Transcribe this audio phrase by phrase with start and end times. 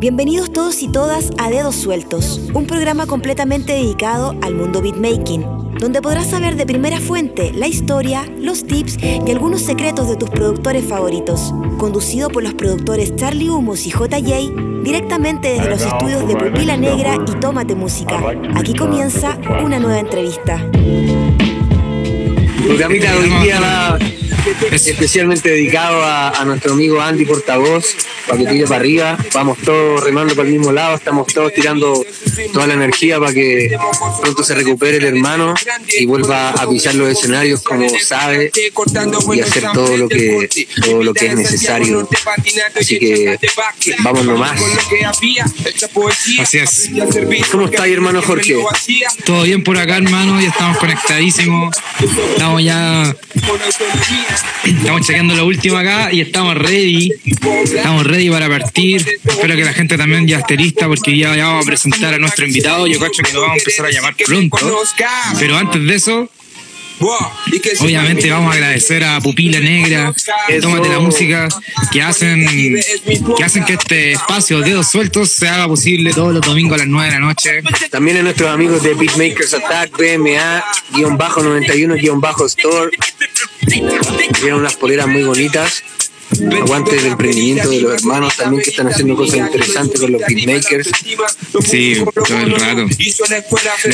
[0.00, 5.44] Bienvenidos todos y todas a Dedos Sueltos, un programa completamente dedicado al mundo beatmaking,
[5.78, 10.30] donde podrás saber de primera fuente la historia, los tips y algunos secretos de tus
[10.30, 11.52] productores favoritos.
[11.76, 17.16] Conducido por los productores Charlie Humos y JJ, directamente desde los estudios de Pupila Negra
[17.16, 18.22] y Tómate Música.
[18.54, 20.64] Aquí comienza una nueva entrevista.
[22.64, 23.98] Programita de hoy día va
[24.70, 27.94] especialmente dedicado a, a nuestro amigo Andy Portavoz,
[28.26, 29.18] para que tire para arriba.
[29.34, 32.04] Vamos todos remando para el mismo lado, estamos todos tirando
[32.52, 33.76] toda la energía para que
[34.20, 35.54] pronto se recupere el hermano
[35.98, 38.50] y vuelva a pisar los escenarios como sabe
[39.34, 40.48] y hacer todo lo que
[40.82, 42.08] todo lo que es necesario.
[42.78, 43.38] Así que
[44.02, 44.60] vamos nomás.
[46.40, 46.90] Así es.
[47.50, 48.56] ¿Cómo está hermano Jorge?
[49.24, 50.40] Todo bien por acá, hermano.
[50.40, 51.76] Ya estamos conectadísimos.
[52.32, 53.14] Estamos ya.
[54.64, 57.12] Estamos chequeando lo último acá y estamos ready.
[57.64, 59.06] Estamos ready para partir.
[59.24, 62.46] Espero que la gente también ya esté lista porque ya, vamos a presentar a nuestro
[62.46, 62.86] invitado.
[62.86, 64.58] Yo creo que lo vamos a empezar a llamar pronto.
[65.38, 66.30] Pero antes de eso,
[67.80, 70.12] Obviamente vamos a agradecer a Pupila Negra,
[70.60, 71.48] Tómate la Música,
[71.90, 72.46] que hacen,
[73.36, 76.86] que hacen que este espacio Dedos Sueltos se haga posible todos los domingos a las
[76.86, 77.62] 9 de la noche.
[77.90, 82.90] También a nuestros amigos de Beatmakers Attack, BMA-Store.
[83.66, 85.82] Tienen unas poleras muy bonitas.
[86.62, 90.90] Aguante el emprendimiento de los hermanos también que están haciendo cosas interesantes con los beatmakers.
[91.64, 92.86] Sí, todo el rato.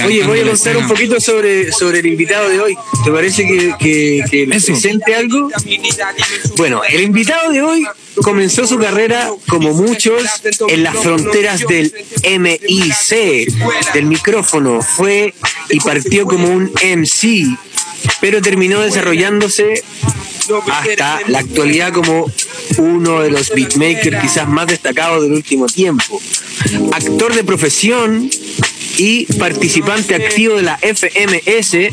[0.05, 2.77] Oye, voy a contar un poquito sobre, sobre el invitado de hoy.
[3.05, 5.51] ¿Te parece que, que, que les presente algo?
[6.57, 7.87] Bueno, el invitado de hoy
[8.23, 10.23] comenzó su carrera, como muchos,
[10.69, 11.93] en las fronteras del
[12.39, 14.83] MIC, del micrófono.
[14.83, 15.35] Fue
[15.71, 17.47] y partió como un MC,
[18.21, 19.83] pero terminó desarrollándose
[20.71, 22.31] hasta la actualidad como
[22.79, 26.21] uno de los beatmakers quizás más destacados del último tiempo.
[26.93, 28.31] Actor de profesión
[28.99, 31.91] y participante activo de la FMS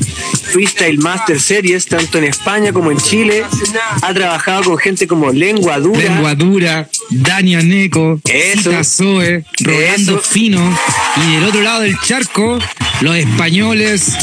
[0.51, 3.43] Freestyle Master Series, tanto en España como en Chile.
[4.01, 8.69] Ha trabajado con gente como Lengua Dura, Lengua Dura, Dani Aneco, Eso.
[8.69, 10.21] Cita Zoe, Rolando Eso.
[10.21, 10.77] Fino.
[11.17, 12.59] Y del otro lado del charco,
[13.01, 14.13] los españoles,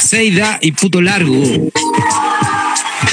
[0.00, 1.70] Seida y Puto Largo.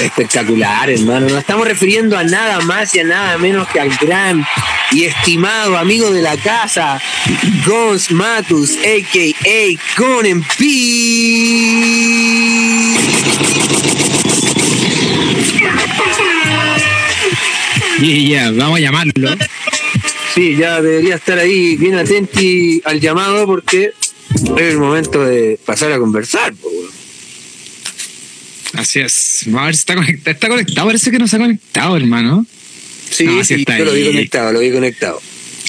[0.00, 1.28] Espectacular, hermano.
[1.28, 4.46] Nos estamos refiriendo a nada más y a nada menos que al gran
[4.92, 7.00] y estimado amigo de la casa,
[7.66, 9.96] Gons Matus, a.k.a.
[9.96, 10.64] Conen P.
[18.00, 19.30] Y ya, vamos a llamarlo.
[20.34, 23.92] Sí, ya debería estar ahí bien atenti al llamado porque
[24.56, 26.54] es el momento de pasar a conversar.
[26.62, 26.97] weón.
[28.74, 29.42] Así es.
[29.46, 30.30] Vamos a ver si está conectado.
[30.34, 32.46] Está conectado, parece que no se ha conectado, hermano.
[33.10, 35.20] Sí, No, sí está yo lo vi conectado, lo vi conectado.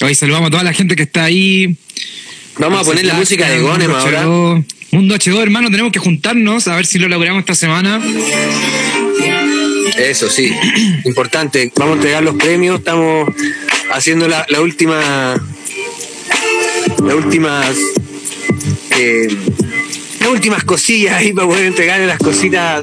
[0.02, 1.76] Hoy saludamos a toda la gente que está ahí.
[2.58, 4.24] Vamos a poner la música de Gonem ahora.
[4.24, 4.64] H2.
[4.92, 8.00] Mundo H2, hermano, tenemos que juntarnos a ver si lo logramos esta semana.
[9.98, 10.52] Eso sí,
[11.04, 11.72] importante.
[11.76, 12.78] Vamos a entregar los premios.
[12.80, 13.28] Estamos
[13.92, 15.40] haciendo la, la última.
[17.04, 17.76] Las últimas.
[18.90, 19.28] eh,
[20.20, 22.82] las últimas cosillas ahí para poder entregarle las cositas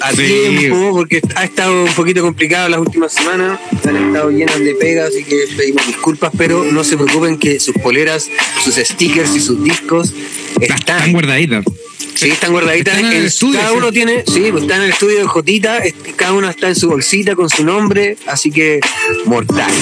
[0.00, 0.22] a Sí.
[0.58, 3.60] tiempo, porque ha estado un poquito complicado las últimas semanas.
[3.86, 7.74] Han estado llenas de pegas, así que pedimos disculpas, pero no se preocupen que sus
[7.76, 8.28] poleras,
[8.64, 10.12] sus stickers y sus discos
[10.60, 11.12] Están están.
[11.12, 11.64] guardaditas.
[12.14, 12.94] Sí, están guardaditas.
[12.94, 13.76] Están en el estudio, cada sí.
[13.78, 15.82] uno tiene, sí, pues está en el estudio de Jotita,
[16.16, 18.80] cada uno está en su bolsita con su nombre, así que
[19.24, 19.72] mortal.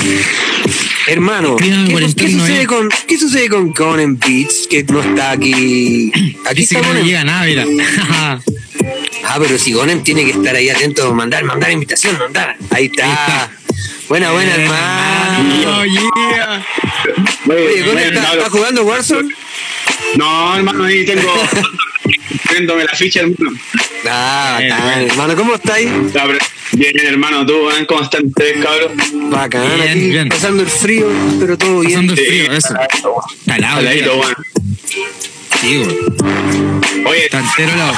[1.07, 6.13] Hermano, ¿qué, sucede con, ¿qué sucede con Conan Beats que no está aquí?
[6.47, 7.65] Aquí está que no llega nada, mira.
[9.23, 12.57] Ah, pero si Conan tiene que estar ahí atento, mandar, mandar invitación, mandar.
[12.71, 13.05] Ahí está.
[13.05, 13.51] Ahí está.
[14.09, 15.81] Buena, buena, hermano.
[15.81, 16.67] Oh, yeah.
[17.47, 19.29] Oye, Conan está, está jugando Warzone.
[20.17, 21.33] No, hermano, ahí tengo.
[22.51, 23.57] Viéndome la ficha, hermano.
[24.09, 25.11] Ah, Bien, bacán, bien.
[25.11, 25.91] hermano, ¿cómo estáis?
[26.73, 27.87] Bien, hermano, tú, ¿eh?
[27.87, 28.93] ¿cómo están ustedes, cabros?
[29.31, 30.29] Bacán, Bien, aquí bien.
[30.29, 31.07] pasando el frío,
[31.39, 32.07] pero todo bien.
[32.07, 32.75] Pasando el frío, eso.
[33.47, 34.17] Talado, Saladito, tío.
[34.17, 34.37] bueno.
[35.61, 37.05] Sí, güey.
[37.07, 37.29] Oye,
[37.77, 37.95] lado.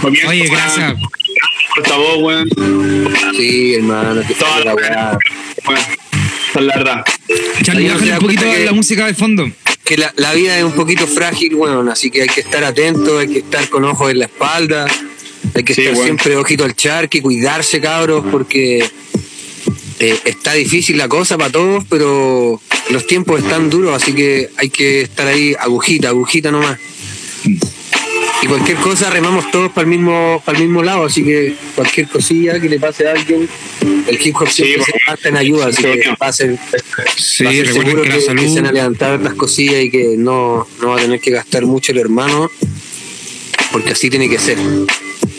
[0.00, 0.94] comienzo, Oye, gracias.
[1.74, 2.48] Por favor, weón.
[3.36, 5.18] Sí, hermano, que Toda la la weá.
[6.50, 7.04] Esa es la verdad.
[7.62, 9.50] Charlie, bájale un poquito que- la música de fondo.
[9.84, 13.18] Que la, la vida es un poquito frágil, bueno, así que hay que estar atento,
[13.18, 14.86] hay que estar con ojos en la espalda,
[15.54, 18.84] hay que Sí, estar siempre ojito al charque, cuidarse, cabros, porque
[19.98, 22.60] eh, está difícil la cosa para todos, pero
[22.90, 26.78] los tiempos están duros, así que hay que estar ahí agujita, agujita nomás.
[28.42, 32.08] Y cualquier cosa remamos todos para el mismo para el mismo lado, así que cualquier
[32.08, 33.48] cosilla que le pase a alguien,
[34.06, 36.58] el hip hop siempre Sí, se parte en ayuda, así que ser,
[37.16, 40.96] Sí, recuerden seguro que que empiecen a levantar las cosillas y que no, no va
[40.96, 42.50] a tener que gastar mucho el hermano,
[43.72, 44.58] porque así tiene que ser.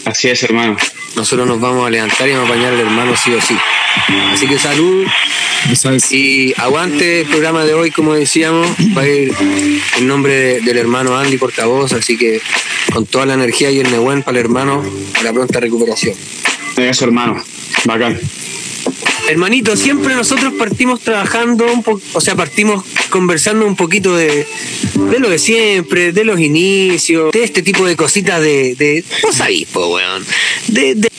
[0.06, 0.77] Así es, hermano.
[1.16, 3.56] Nosotros nos vamos a levantar y vamos a apañar al hermano sí o sí.
[4.34, 5.06] Así que salud
[6.12, 8.66] y aguante el programa de hoy, como decíamos,
[8.98, 9.31] va a ir
[9.98, 12.42] en nombre de- del hermano Andy portavoz, así que
[12.94, 16.16] con toda la energía y el buen para el hermano, para pronta recuperación.
[16.78, 17.44] Eso, hermano.
[17.86, 18.19] Bacán.
[19.30, 24.45] Hermanito, siempre nosotros partimos trabajando, un po- o sea, partimos conversando un poquito de,
[25.10, 29.36] de lo de siempre, de los inicios, de este tipo de cositas de, de vos
[29.36, 30.25] sabís, po, weón,
[30.68, 31.10] de, de,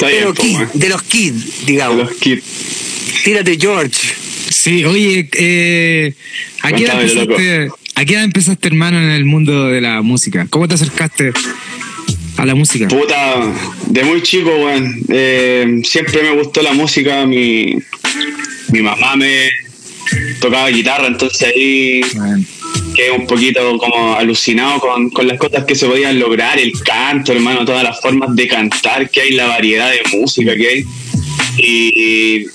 [0.00, 0.70] de los kids, weón.
[0.74, 1.96] de los kids, De digamos.
[1.98, 2.42] los kids.
[3.24, 4.14] Tírate, George.
[4.48, 6.14] Sí, oye, eh,
[6.62, 10.46] ¿a, qué edad empezaste, ¿a qué edad empezaste, hermano, en el mundo de la música?
[10.50, 11.32] ¿Cómo te acercaste
[12.40, 12.88] a la música?
[12.88, 13.52] Puta,
[13.86, 15.02] de muy chico, weón.
[15.08, 17.26] eh, siempre me gustó la música.
[17.26, 17.76] Mi,
[18.72, 19.50] mi mamá me
[20.40, 22.42] tocaba guitarra, entonces ahí Bueno,
[22.94, 27.32] quedé un poquito como alucinado con, con las cosas que se podían lograr, el canto,
[27.32, 30.84] hermano, todas las formas de cantar que hay, la variedad de música que hay.
[31.58, 32.46] Y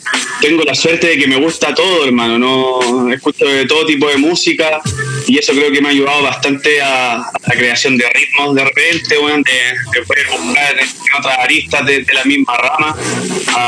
[0.41, 2.39] tengo la suerte de que me gusta todo, hermano.
[2.39, 4.81] No escucho de todo tipo de música
[5.27, 8.63] y eso creo que me ha ayudado bastante a, a la creación de ritmos de
[8.63, 12.95] repente, weón, de, de poder buscar en otras aristas de, de la misma rama.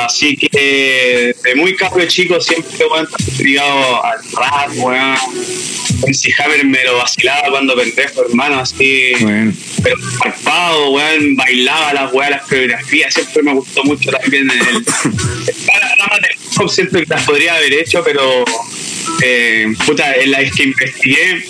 [0.05, 3.07] Así que de muy cabro chico siempre, weón,
[3.39, 5.17] ligado al rap, weón.
[6.05, 9.51] MC Hammer me lo vacilaba cuando pendejo, hermano, así bueno.
[9.83, 14.85] pero zarpado, weón, bailaba las weas, las coreografías, siempre me gustó mucho también el,
[15.97, 18.45] ramas del hip hop siento que las podría haber hecho, pero
[19.21, 21.43] eh, puta, en las que investigué,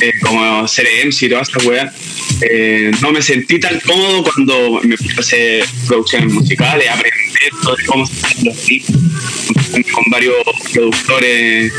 [0.00, 1.94] eh, como MC y todas esas weas,
[2.40, 7.12] eh, no me sentí tan cómodo cuando me puse a hacer producciones musicales, aprender
[7.78, 8.92] de cómo se hacen los beats,
[9.92, 10.34] con, varios
[10.72, 11.72] productores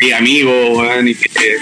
[0.00, 1.56] y amigos, weón, y que.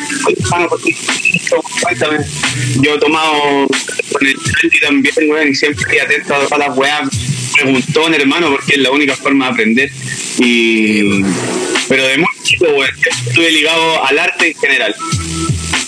[2.83, 3.67] Yo he tomado
[4.13, 7.09] con el Andy también, weón, y siempre atento a todas las weas,
[7.61, 9.93] preguntón, hermano, porque es la única forma de aprender.
[10.39, 11.23] Y,
[11.89, 12.91] pero de muy chico, weón,
[13.27, 14.95] estuve ligado al arte en general.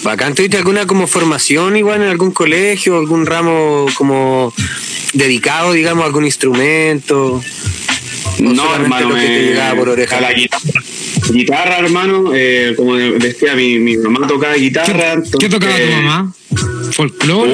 [0.02, 4.52] Bacán, ¿tuviste alguna como formación igual en algún colegio, algún ramo como
[5.12, 7.34] dedicado, digamos, a algún instrumento?
[7.34, 7.42] ¿O
[8.40, 10.18] No, hermano, lo que te me, llegaba por oreja?
[10.18, 10.82] a la guitarra.
[11.30, 15.22] Guitarra, hermano, eh, como decía, mi, mi mamá tocaba guitarra.
[15.22, 16.34] ¿Qué, qué tocaba tu entonces, mamá?
[16.92, 17.52] ¿Folclore?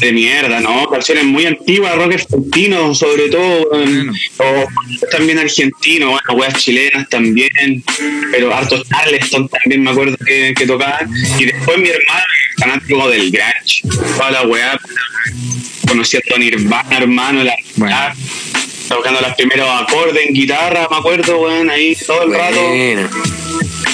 [0.00, 0.88] De mierda, ¿no?
[0.88, 4.66] Canciones muy antiguas, rock argentino, sobre todo, o
[5.10, 7.84] también argentino, bueno, weas chilenas también,
[8.30, 11.08] pero hartos Charleston también me acuerdo que, que tocaban.
[11.38, 12.24] Y después mi hermano,
[12.58, 13.82] fanático del Grunge,
[14.16, 14.78] toda la wea,
[15.88, 17.96] conocí a Tony Nirvana, hermano, la Bueno.
[18.88, 22.60] Tocando los primeros acordes en guitarra, me acuerdo, weón, ahí todo el rato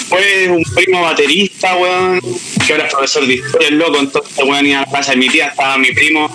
[0.08, 2.20] fue un primo baterista, weón,
[2.66, 5.16] que ahora es profesor de historia, el loco, entonces, weón, iba a la casa de
[5.18, 6.28] mi tía, estaba mi primo,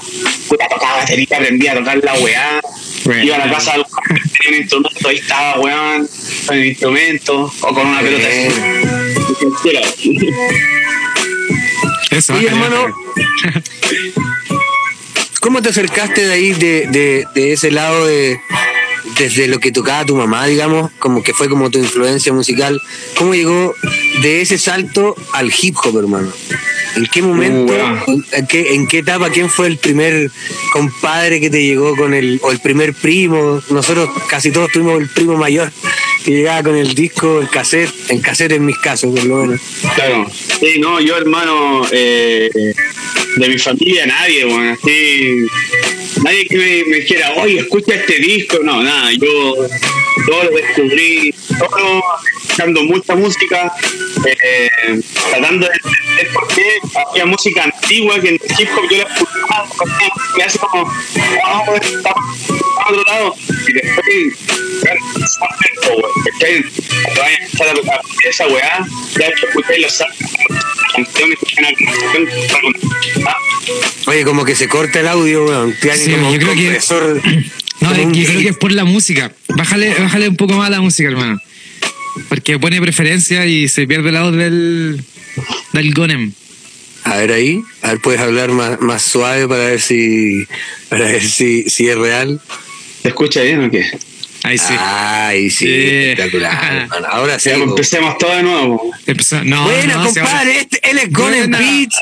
[0.48, 2.60] puta, tocaba batería, aprendía a tocar la weá,
[3.06, 3.24] Bueno.
[3.24, 6.10] iba a la casa del tenía un instrumento, ahí estaba, weón,
[6.48, 8.28] con el instrumento, o con una pelota.
[12.10, 12.96] Eso, bájale, hermano.
[15.48, 18.38] ¿Cómo te acercaste de ahí, de, de, de ese lado de
[19.18, 22.82] desde lo que tocaba tu mamá, digamos, como que fue como tu influencia musical?
[23.18, 23.74] ¿Cómo llegó
[24.22, 26.34] de ese salto al hip hop, hermano?
[26.98, 27.74] ¿En qué momento,
[28.08, 30.30] Uh, en, qué, en qué etapa, quién fue el primer
[30.74, 33.62] compadre que te llegó con el, o el primer primo?
[33.70, 35.72] Nosotros casi todos tuvimos el primo mayor
[36.28, 39.62] que llegaba con el disco, el cassette, en cassette en mis casos, por lo menos.
[39.96, 40.28] Claro.
[40.60, 42.50] Sí, no, yo hermano, eh,
[43.38, 45.46] de mi familia nadie, bueno, así,
[46.22, 49.56] nadie que me, me dijera, oye, escucha este disco, no, nada, yo
[50.26, 52.04] todo lo descubrí, todo
[52.42, 53.72] escuchando mucha música,
[54.26, 56.64] eh, tratando de entender por qué
[57.10, 59.70] había música antigua que en el hip hop yo la escuchaba,
[60.36, 60.92] me hace como,
[61.46, 63.36] ah, bueno, estamos a otro lado,
[63.68, 64.87] y después,
[74.08, 75.76] Oye, como que se corta el audio, weón.
[75.96, 76.80] Sí, como yo creo que-
[77.82, 79.32] No, como es yo creo que es por la música.
[79.50, 81.40] Bájale, bájale un poco más la música, hermano.
[82.30, 85.04] Porque pone preferencia y se pierde la voz del,
[85.74, 86.32] del Gonem.
[87.04, 90.46] A ver ahí, a ver, puedes hablar más, más suave para ver si
[90.90, 92.42] para ver si, si es real.
[93.02, 93.86] ¿Se escucha bien o qué?
[94.48, 94.74] Ahí sí.
[94.80, 95.74] Ay, sí, Sí.
[96.10, 96.74] espectacular.
[96.84, 97.08] hermano.
[97.10, 97.50] Ahora sí.
[97.50, 98.92] Empecemos todo de nuevo.
[99.06, 101.60] Empezó- no, no, ahora- compadre, este, él es Golden Buena.
[101.60, 102.02] Beats.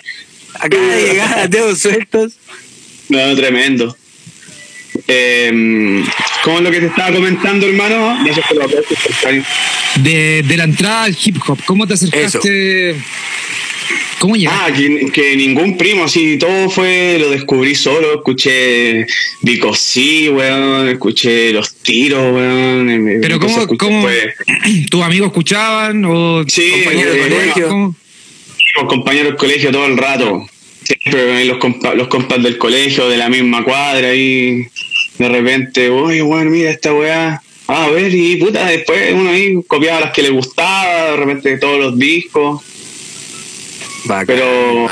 [0.60, 2.34] Acaba de llegar a dedos sueltos.
[3.10, 3.96] No, tremendo.
[5.08, 6.04] Eh,
[6.44, 9.44] como lo que te estaba comentando, hermano, gracias por la
[10.02, 12.96] de, de la entrada al hip hop, ¿cómo te acercaste?
[14.20, 14.62] ¿Cómo llegaste?
[14.64, 19.06] Ah, que, que, ningún primo, así, todo fue, lo descubrí solo, escuché
[19.42, 23.20] Bicosí, weón, escuché los tiros, weón.
[23.22, 24.08] Pero ¿cómo, cómo
[24.90, 27.68] tus amigos escuchaban o sí, compañeros de colegio?
[27.68, 27.96] ¿cómo?
[28.76, 30.48] Los compañeros del colegio todo el rato.
[30.84, 34.68] Siempre los, compa los compas del colegio, de la misma cuadra, y
[35.18, 37.42] de repente, oye, weón, mira esta weá.
[37.68, 41.58] Ah, a ver, y puta, después uno ahí copiaba las que le gustaba, de repente
[41.58, 42.62] todos los discos.
[44.28, 44.88] Pero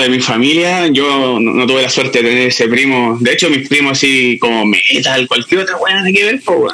[0.00, 3.18] de mi familia, yo no, tuve la suerte de tener ese primo.
[3.20, 6.68] De hecho, mis primos así como metal, cualquier otra weá de que ver, po,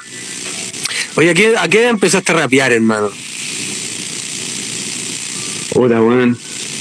[1.16, 3.10] Oye, ¿a qué, ¿a qué empezaste a rapear, hermano?
[5.72, 6.38] Puta, weón.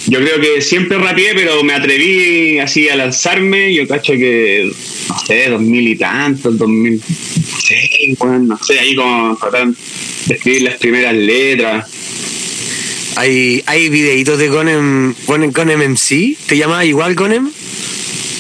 [0.08, 3.74] Yo creo que siempre rapeé, pero me atreví así a lanzarme.
[3.74, 4.72] Yo cacho que,
[5.10, 7.02] no sé, dos mil y tantos, dos mil.
[7.02, 9.78] Sí, bueno, no sé, ahí como tratando
[10.28, 11.90] de escribir las primeras letras.
[13.16, 16.38] ¿Hay, hay videitos de Gonem, Gonem, Gonem MC?
[16.48, 17.50] ¿Te llamaba igual Gonem?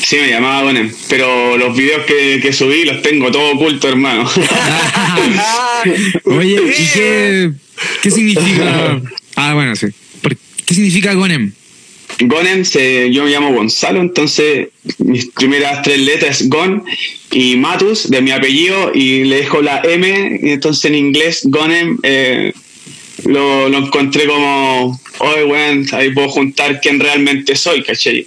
[0.06, 4.30] Sí, me llamaba Gonem, pero los videos que, que subí los tengo todo oculto, hermano.
[6.26, 7.52] Oye, ¿y qué,
[8.04, 9.02] qué significa?
[9.36, 9.88] Ah, bueno, sí.
[10.66, 11.54] ¿Qué significa Gonem?
[12.20, 16.84] Gonem, se, yo me llamo Gonzalo, entonces mis primeras tres letras es Gon
[17.32, 21.98] y Matus de mi apellido y le dejo la M, y entonces en inglés Gonem
[22.04, 22.54] eh,
[23.26, 28.26] lo, lo, encontré como, oye, bueno, ahí puedo juntar quién realmente soy, ¿cachai?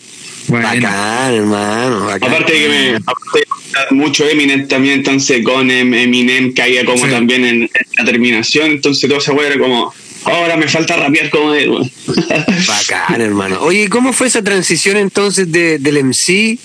[0.48, 0.66] Bueno.
[0.66, 2.10] Bacán, hermano.
[2.10, 3.44] Aparte de que me aparte
[3.90, 9.32] mucho Eminem también, entonces Gonem, Eminem caía como también en, la terminación, entonces todo ese
[9.32, 9.92] era como
[10.24, 11.70] Ahora me falta rapear como él.
[12.66, 13.60] Bacán, hermano.
[13.60, 16.58] Oye, ¿cómo fue esa transición entonces de, del MC?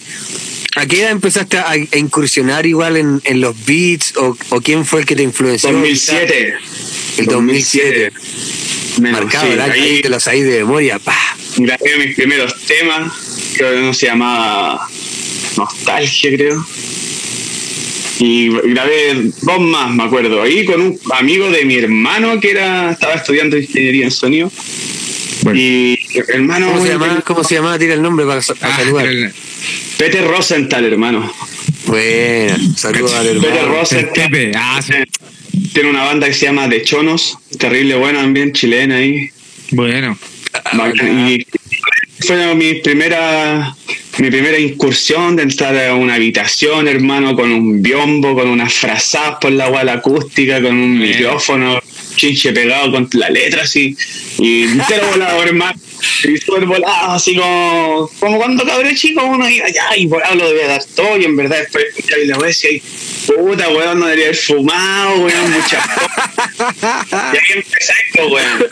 [0.75, 4.17] ¿A qué edad empezaste a, incursionar igual en, en los beats?
[4.17, 5.71] O, o, quién fue el que te influenció?
[5.71, 6.55] 2007.
[7.17, 8.11] El 2007.
[9.01, 10.99] Marcado, sí, ahí te los ahí de memoria.
[10.99, 11.15] Pa.
[11.57, 13.11] Grabé mis primeros temas,
[13.55, 14.87] creo que no se llamaba
[15.57, 16.65] Nostalgia, creo
[18.19, 22.91] y grabé dos más, me acuerdo, ahí con un amigo de mi hermano que era
[22.91, 24.51] estaba estudiando ingeniería en sonido.
[25.53, 26.71] Y hermano.
[26.71, 27.21] ¿Cómo se, llama?
[27.25, 27.77] ¿Cómo se llama?
[27.77, 29.33] Tira el nombre para, para ah, saludar.
[29.97, 31.33] Peter Rosenthal, hermano.
[31.85, 33.53] Bueno, saludos al hermano.
[33.53, 34.51] Peter Rosenthal.
[34.55, 34.79] Ah,
[35.73, 39.29] Tiene una banda que se llama De Chonos, terrible buena también, chilena ahí.
[39.71, 40.17] Bueno.
[41.27, 41.45] Y
[42.19, 43.75] fue mi primera
[44.19, 49.37] mi primera incursión de entrar a una habitación, hermano, con un biombo, con unas frazadas
[49.41, 51.81] por la guala acústica, con un micrófono
[52.15, 53.95] chinche pegado con la letra así,
[54.37, 55.79] y entero volado, hermano.
[56.23, 60.49] Y súper volado, así como, como cuando cabré chico uno iba allá y volado lo
[60.49, 62.81] debía dar todo, y en verdad después escuchar la voz y
[63.25, 65.85] puta, weón, no debería haber fumado, weón, muchas.
[67.11, 68.65] Y ahí empecé esto, weón.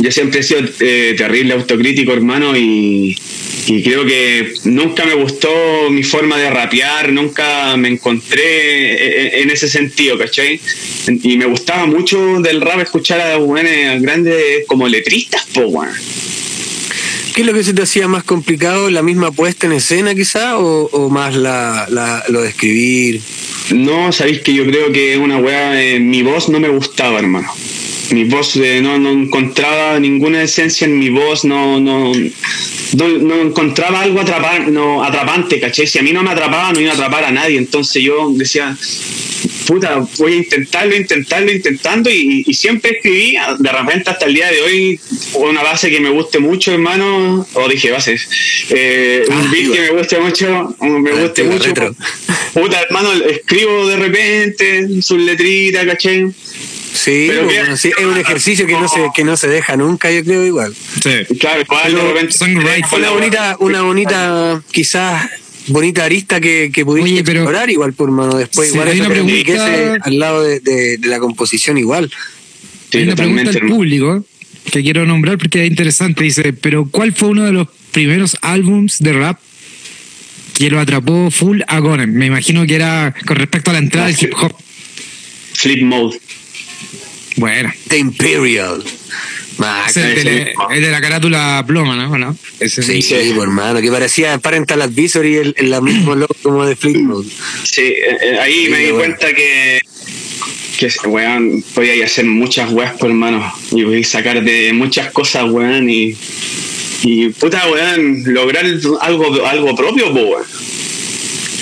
[0.00, 3.18] Yo siempre he sido eh, terrible autocrítico, hermano, y,
[3.66, 5.50] y creo que nunca me gustó
[5.90, 10.60] mi forma de rapear, nunca me encontré en ese sentido, ¿cachai?
[11.06, 15.94] Y me gustaba mucho del rap escuchar a buenos grandes como letristas, po, weón.
[17.34, 18.90] ¿Qué es lo que se te hacía más complicado?
[18.90, 21.86] ¿La misma puesta en escena quizá o, más la,
[22.28, 23.20] lo de escribir?
[23.70, 27.52] No, sabéis que yo creo que una weá, eh, mi voz no me gustaba, hermano
[28.12, 32.12] mi voz eh, no, no, encontraba ninguna esencia en mi voz, no, no,
[32.94, 35.86] no, encontraba algo atrapar, no, atrapante, ¿caché?
[35.86, 37.58] Si a mí no me atrapaba, no iba a atrapar a nadie.
[37.58, 38.76] Entonces yo decía,
[39.66, 44.62] puta, voy a intentarlo, intentarlo, intentando y, siempre escribí, de repente hasta el día de
[44.62, 45.00] hoy,
[45.34, 48.28] una base que me guste mucho, hermano, o dije bases,
[48.70, 51.72] eh, un ah, beat que me guste mucho, me ah, guste mucho.
[52.52, 56.26] Puta, hermano, escribo de repente sus letritas, ¿caché?
[56.92, 60.24] Sí, bueno, sí, es un ejercicio que no se que no se deja nunca, yo
[60.24, 60.74] creo igual.
[60.74, 61.64] Sí, claro,
[62.90, 65.30] una bonita, una bonita, quizás
[65.68, 69.94] bonita arista que, que pudiste explorar igual por mano después igual eso pregunta...
[70.02, 72.10] al lado de, de, la composición igual.
[72.92, 74.24] hay una pregunta al público
[74.70, 76.24] que quiero nombrar porque es interesante.
[76.24, 79.38] Dice, pero ¿cuál fue uno de los primeros álbums de rap
[80.54, 82.12] que lo atrapó full a Gonem?
[82.12, 84.54] Me imagino que era con respecto a la entrada del hip hop.
[85.54, 86.20] Flip Mode.
[87.40, 87.72] Bueno.
[87.88, 88.84] The Imperial.
[89.88, 92.36] es el, de, la carátula ploma, ¿no?
[92.60, 96.76] Ese sí, sí, pues, hermano, que parecía Parental Advisory el, el mismo logo como de
[96.76, 97.26] Flipmode.
[97.64, 99.80] Sí, eh, eh, ahí me di cuenta que
[100.78, 105.44] que weón, podía hacer muchas weas por hermano y voy a sacar de muchas cosas
[105.50, 106.16] weón y
[107.02, 108.66] y puta, weón, lograr
[109.00, 110.44] algo, algo propio, po, weón.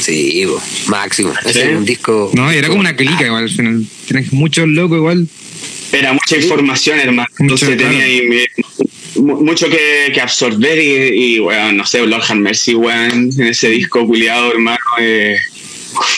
[0.00, 1.32] Sí, po, máximo.
[1.44, 1.58] Ese Sí.
[1.60, 2.30] es un disco.
[2.34, 3.44] No, era como una clica igual.
[3.44, 3.86] al final.
[4.06, 5.28] Tienes muchos locos igual.
[5.92, 7.28] Era mucha información, hermano.
[7.38, 7.82] Mucho, Entonces claro.
[7.90, 8.46] tenía ahí,
[9.16, 13.68] mu- mucho que, que absorber y, y, weón, no sé, Lord Mercy, weón, en ese
[13.70, 14.78] disco culiado, hermano.
[15.00, 15.36] Eh,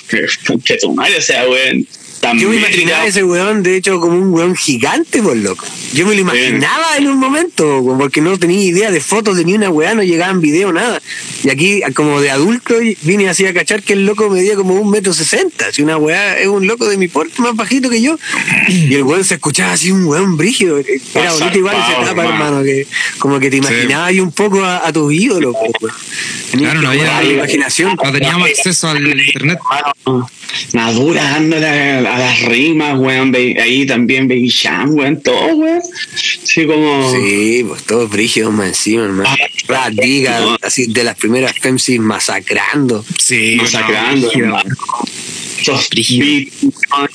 [0.64, 1.86] que tu madre, o sea, weón.
[2.38, 5.64] Yo me imaginaba ese weón, de hecho, como un weón gigante, por loco.
[5.94, 9.54] Yo me lo imaginaba en un momento, porque no tenía idea de fotos de ni
[9.54, 11.00] una weá, no llegaban video, nada.
[11.42, 14.90] Y aquí, como de adulto, vine así a cachar que el loco medía como un
[14.90, 15.72] metro sesenta.
[15.72, 18.18] Si una weá es un loco de mi porte, más bajito que yo.
[18.68, 20.78] Y el weón se escuchaba así, un weón brígido.
[20.78, 22.62] Era bonito igual esa etapa, hermano.
[22.62, 22.86] que
[23.18, 25.54] como que te imaginabas ahí un poco a, a tus ídolos,
[26.52, 27.96] Claro, no había- la imaginación.
[28.02, 29.58] No teníamos acceso al internet.
[30.74, 33.32] Madura dándole a, las rimas, weón.
[33.32, 35.20] Be- Ahí también Baby Sham, weón.
[35.22, 35.80] Todo, weón.
[36.44, 37.12] Sí, como.
[37.12, 39.30] Sí, pues todos brígidos más encima, hermano.
[39.68, 40.56] Rad Diga, No.
[40.62, 43.04] así de las primeras femsis masacrando.
[43.18, 44.76] Sí, masacrando, no, hermano.
[45.60, 46.26] Esos Brígido.
[46.26, 47.10] beats, weón.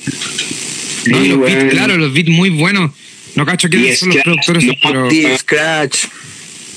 [1.06, 1.68] No, los beats, weón.
[1.70, 2.90] claro, los beats muy buenos.
[3.34, 5.38] No cacho quiénes son los productores, no, pero.
[5.38, 6.04] Scratch.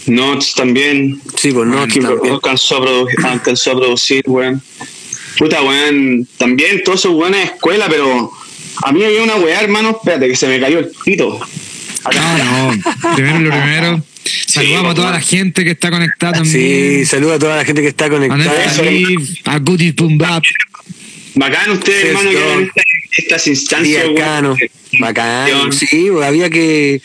[0.07, 1.21] Notes también.
[1.37, 2.33] Sí, pues no, que también.
[2.33, 4.61] alcanzó a, producir, alcanzó a producir, weón.
[5.37, 6.27] Puta, weón.
[6.37, 8.31] También todos esos weones de escuela, pero
[8.83, 9.91] a mí había una weá, hermano.
[9.91, 11.39] Espérate, que se me cayó el pito.
[12.13, 12.37] No,
[12.71, 13.15] no.
[13.15, 14.03] Primero lo primero.
[14.47, 17.05] Saludamos a toda la gente que está conectada Sí, también.
[17.05, 18.43] saluda a toda la gente que está conectada.
[19.45, 20.43] A Goody Boom Bap.
[21.35, 22.81] Bacán ustedes, Sí, hermano, sí, que
[23.11, 24.05] estas instancias.
[24.99, 26.99] Bacán, sí, había que,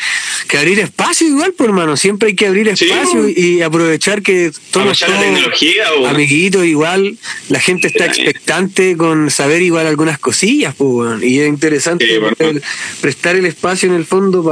[0.48, 5.02] que abrir espacio igual, pues hermano, siempre hay que abrir espacio y aprovechar que todos
[5.02, 6.06] Aprovechar la tecnología, weón.
[6.06, 7.18] amiguitos igual,
[7.50, 12.60] la gente está expectante con saber igual algunas cosillas, pues, y es interesante Sí,
[13.02, 14.42] prestar el espacio en el fondo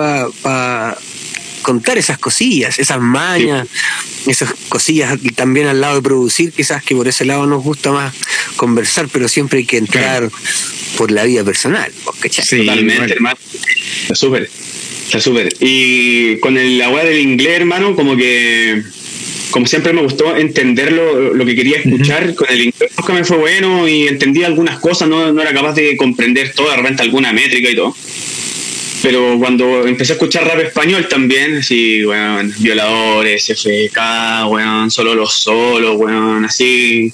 [0.42, 0.96] para
[1.62, 3.68] contar esas cosillas, esas mañas,
[4.26, 7.92] esas cosillas y también al lado de producir, quizás que por ese lado nos gusta
[7.92, 8.14] más
[8.56, 10.30] conversar, pero siempre hay que entrar
[10.96, 12.44] por la vida personal, ¿vos cachai?
[12.44, 13.36] Sí, Totalmente, hermano.
[14.02, 14.50] Está súper.
[15.06, 15.54] Está súper.
[15.60, 18.82] Y con el, weá del inglés, hermano, como que.
[19.50, 22.90] Como siempre me gustó entender lo, lo que quería escuchar con el inglés.
[22.96, 26.70] Nunca me fue bueno y entendí algunas cosas, no, no era capaz de comprender todo,
[26.70, 27.94] de repente alguna métrica y todo.
[29.02, 35.34] Pero cuando empecé a escuchar rap español también, así, weón, violadores, FK, weón, solo los
[35.42, 37.12] solos, weón, así,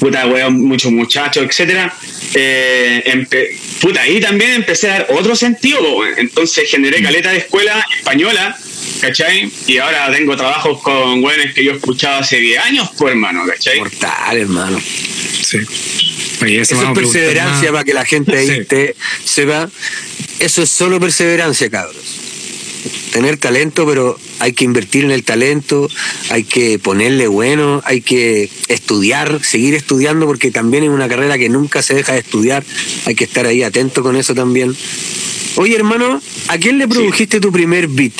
[0.00, 1.94] puta, weón, muchos muchachos, etcétera.
[2.34, 3.26] Eh,
[3.80, 6.14] puta, ahí también empecé a dar otro sentido, weón.
[6.16, 8.56] entonces generé caleta de escuela española,
[9.02, 9.50] ¿cachai?
[9.66, 13.80] Y ahora tengo trabajos con weones que yo escuchaba hace 10 años, pues hermano, ¿cachai?
[13.80, 14.80] Mortal, hermano.
[15.42, 15.58] Sí.
[16.40, 17.72] Oye, Eso eso es perseverancia más.
[17.72, 18.64] para que la gente ahí Sí.
[18.64, 19.68] te sepa.
[20.38, 22.20] Eso es solo perseverancia, cabros.
[23.12, 25.88] Tener talento, pero hay que invertir en el talento,
[26.30, 31.48] hay que ponerle bueno, hay que estudiar, seguir estudiando, porque también es una carrera que
[31.48, 32.64] nunca se deja de estudiar.
[33.06, 34.76] Hay que estar ahí atento con eso también.
[35.56, 38.12] Oye, hermano, ¿a quién le produjiste tu primer beat?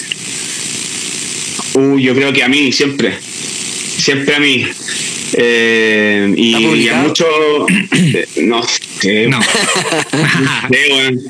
[1.75, 3.15] Uh, yo creo que a mí, siempre.
[3.99, 4.67] Siempre a mí.
[5.35, 7.29] Eh, y, ¿Está y a muchos.
[7.93, 8.63] eh, no
[9.01, 9.29] sé.
[9.29, 9.39] No.
[10.71, 11.21] weón.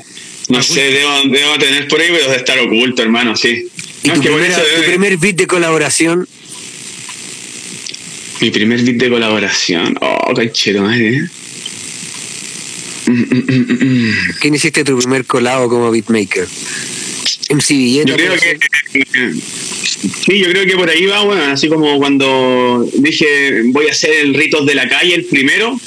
[0.49, 3.67] No sé, debo, debo tener por ahí, pero debe estar oculto, hermano, sí.
[4.03, 6.27] ¿Y No, tu, que por primera- eso tu primer beat de colaboración?
[8.41, 9.95] Mi primer beat de colaboración.
[10.01, 11.09] Oh, canchero, madre.
[11.17, 11.29] ¿eh?
[13.07, 14.13] Mm, mm, mm, mm.
[14.39, 16.47] ¿Quién hiciste tu primer colabo como beatmaker?
[17.49, 18.09] MC Villeta.
[18.09, 18.59] Yo creo que.
[20.25, 24.11] Sí, yo creo que por ahí va, bueno, así como cuando dije voy a hacer
[24.21, 25.79] el Ritos de la Calle, el primero,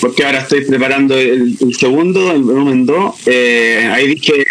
[0.00, 3.14] porque ahora estoy preparando el, segundo, el volumen 2.
[3.26, 4.44] eh, ahí dije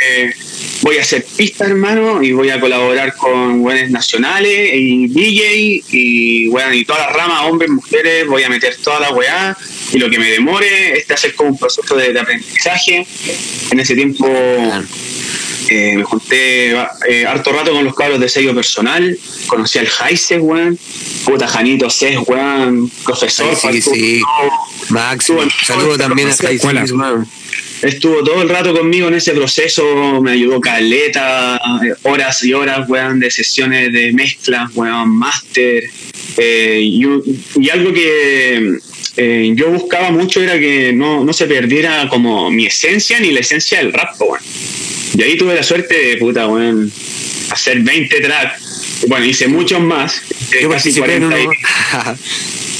[0.81, 6.47] voy a hacer pista, hermano, y voy a colaborar con buenos nacionales y DJ y,
[6.47, 9.57] bueno, y todas las ramas, hombres, mujeres, voy a meter toda la weá.
[9.93, 13.05] Y lo que me demore, este hacer como un proceso de aprendizaje.
[13.71, 14.27] En ese tiempo
[15.69, 20.39] eh, me junté eh, harto rato con los cabros de sello personal, conocí al Jaise,
[20.39, 20.77] weón,
[21.25, 23.55] puta Janito Cés, weón, profesor.
[23.55, 24.21] Sí, sí, sí.
[25.17, 26.81] Estuvo- Saludo también a.
[26.81, 27.27] Guzmán.
[27.81, 32.89] Estuvo todo el rato conmigo en ese proceso, me ayudó caleta, eh, horas y horas,
[32.89, 35.83] weón, de sesiones de mezcla, weón, máster.
[36.37, 37.03] eh, y,
[37.69, 38.77] algo que
[39.17, 43.39] eh, yo buscaba mucho era que no, no se perdiera como mi esencia ni la
[43.41, 44.39] esencia del rap, weón.
[45.15, 46.91] Y ahí tuve la suerte de, puta, weón,
[47.51, 49.03] hacer 20 tracks.
[49.07, 50.21] Bueno, hice muchos más.
[50.51, 52.17] eh, Yo casi participé en 40 y- uno.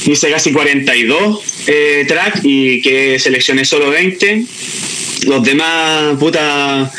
[0.12, 4.44] hice casi 42 eh, tracks y que seleccioné solo 20
[5.26, 6.90] los demás, puta,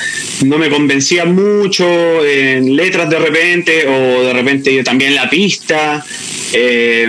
[0.45, 6.05] no me convencían mucho en letras de repente, o de repente yo también la pista.
[6.53, 7.07] Eh,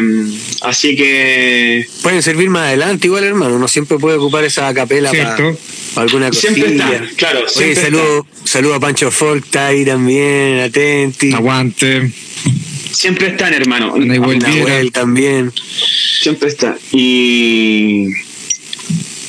[0.62, 1.86] así que.
[2.02, 3.56] Pueden servir más adelante, igual, hermano.
[3.56, 5.54] Uno siempre puede ocupar esa capela para,
[5.96, 6.54] alguna cosilla.
[6.54, 11.32] Siempre está, claro, Oye, siempre saludo, saludo a Pancho Folk, está ahí también, atenti.
[11.32, 12.10] Aguante.
[12.92, 13.96] siempre están, hermano.
[13.96, 14.38] Igual.
[14.38, 15.52] Nahuel también.
[16.20, 16.76] Siempre está.
[16.92, 18.08] Y.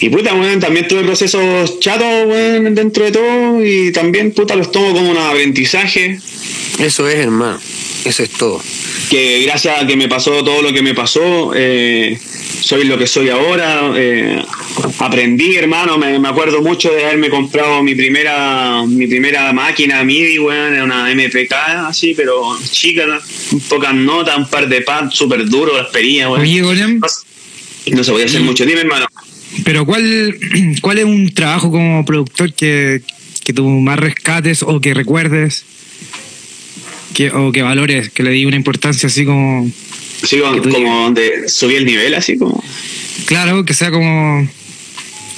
[0.02, 3.64] Y puta, weón, también tuve procesos chatos, weón, dentro de todo.
[3.64, 6.20] Y también, puta, los tomo como un aprendizaje.
[6.80, 7.60] Eso es, hermano.
[8.04, 8.60] Eso es todo.
[9.12, 12.20] Que gracias a que me pasó todo lo que me pasó, eh,
[12.62, 13.92] soy lo que soy ahora.
[13.96, 14.44] eh,
[14.98, 16.00] aprendí, hermano.
[16.00, 20.74] Me, me acuerdo mucho de haberme comprado mi primera mi primera máquina MIDI, weón.
[20.74, 21.54] Era una MPK,
[21.88, 23.06] así, pero chica,
[23.70, 26.42] pocas notas, un par de pads, súper duro, las perillas, weón.
[26.42, 26.64] Oye,
[27.92, 28.66] No se podía hacer mucho.
[28.66, 29.06] Dime, hermano.
[29.64, 30.38] Pero ¿cuál,
[30.82, 33.02] ¿cuál es un trabajo como productor que,
[33.44, 35.66] que tú más rescates o que recuerdes?
[37.14, 39.70] Que, o que valores, que le di una importancia así como...
[40.24, 42.64] Sí, como, como donde subí el nivel, así como.
[43.26, 44.48] Claro, que sea como...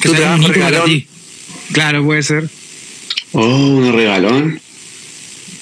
[0.01, 1.07] Que Tu sea un para ti.
[1.71, 2.49] Claro, puede ser.
[3.31, 4.61] Oh, un regalón.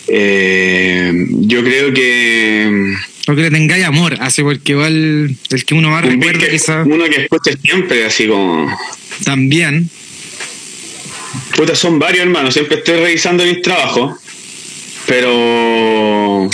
[0.07, 2.93] Eh, yo creo que.
[3.27, 6.49] O que le tengáis amor, así porque igual el que uno más un recuerda que-
[6.51, 8.75] quizás uno que escuche siempre, así como.
[9.23, 9.89] también.
[11.55, 14.17] Puta, son varios hermanos, siempre estoy revisando mis trabajos,
[15.05, 16.49] pero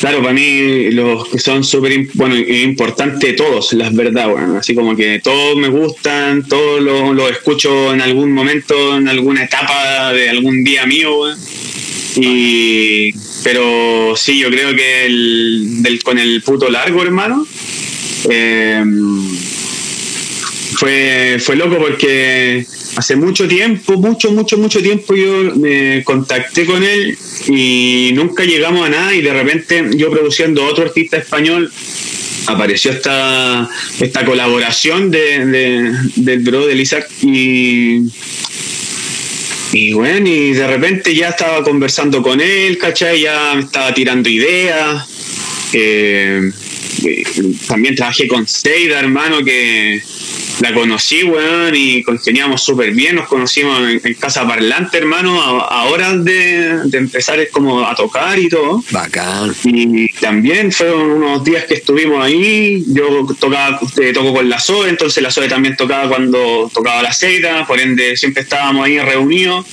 [0.00, 4.96] claro, para mí los que son súper bueno, importantes todos, las verdad, bueno, así como
[4.96, 10.28] que todos me gustan, todos los los escucho en algún momento, en alguna etapa de
[10.30, 11.38] algún día mío, weón.
[12.16, 13.12] y
[13.46, 17.46] pero sí, yo creo que el, con el puto largo, hermano,
[18.28, 18.82] eh,
[20.74, 26.82] fue, fue loco porque hace mucho tiempo, mucho, mucho, mucho tiempo yo me contacté con
[26.82, 31.70] él y nunca llegamos a nada y de repente yo produciendo otro artista español
[32.48, 33.68] apareció esta,
[34.00, 38.00] esta colaboración de, de- del bro de Isaac y
[39.76, 43.20] y bueno, y de repente ya estaba conversando con él, ¿cachai?
[43.20, 45.06] Ya me estaba tirando ideas.
[45.74, 46.50] Eh,
[47.04, 47.24] eh,
[47.68, 50.00] también trabajé con Seida, hermano, que
[50.60, 53.16] la conocí, weón, y congeniamos súper bien.
[53.16, 57.94] Nos conocimos en, en Casa Parlante, hermano, a, a horas de, de empezar como a
[57.94, 58.82] tocar y todo.
[58.90, 59.54] Bacán.
[59.64, 62.84] Y también fueron unos días que estuvimos ahí.
[62.88, 67.12] Yo tocaba, eh, toco con la SOE, entonces la SOE también tocaba cuando tocaba la
[67.12, 69.66] Seita, por ende siempre estábamos ahí reunidos.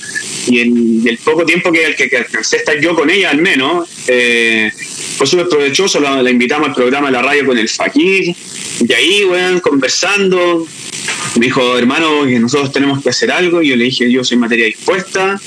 [0.46, 3.40] Y el, el poco tiempo que, que, que alcancé a estar yo con ella, al
[3.40, 4.70] menos, eh,
[5.16, 6.00] fue súper provechoso.
[6.00, 8.34] La, la invitamos al programa de la radio con el Fakir.
[8.86, 10.66] Y ahí, weón, conversando.
[11.36, 13.62] Me dijo, hermano, que nosotros tenemos que hacer algo.
[13.62, 15.40] Y yo le dije, yo soy materia dispuesta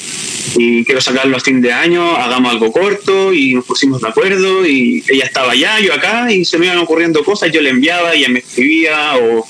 [0.56, 4.66] y quiero sacarlo a fin de año, hagamos algo corto y nos pusimos de acuerdo
[4.66, 8.14] y ella estaba allá, yo acá y se me iban ocurriendo cosas, yo le enviaba,
[8.14, 9.46] ella me escribía o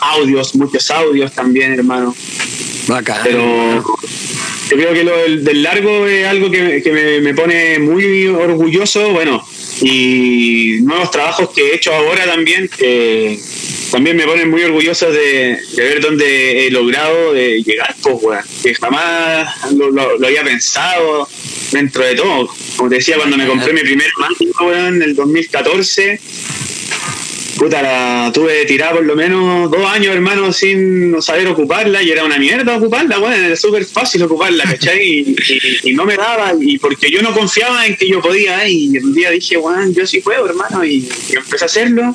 [0.00, 2.14] audios, muchos audios también, hermano.
[2.86, 3.20] Bacán.
[3.24, 3.84] Pero
[4.70, 8.26] yo creo que lo del, del largo es algo que, que me, me pone muy
[8.26, 9.46] orgulloso, bueno,
[9.82, 13.38] y nuevos trabajos que he hecho ahora también, que
[13.90, 18.42] también me ponen muy orgulloso de, de ver dónde he logrado eh, llegar, pues, weón,
[18.62, 21.28] que jamás lo, lo- había pensado
[21.72, 22.48] dentro de todo.
[22.76, 26.20] Como decía, cuando me compré mi primer máquina, weón, en el 2014,
[27.58, 32.10] puta, la tuve tirada por lo menos dos años, hermano, sin no saber ocuparla y
[32.10, 35.02] era una mierda ocuparla, weón, era súper fácil ocuparla, ¿cachai?
[35.02, 35.36] Y,
[35.84, 38.88] y- y no me daba, y porque yo no confiaba en que yo podía, y
[38.98, 42.14] un día dije, weón, yo sí puedo, hermano, y, y empecé a hacerlo,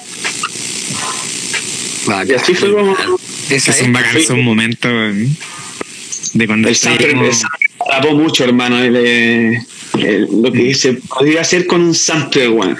[2.05, 2.95] Bacán, y así fue como...
[2.95, 3.15] Son
[3.49, 3.91] es.
[3.91, 5.37] bacanes esos momentos weón,
[6.33, 10.73] de cuando El sample, como- el sample me atrapó mucho, hermano, el, el- lo que
[10.73, 12.77] se podía hacer con un sample, weón.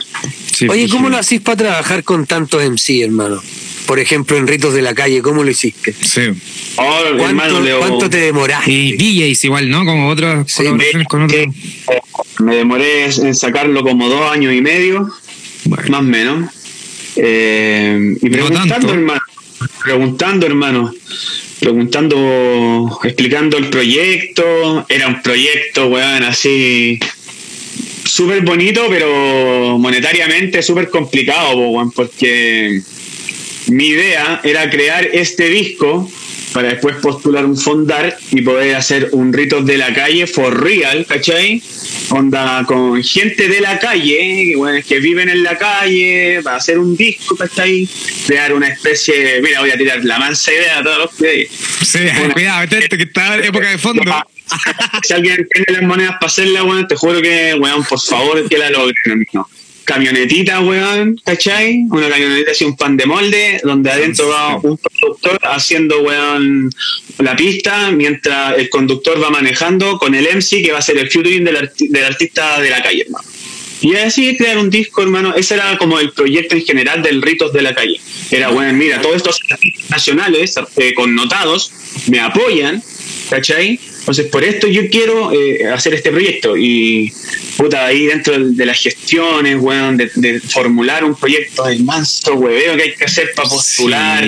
[0.53, 3.41] Sí, Oye, ¿cómo lo hacís para trabajar con tantos MC, hermano?
[3.87, 5.93] Por ejemplo, en Ritos de la Calle, ¿cómo lo hiciste?
[5.93, 6.21] Sí.
[6.77, 8.71] Oh, hermano, ¿Cuánto, Leo, cuánto te demoraste?
[8.71, 9.83] Y DJs igual, ¿no?
[9.83, 11.47] Como otras Sí, colaboraciones con otros.
[12.39, 15.09] me demoré en sacarlo como dos años y medio,
[15.65, 15.89] Bueno.
[15.89, 16.49] más o menos.
[17.15, 19.21] Eh, y preguntando, hermano,
[19.83, 20.93] preguntando, hermano,
[21.59, 24.85] preguntando, explicando el proyecto.
[24.89, 26.99] Era un proyecto, weón, así
[28.13, 31.57] súper bonito, pero monetariamente súper complicado,
[31.95, 32.79] porque
[33.69, 36.07] mi idea era crear este disco
[36.53, 41.07] para después postular un fondar y poder hacer un ritos de la calle for real,
[41.07, 41.63] ¿cachai?
[42.09, 46.77] onda con gente de la calle, que, bueno, que viven en la calle, para hacer
[46.77, 47.89] un disco, ¿cachai?
[48.27, 51.49] Crear una especie, mira, voy a tirar la mansa idea a todos los que...
[51.83, 51.99] Sí,
[52.33, 54.03] cuidado, atento, que está en época de fondo.
[55.03, 58.57] Si alguien tiene las monedas para hacerla, weón, te juro que, weón, por favor, que
[58.57, 59.47] la logren, ¿no?
[59.85, 61.85] camionetita, weón, ¿cachai?
[61.89, 66.71] Una camionetita así, un pan de molde, donde adentro va un productor haciendo, weón,
[67.19, 71.09] la pista, mientras el conductor va manejando con el MC, que va a ser el
[71.09, 73.27] featuring del, del artista de la calle, hermano.
[73.83, 75.35] Y así crear un disco, hermano.
[75.35, 77.99] Ese era como el proyecto en general del Ritos de la Calle.
[78.31, 79.41] Era, bueno, mira, todos estos
[79.89, 81.69] nacionales eh, connotados
[82.07, 82.81] me apoyan,
[83.33, 83.79] ¿cachai?
[83.99, 86.55] Entonces, por esto yo quiero eh, hacer este proyecto.
[86.55, 87.11] Y,
[87.57, 92.83] puta, ahí dentro de, las gestiones, weón, de, formular un proyecto, el manso hueveo que
[92.83, 94.23] hay que hacer para postular.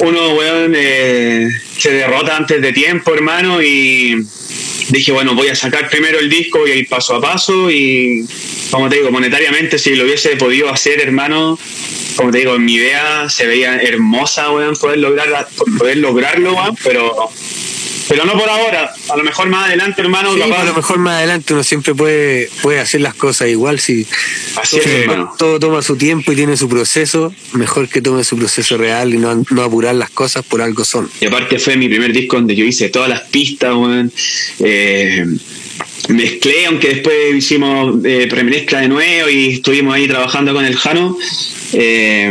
[0.00, 1.48] Uno, weón, eh,
[1.78, 4.16] se derrota antes de tiempo, hermano, y
[4.90, 8.26] dije, bueno, voy a sacar primero el disco, voy a ir paso a paso y,
[8.70, 11.58] como te digo, monetariamente, si lo hubiese podido hacer, hermano,
[12.16, 15.48] como te digo, en mi idea se veía hermosa, weón, poder, lograr,
[15.78, 17.30] poder lograrlo, weón, pero
[18.08, 20.30] pero no por ahora, a lo mejor más adelante, hermano.
[20.32, 23.78] a lo mejor más adelante uno siempre puede, puede hacer las cosas igual.
[23.80, 24.06] Si
[24.56, 25.34] Así todo, hermano.
[25.38, 29.18] todo toma su tiempo y tiene su proceso, mejor que tome su proceso real y
[29.18, 31.10] no, no apurar las cosas por algo son.
[31.20, 34.10] Y aparte fue mi primer disco donde yo hice todas las pistas, weón.
[34.60, 35.26] Eh,
[36.08, 41.16] mezclé, aunque después hicimos eh, premezcla de nuevo y estuvimos ahí trabajando con el Jano.
[41.72, 42.30] Eh,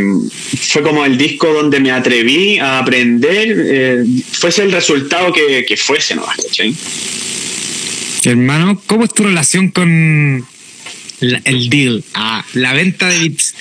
[0.70, 6.16] fue como el disco donde me atreví a aprender, eh, fuese el resultado que, fuese,
[6.16, 6.26] ¿no?
[8.24, 10.46] Hermano, ¿cómo es tu relación con
[11.22, 12.04] el deal?
[12.14, 13.54] Ah, la venta de bits.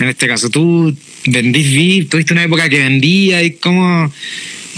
[0.00, 4.10] En este caso, tú vendís bits, tuviste una época que vendía y cómo,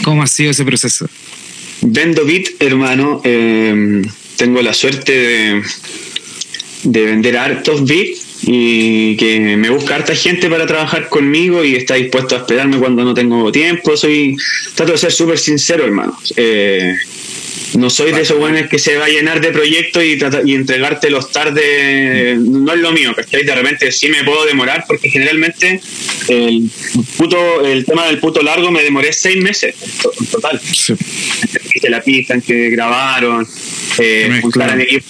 [0.02, 1.08] cómo ha sido ese proceso.
[1.82, 3.20] Vendo bits, hermano.
[3.24, 4.02] Eh,
[4.36, 5.62] tengo la suerte de,
[6.84, 11.94] de vender hartos bits y que me busca harta gente para trabajar conmigo y está
[11.94, 13.96] dispuesto a esperarme cuando no tengo tiempo.
[13.96, 14.36] Soy,
[14.74, 16.18] trato de ser súper sincero, hermano.
[16.36, 16.94] Eh,
[17.74, 21.30] no soy de esos buenos que se va a llenar de proyectos y, y entregártelos
[21.30, 22.36] tarde.
[22.38, 23.44] No es lo mío, ¿cachai?
[23.44, 25.80] De repente sí me puedo demorar porque generalmente
[26.28, 26.68] el
[27.16, 29.74] puto, el tema del puto largo me demoré seis meses
[30.20, 30.60] en total.
[30.60, 30.94] Sí.
[31.88, 33.46] La pista en que grabaron,
[33.98, 35.06] eh, juntar, a mi equipo,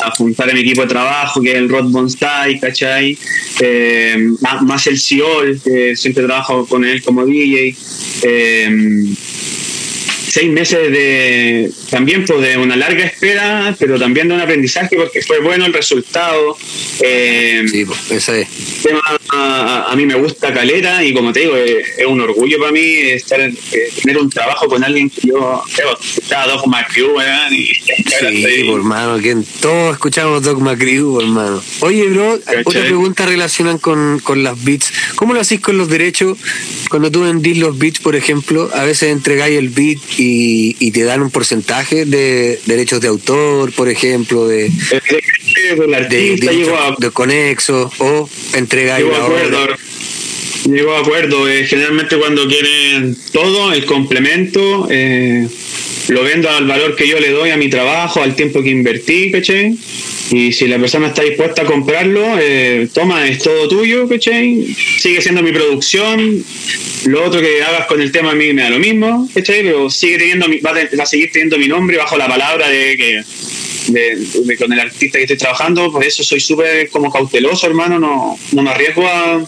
[0.00, 3.18] a juntar a mi equipo de trabajo, que es el Rod Bonsai, ¿cachai?
[3.60, 7.76] Eh, más, el Ciol, que siempre trabajo con él como DJ.
[8.22, 9.14] Eh,
[10.34, 15.22] seis meses de también pues, de una larga espera, pero también de un aprendizaje porque
[15.22, 16.56] fue bueno el resultado.
[17.00, 18.48] Eh, sí, pues, esa es.
[19.30, 22.80] A, a, mí me gusta Calera y como te digo, es, un orgullo para mí
[22.80, 23.54] estar eh,
[24.02, 27.16] tener un trabajo con alguien que yo escuchaba Dogma Crew,
[27.52, 27.66] y,
[28.44, 31.62] Sí, hermano, que todos escuchamos Dogma Crew, hermano.
[31.80, 34.92] Oye, bro, otra pregunta relacionada con, con las beats.
[35.14, 36.36] ¿Cómo lo hacís con los derechos?
[36.90, 41.04] Cuando tú vendís los beats, por ejemplo, a veces entregáis el beat y, y te
[41.04, 44.70] dan un porcentaje de derechos de autor, por ejemplo, de,
[46.08, 46.36] de,
[46.98, 48.28] de, conexo o
[49.12, 49.76] obra.
[50.64, 51.48] Llego a acuerdo.
[51.48, 55.46] Eh, generalmente cuando quieren todo, el complemento, eh,
[56.08, 59.30] lo vendo al valor que yo le doy a mi trabajo, al tiempo que invertí,
[59.30, 59.76] ¿cachai?
[60.30, 64.74] Y si la persona está dispuesta a comprarlo, eh, toma, es todo tuyo, ¿cachai?
[64.98, 66.44] Sigue siendo mi producción.
[67.06, 69.62] Lo otro que hagas con el tema a mí me da lo mismo, ¿cachai?
[69.62, 73.22] Pero sigue teniendo va, a, seguir teniendo mi nombre bajo la palabra de que
[73.88, 78.38] de, con el artista que estoy trabajando, por eso soy súper como cauteloso, hermano, no,
[78.52, 79.44] no me arriesgo a,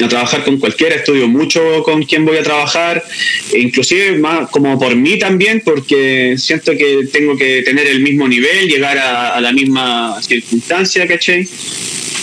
[0.00, 3.02] a trabajar con cualquiera, estudio mucho con quién voy a trabajar,
[3.52, 8.28] e inclusive más como por mí también, porque siento que tengo que tener el mismo
[8.28, 11.48] nivel, llegar a, la misma circunstancia, ¿cachai?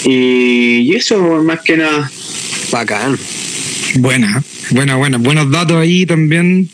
[0.05, 2.11] Y, eso más que nada.
[2.71, 3.17] Bacán.
[3.95, 5.17] Buena, buena, buena.
[5.17, 6.69] Buenos datos ahí también.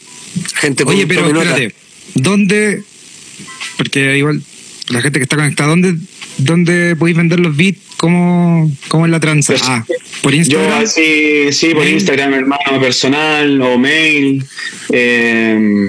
[0.56, 1.74] Gente, Oye, pero espérate,
[2.16, 2.82] ¿dónde?
[3.78, 4.42] Porque igual
[4.90, 5.96] la gente que está conectada, ¿dónde,
[6.38, 7.80] dónde podéis vender los bits?
[7.98, 9.54] ¿Cómo, cómo es la transa?
[9.54, 9.86] Pues, ah,
[10.22, 10.82] por Instagram.
[10.82, 14.44] Yo, sí, sí, por Instagram, hermano, personal o mail.
[14.92, 15.88] Eh,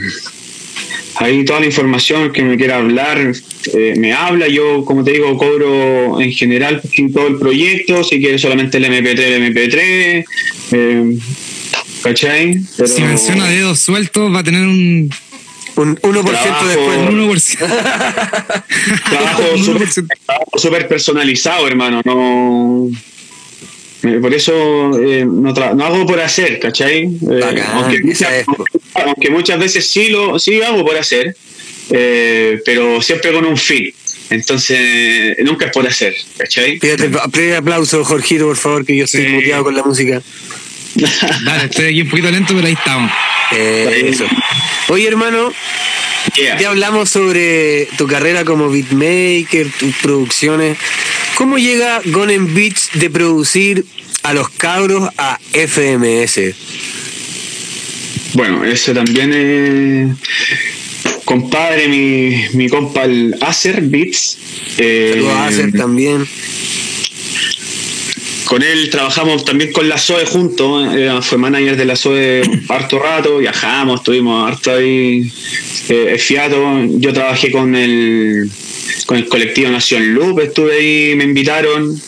[1.16, 3.32] ahí toda la información que me quiera hablar
[3.74, 4.48] eh, me habla.
[4.48, 6.80] Yo, como te digo, cobro en general
[7.12, 8.04] todo el proyecto.
[8.04, 10.24] Si quieres solamente el MP3, el MP3.
[10.72, 11.18] Eh,
[12.02, 12.60] ¿Cachai?
[12.86, 15.10] si menciona dedos sueltos, va a tener un
[15.76, 16.98] un 1% después.
[17.08, 17.56] Un 1%.
[19.10, 19.42] trabajo
[20.56, 22.02] súper personalizado, hermano.
[22.04, 22.88] No.
[24.02, 24.52] Eh, por eso
[25.00, 27.04] eh, no, no, hago por hacer, ¿cachai?
[27.04, 27.40] Eh,
[27.72, 28.44] aunque, muchas,
[28.94, 31.36] aunque, muchas, veces sí lo sí hago por hacer,
[31.88, 33.92] pero siempre con un fin.
[34.28, 36.78] Entonces, nunca es por hacer, ¿cachai?
[36.80, 39.28] Fíjate, primer aplauso, Jorgito, por favor, que yo estoy Sí.
[39.28, 40.20] muteado con la música.
[41.44, 43.10] Dale, estoy aquí un poquito lento, pero ahí estamos.
[43.52, 44.26] Eh, eso.
[44.88, 45.52] Oye, hermano,
[46.36, 46.58] Yeah.
[46.58, 50.76] ya hablamos sobre tu carrera como beatmaker, tus producciones.
[51.36, 53.84] ¿Cómo llega Gonen Beats de producir
[54.24, 56.54] a los cabros a FMS?
[58.34, 60.16] Bueno, eso también es.
[61.24, 64.36] Compadre, mi, mi compa el Acer Beats.
[64.78, 66.26] eh, Saludos a Acer también.
[68.46, 70.88] Con él trabajamos también con la SOE juntos.
[70.94, 73.38] eh, fue manager de la SOE harto rato.
[73.38, 75.30] Viajamos, estuvimos harto ahí
[75.88, 76.84] eh, fiato.
[76.98, 78.50] Yo trabajé con el
[79.06, 82.00] con el colectivo Nación Loop, estuve ahí, me invitaron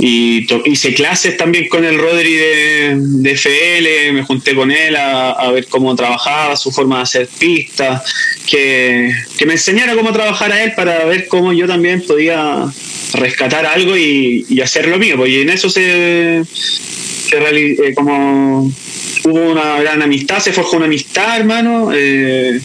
[0.00, 5.30] y hice clases también con el Rodri de, de FL, me junté con él a,
[5.30, 8.02] a ver cómo trabajaba, su forma de hacer pistas,
[8.46, 12.66] que, que me enseñara cómo trabajar a él para ver cómo yo también podía
[13.14, 18.72] rescatar algo y, y hacer lo mío, porque en eso se, se eh, como
[19.24, 21.90] hubo una gran amistad, se forjó una amistad, hermano.
[21.94, 22.60] eh,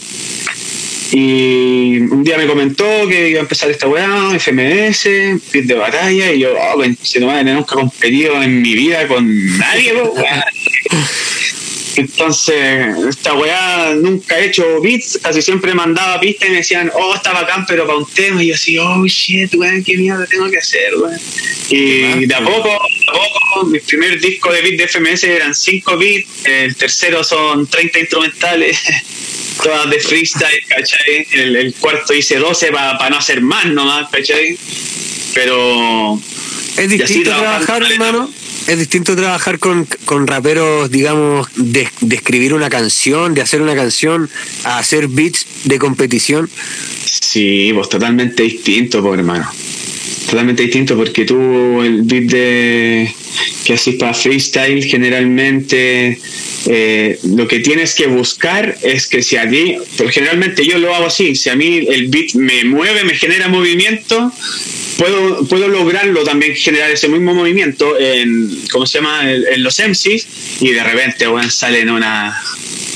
[1.11, 5.07] y un día me comentó que iba a empezar esta weá, FMS,
[5.51, 9.57] pit de batalla, y yo, oh, si no nunca he competido en mi vida con
[9.57, 9.93] nadie.
[11.97, 17.15] Entonces, esta weá nunca he hecho beats, casi siempre mandaba pistas y me decían, oh,
[17.15, 20.49] está bacán, pero para un tema, y yo así, oh, shit, weón, qué mierda tengo
[20.49, 21.19] que hacer, weón.
[21.69, 25.55] Y de a poco, de a poco, mi primer disco de beat de FMS eran
[25.55, 28.77] 5 beats, el tercero son 30 instrumentales,
[29.63, 31.27] todas de freestyle, ¿cachai?
[31.31, 34.57] El, el cuarto hice 12 para no hacer más nomás, ¿cachai?
[35.33, 36.19] Pero
[36.77, 38.29] ¿Es distinto trabajar, hermano?
[38.67, 43.75] ¿Es distinto trabajar con, con raperos, digamos, de, de escribir una canción, de hacer una
[43.75, 44.29] canción,
[44.63, 46.49] a hacer beats de competición?
[47.05, 49.47] Sí, pues totalmente distinto, pues hermano.
[50.29, 53.15] Totalmente distinto porque tú el beat de
[53.65, 56.19] que haces para freestyle generalmente
[56.67, 60.93] eh, lo que tienes que buscar es que si a ti, pero generalmente yo lo
[60.95, 64.31] hago así, si a mí el beat me mueve, me genera movimiento,
[64.97, 69.31] puedo, puedo lograrlo también generar ese mismo movimiento en, ¿cómo se llama?
[69.31, 70.27] En, los MCs
[70.61, 72.35] y de repente, weón, salen unas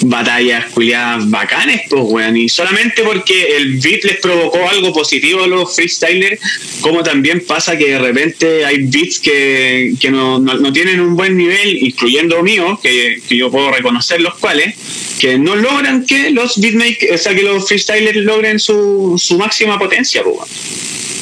[0.02, 5.48] batallas culiadas bacanes, pues, weón, y solamente porque el beat les provocó algo positivo a
[5.48, 6.40] los freestylers,
[6.82, 11.36] como también pasa que de repente hay beats que, que no, no- tienen un buen
[11.36, 14.76] nivel, incluyendo mío, que, que yo puedo reconocer los cuales,
[15.20, 19.78] que no logran que los beatmakers, o sea, que los freestylers logren su, su máxima
[19.78, 20.50] potencia, pues.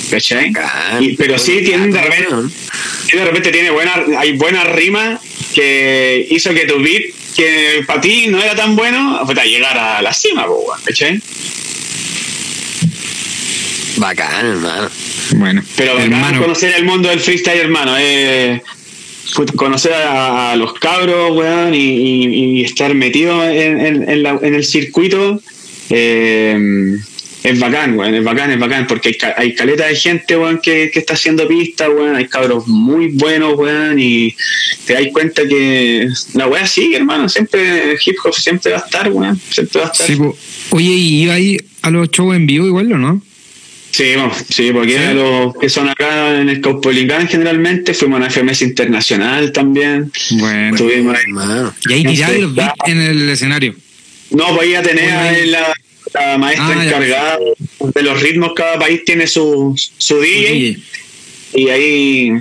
[0.10, 0.52] ¿Cachai?
[0.52, 1.04] Bacán.
[1.04, 2.36] Y- pero sí tienen de repente,
[3.14, 5.20] de repente tiene buena, hay buena rima
[5.54, 7.04] que hizo que tu beat,
[7.36, 10.46] que para ti no era tan bueno, puta, llegar a la cima,
[10.86, 11.20] ¿cachai?
[13.98, 14.90] Bacán, hermano.
[15.36, 17.96] Bueno, Pero bacán hermano, conocer el mundo del freestyle, hermano.
[18.00, 18.62] Eh,
[19.56, 24.40] conocer a, a los cabros, weón, y, y- y estar metido en, en- en la-
[24.42, 25.42] en el circuito.
[25.90, 26.98] eh,
[27.44, 30.60] es bacán, weón, es bacán, es bacán, porque hay, ca- hay caleta de gente, weón,
[30.60, 34.36] que, que está haciendo pistas, weón, hay cabros muy buenos, weón, y
[34.86, 38.82] te das cuenta que la weá sigue, hermano, siempre, el hip hop siempre va a
[38.86, 40.08] estar, weón, siempre va a estar.
[40.08, 40.18] sí,
[40.72, 43.22] oye, ¿y iba ahí a los shows en vivo igual o no?
[43.92, 45.14] Sí, bueno, sí, porque Sí.
[45.16, 50.12] los que son acá en el Caupolicán generalmente, fuimos a una FMS internacional también.
[50.32, 52.04] Bueno, Estuvimos ahí.
[52.04, 53.74] Y ahí sé, los beats en el escenario.
[54.32, 55.74] No, pues ya tenés Bueno, ahí la,
[56.20, 56.84] la maestra Ah, ya.
[56.84, 57.40] encargada
[57.94, 60.78] de los ritmos, cada país tiene su, su DJ
[61.54, 62.32] y ahí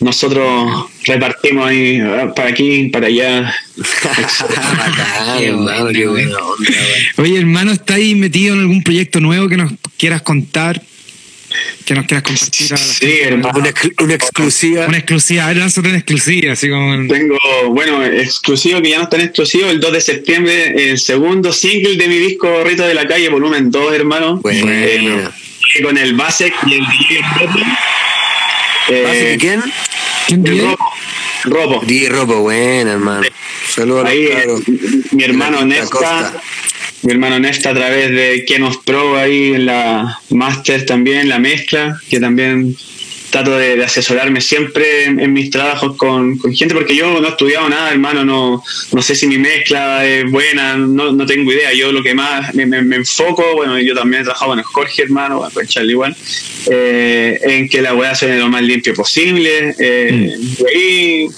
[0.00, 3.54] nosotros repartimos ahí ah, para aquí, para allá.
[5.38, 5.54] Qué
[5.92, 6.38] qué bueno.
[7.16, 10.80] Oye, hermano, ¿está ahí metido en algún proyecto nuevo que nos quieras contar?
[11.84, 12.66] Que nos quieras compartir.
[12.74, 13.24] a la Sí, gente?
[13.28, 13.58] hermano.
[13.58, 14.86] Una, una exclusiva.
[14.86, 17.06] Una exclusiva, a ver, lánzate una exclusiva, así como...
[17.08, 17.38] Tengo,
[17.70, 21.96] bueno, exclusivo, que ya no está en exclusivo, el 2 de septiembre, el segundo single
[21.96, 24.36] de mi disco Rito de la Calle, volumen 2, hermano.
[24.38, 24.66] Bueno.
[24.70, 25.28] Eh,
[25.82, 27.58] con el Basek y el DJ Ropo.
[28.88, 29.62] Eh, ¿Base quién?
[30.26, 30.60] ¿Quién el?
[30.60, 30.84] Ropo.
[31.44, 31.84] Ropo.
[31.86, 33.26] DJ Ropo, buena, hermano.
[33.68, 34.28] Saludos a Ahí,
[35.12, 35.58] mi hermano
[35.90, 36.40] costa.
[37.04, 41.98] Mi hermano Nefta a través de Kenos Pro ahí en la Master también, la mezcla,
[42.08, 42.74] que también
[43.30, 47.26] trato de, de asesorarme siempre en, en mis trabajos con, con gente, porque yo no
[47.26, 48.62] he estudiado nada, hermano, no,
[48.92, 52.54] no sé si mi mezcla es buena, no, no tengo idea, yo lo que más
[52.54, 55.92] me, me- me enfoco, bueno, yo también he trabajado con Jorge, hermano, bueno, con Charlie
[55.92, 56.16] igual,
[56.70, 61.28] eh, en que la weá suene lo más limpio posible, eh, y ahí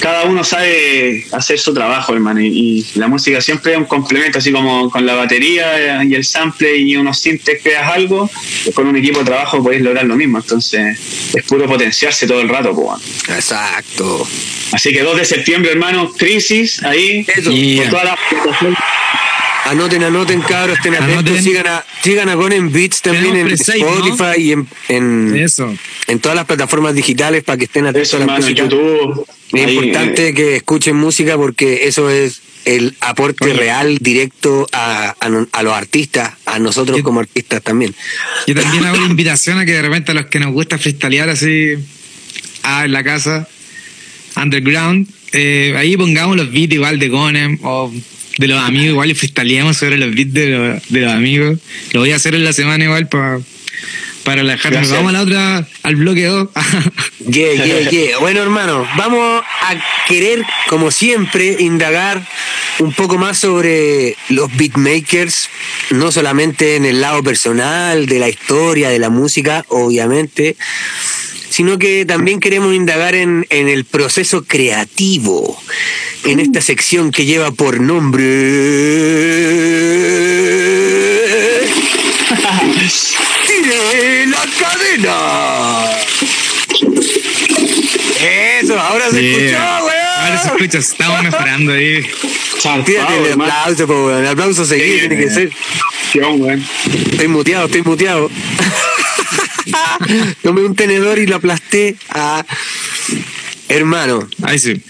[0.00, 4.52] cada uno sabe hacer su trabajo, hermano, y, la música siempre es un complemento, así
[4.52, 8.30] como con la batería y el sample y unos sintes creas algo,
[8.74, 10.98] con un equipo de trabajo podéis lograr lo mismo, entonces
[11.34, 13.02] es puro potenciarse todo el rato, pues.
[13.28, 14.26] Exacto.
[14.72, 17.50] Así que 2 de septiembre, hermano, crisis, ahí, Eso.
[17.50, 18.18] con toda la
[19.68, 21.38] Anoten, anoten, cabros, estén atentos.
[21.42, 23.48] Sigan a, sigan a Gonen Beats también en.
[23.48, 25.74] Spotify y en, en, Eso.
[26.06, 28.62] en todas las plataformas digitales para que estén atentos Eso, a la hermano, música.
[28.62, 29.26] YouTube.
[29.52, 33.54] Es ahí, importante eh, que escuchen música porque eso es el aporte Oye.
[33.54, 37.94] real, directo a, a los artistas, a nosotros Yo- como artistas también.
[38.46, 41.28] Yo también hago la invitación a que de repente a los que nos gusta freestylear
[41.28, 41.74] así
[42.64, 43.48] ah, en la casa,
[44.36, 47.92] underground, eh, ahí pongamos los beats igual de Gonem o
[48.38, 51.58] de los amigos, igual y freestyleamos sobre los beats de, los- de los amigos.
[51.92, 53.40] Lo voy a hacer en la semana igual para
[54.24, 54.90] para relajarnos.
[54.90, 56.48] Vamos a la otra, al bloque 2.
[57.28, 58.18] Yeah, yeah, yeah.
[58.18, 59.74] Bueno, hermano, vamos a
[60.06, 62.24] querer, como siempre, indagar
[62.78, 65.48] un poco más sobre los beatmakers,
[65.90, 70.56] no solamente en el lado personal, de la historia, de la música, obviamente,
[71.56, 75.58] sino que también queremos indagar en, en el proceso creativo,
[76.24, 78.22] en esta sección que lleva por nombre...
[83.46, 85.84] ¡Tire la cadena!
[88.60, 90.56] Eso, ahora se escuchó, Ahora se weón.
[90.58, 92.06] escucha, estamos mejorando ahí.
[92.84, 94.20] Tírate el aplauso, po, weón.
[94.24, 95.30] El aplauso seguido Sí, tiene que eh.
[95.30, 95.50] ser.
[96.22, 96.62] Weón.
[97.12, 98.30] Estoy muteado, estoy muteado.
[100.42, 102.44] Tomé un tenedor y lo aplasté a.
[103.68, 104.80] Hermano, Ahí sí.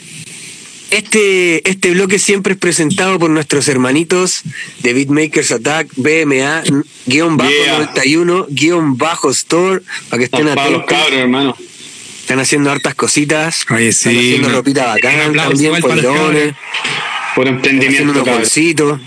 [0.91, 4.43] este, este bloque siempre es presentado por nuestros hermanitos
[4.83, 6.63] de Beatmakers Attack, BMA,
[7.07, 7.79] guion bajo Yeah.
[7.79, 9.81] 91, guion bajo store,
[10.11, 10.85] para que estén los atentos.
[10.87, 11.57] cabros, hermano.
[12.21, 13.65] Están haciendo hartas cositas.
[13.71, 16.05] Oye, Están sí, haciendo me- ropita bacán también, los cabros.
[16.05, 16.55] Por Están
[17.35, 19.01] haciendo emprendimiento, unos bolsitos.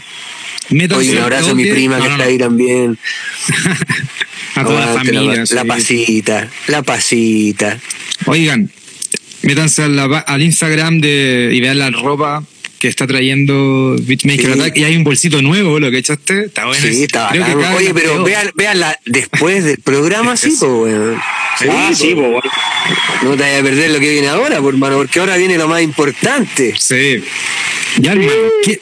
[0.70, 2.98] Métanse Oye, un abrazo a mi prima No, que no, está ahí también.
[4.56, 5.44] A toda la familia.
[5.52, 7.80] La, pasita, la pasita.
[8.26, 8.70] Oigan,
[9.44, 12.44] métanse la- al Instagram de, y vean la ropa
[12.80, 14.52] que está trayendo Beatmaker Sí.
[14.60, 14.78] Attack.
[14.78, 16.46] Y hay un bolsito nuevo, lo que echaste.
[16.46, 16.82] Está bueno.
[16.82, 17.74] Sí, está Creo bacán.
[17.76, 18.26] Oye, pero peor.
[18.26, 21.18] vean, véanla después del programa, sí, pues, weón.
[21.70, 22.42] Ah, sí, po, weón.
[23.24, 25.68] No te vayas a perder lo que viene ahora, por hermano, porque ahora viene lo
[25.68, 26.74] más importante.
[26.78, 27.24] Sí.
[27.98, 28.32] Ya, hermano,
[28.64, 28.80] ¿qué,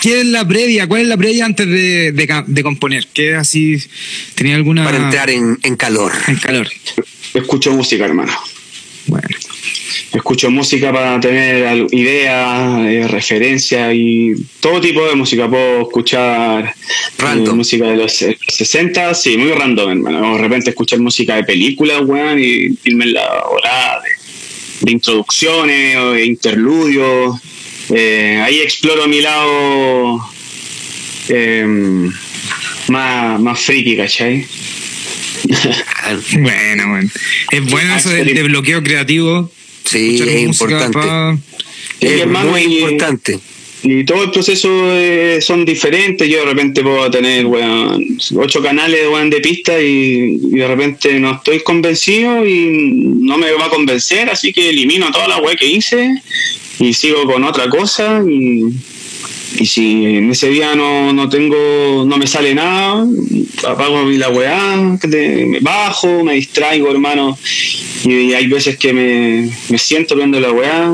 [0.00, 0.86] qué es la previa?
[0.86, 3.06] ¿Cuál es la previa antes de, de componer?
[3.12, 3.76] ¿Qué así?
[4.34, 4.84] ¿Tenía alguna.
[4.84, 6.12] Para entrar en, en calor.
[6.28, 6.68] en calor?
[7.34, 8.32] Escucho música, hermano.
[9.06, 9.28] Bueno.
[10.12, 15.48] Escucho música para tener ideas, eh, referencias y todo tipo de música.
[15.48, 16.74] Puedo escuchar
[17.18, 20.32] eh, música de los eh, 60, sí, muy random, hermano.
[20.32, 24.92] O de repente escuchar música de películas, weón, y irme en la hora de, de
[24.92, 27.36] introducciones o de interludios.
[27.90, 30.20] Eh, ahí exploro mi lado
[31.28, 32.10] eh,
[32.88, 34.46] más, más friki, ¿cachai?
[36.38, 37.10] Bueno, bueno.
[37.50, 39.50] Es bueno eso del de bloqueo creativo.
[39.84, 40.98] Sí, es importante.
[40.98, 41.38] pa-
[42.00, 43.38] Es hermano, muy y- importante.
[43.86, 46.26] Y todo el proceso eh, son diferentes.
[46.26, 48.02] Yo de repente puedo tener weón,
[48.36, 49.00] ocho canales
[49.30, 52.88] de pista y, y de repente no estoy convencido y
[53.20, 56.14] no me va a convencer, así que elimino toda la weá que hice
[56.78, 58.22] y sigo con otra cosa.
[58.26, 58.72] Y,
[59.56, 63.06] y si en ese día no, no tengo, no me sale nada,
[63.66, 67.38] apago la weá, me bajo, me distraigo, hermano.
[68.04, 70.90] Y, hay veces que me, me siento viendo la weá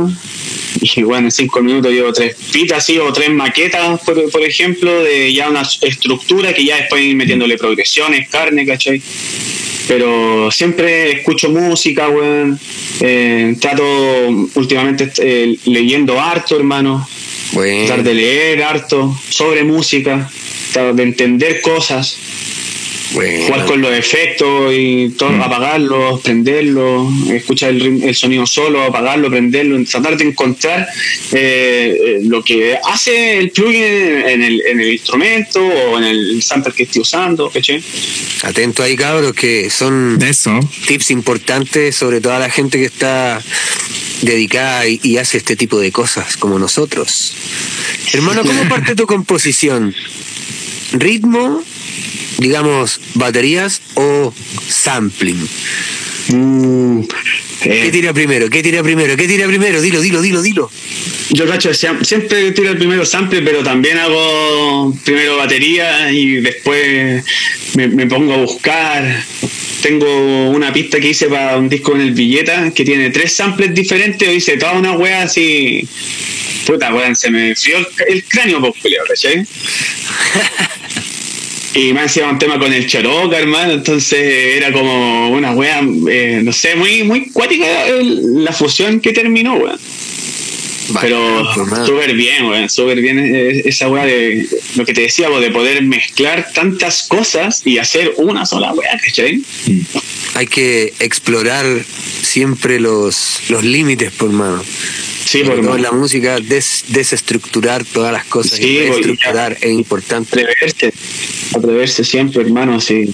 [0.81, 2.99] y bueno, en cinco minutos llevo tres pitas ¿sí?
[2.99, 7.59] o tres maquetas, por, por ejemplo, de ya una estructura que ya después ir metiéndole
[7.59, 9.03] progresiones, carne, ¿cachai?
[9.89, 12.59] Pero siempre escucho música, weón.
[13.01, 13.83] Eh, trato
[14.55, 17.07] últimamente eh, leyendo harto, hermano.
[17.53, 17.87] Bueno.
[17.87, 20.31] Tratar de leer harto sobre música,
[20.73, 22.17] tratar de entender cosas,
[23.13, 23.47] bueno.
[23.47, 30.17] jugar con los efectos y todo, apagarlos, prenderlos, escuchar el, sonido solo, apagarlo, prenderlo, tratar
[30.17, 30.89] de encontrar
[31.33, 36.43] eh, eh, lo que hace el plugin en el, en el instrumento o en el
[36.43, 37.83] sample que esté usando, ¿cachai?
[38.43, 40.59] Atento ahí, cabros, que son Eso.
[40.87, 43.43] tips importantes sobre toda la gente que está
[44.23, 47.35] dedicada y, y hace este tipo de cosas como nosotros.
[48.13, 49.95] Hermano, ¿cómo parte tu composición?
[50.93, 51.63] ¿Ritmo,
[52.41, 54.35] digamos, baterías o
[54.69, 55.49] sampling?
[56.29, 57.01] Mm,
[57.63, 58.49] eh, ¿Qué tira primero?
[58.51, 59.17] ¿Qué tira primero?
[59.17, 59.81] ¿Qué tira primero?
[59.81, 60.71] Dilo, dilo, dilo, dilo.
[61.31, 67.25] Yo cacho, siem- siempre tiro el primero sample, pero también hago primero batería y después
[67.75, 69.25] me, me pongo a buscar
[69.83, 73.75] tengo una pista que hice para un disco en el billeta que tiene tres samples
[73.75, 74.29] diferentes.
[74.29, 75.87] O hice toda una wea así.
[76.67, 77.79] Puta, weón, se me frió
[78.09, 78.75] el, cráneo, pues,
[79.09, 79.47] ¿cachai?
[81.75, 86.41] Y me hacía un tema con el Choroca, hermano, entonces era como una wea, eh,
[86.43, 87.67] no sé, muy muy cuática
[88.03, 89.79] la fusión que terminó, weón.
[91.01, 91.55] Pero
[91.87, 95.83] súper bien, weón, súper bien eh, esa weá de lo que te decía, de poder
[95.83, 99.41] mezclar tantas cosas y hacer una sola weá, ¿cachai?
[100.35, 101.67] Hay que explorar
[102.23, 104.63] siempre los, los límites, por mano.
[105.25, 110.41] Sí, por todo la música, des- desestructurar todas las cosas Sí, y reestructurar es importante.
[110.41, 110.93] atreverse,
[111.55, 113.13] atreverse siempre, hermano, sí.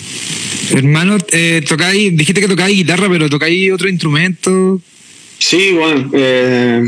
[0.71, 4.81] Hermano, eh, tocáis, dijiste que tocáis guitarra, pero tocáis otro instrumento.
[5.39, 6.83] Sí, bueno, eh,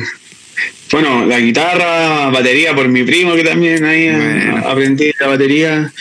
[0.91, 4.13] bueno, la guitarra, batería por mi primo que también ahí eh,
[4.53, 4.69] Bueno.
[4.69, 5.93] aprendí la batería,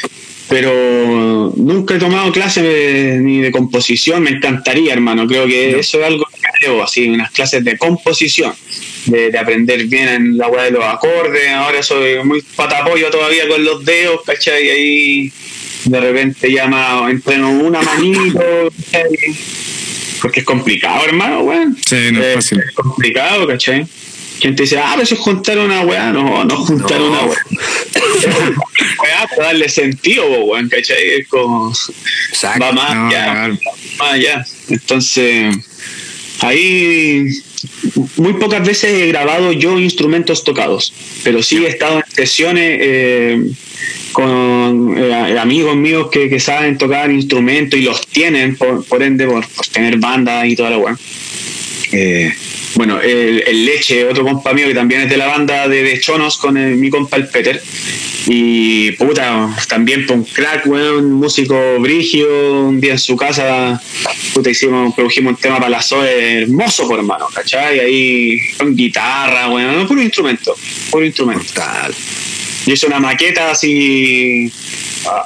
[0.49, 5.99] pero nunca he tomado clases de- ni de composición, me encantaría, hermano, creo que eso
[5.99, 8.53] es algo que creo, así, unas clases de composición,
[9.05, 13.47] de, de aprender bien en la weá de los acordes, ahora soy muy patapollo todavía
[13.47, 14.65] con los dedos, ¿cachai?
[14.65, 15.31] Y ahí
[15.85, 18.39] de repente ya más entreno una manito,
[18.91, 19.09] ¿cachai?
[20.21, 21.77] Porque es complicado, hermano, weón.
[21.85, 22.59] Sí, no es fácil.
[22.59, 23.85] Es complicado, ¿cachai?
[24.39, 26.11] Quien te dice, ah, pero eso es juntar una weá.
[26.11, 27.07] No, no juntar No.
[27.07, 27.37] una weá.
[29.01, 31.09] weá para darle sentido, weón, ¿cachai?
[31.19, 31.71] Es como.
[32.29, 32.63] Exacto.
[32.65, 33.23] Va más No, allá.
[33.23, 33.53] claro.
[33.99, 34.45] va Más allá.
[34.69, 35.55] Entonces,
[36.39, 37.25] ahí.
[38.17, 43.41] Muy pocas veces he grabado yo instrumentos tocados, pero sí he estado en sesiones eh,
[44.11, 49.25] con eh, amigos míos que, que saben tocar instrumentos y los tienen, por, por ende,
[49.25, 50.97] por, por tener bandas y toda la weá.
[51.91, 52.31] Eh,
[52.77, 55.99] bueno, el, el Leche, otro compa mío que también es de la banda de, de
[55.99, 57.61] Chonos con el- mi compa el Peter.
[58.29, 63.81] Y puta, también por un crack, weón, un músico brigio, un día en su casa,
[64.33, 67.79] puta, hicimos, produjimos un tema para la SOE hermoso, por hermano, ¿cachai?
[67.79, 70.55] Ahí con guitarra, weón, no, puro instrumento,
[70.91, 71.43] puro instrumento.
[71.45, 71.93] Brutal.
[72.65, 74.51] Yo hice una maqueta así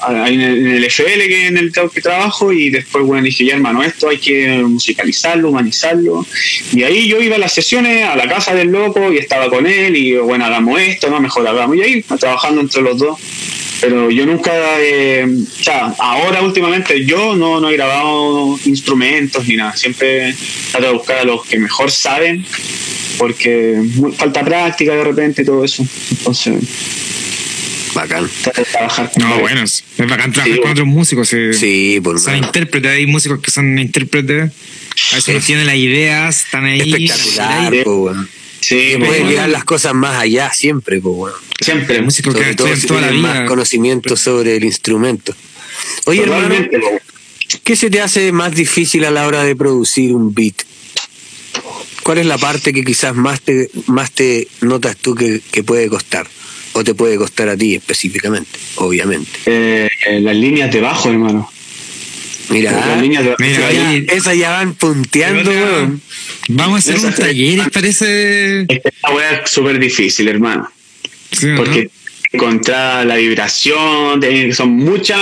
[0.10, 4.10] en el, FL que en el que trabajo y después bueno dije ya hermano esto
[4.10, 6.26] hay que musicalizarlo, humanizarlo.
[6.74, 9.66] Y ahí yo iba a las sesiones a la casa del loco y estaba con
[9.66, 11.78] él y bueno hagamos esto, no mejor hagamos.
[11.78, 13.20] Y ahí trabajando entre los dos.
[13.82, 15.26] Pero yo nunca eh,
[15.98, 19.76] ahora últimamente yo no, no he grabado instrumentos ni nada.
[19.76, 20.36] Siempre
[20.72, 22.46] trato de buscar a los que mejor saben
[23.18, 23.82] porque
[24.18, 25.84] falta práctica de repente todo eso.
[26.12, 26.56] Entonces
[27.94, 28.30] Bacán.
[28.72, 31.34] trabajar No, bueno, es es bacán trabajar Sí, con otros músicos.
[31.34, 31.54] eh.
[31.54, 34.52] Sí, por Son intérpretes, hay músicos que son intérpretes.
[35.12, 36.80] A veces no tienen las ideas, están ahí.
[36.82, 37.82] Espectacular, Sí.
[37.84, 38.30] po, weón.
[38.60, 39.30] Sí, Que pues, pueden bueno.
[39.32, 41.36] llevar las cosas más allá siempre, po, weón.
[41.60, 41.98] siempre.
[41.98, 43.40] Hay músicos que Sobre todo estudian si toda la tienen vida.
[43.42, 45.36] más conocimiento sobre el instrumento.
[46.06, 46.56] Oye, hermano.
[47.64, 50.56] ¿qué se te hace más difícil a la hora de producir un beat?
[52.04, 55.88] ¿Cuál es la parte que quizás más te, más te notas tú que, que puede
[55.88, 56.28] costar?
[56.74, 59.30] O te puede costar a ti específicamente, obviamente.
[59.46, 61.50] Eh, eh, las líneas de bajo, hermano.
[62.50, 66.02] Mira, Las líneas de Mira, esas ya- ahí- esas ya van punteando, weón.
[66.50, 68.62] Vamos a hacer un taller, parece.
[68.68, 70.70] Esta weá es súper difícil, hermano.
[71.32, 71.58] Sí, ¿no?
[71.58, 71.90] Porque
[72.34, 75.18] encontrar la vibración, de- son muchas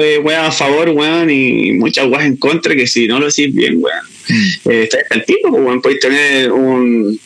[0.00, 3.54] eh, weas a favor, weón, y muchas weas en contra, que si no lo decís
[3.54, 4.70] bien, weón, Mm.
[4.70, 7.18] eh, está el tipo, weón, podéis tener un,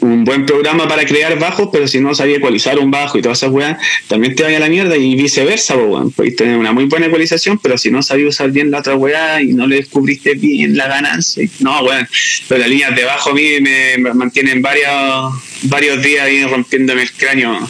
[0.00, 3.38] un buen programa para crear bajos, pero si no sabía ecualizar un bajo y todas
[3.38, 3.78] esas weas,
[4.08, 6.10] también te vaya a la mierda y viceversa, weón.
[6.10, 9.40] Podéis tener una muy buena ecualización, pero si no sabías usar bien la otra wea
[9.40, 12.08] y no le descubriste bien la ganancia, no, weón.
[12.48, 17.12] Pero las líneas de bajo a mí me mantienen varios, varios días ahí rompiéndome el
[17.12, 17.68] cráneo.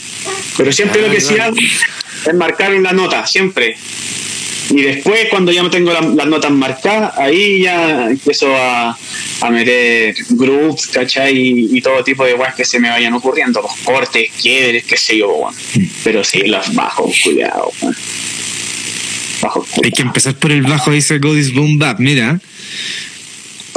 [0.56, 3.76] Pero siempre Ah, lo que sí hago es marcar la nota, siempre.
[4.74, 8.96] Y después, cuando ya me tengo la- las notas marcadas, ahí ya empiezo a,
[9.42, 11.36] a meter grooves, ¿cachai?
[11.36, 14.96] Y, y todo tipo de weas que se me vayan ocurriendo, pues, cortes, quiebres, qué
[14.96, 15.54] sé yo, weón.
[16.04, 17.96] Pero sí, los bajos, cuidado, weón.
[19.42, 21.98] Bajos, Hay que empezar por el bajo, dice Godis Boom Bap.
[21.98, 22.40] Mira,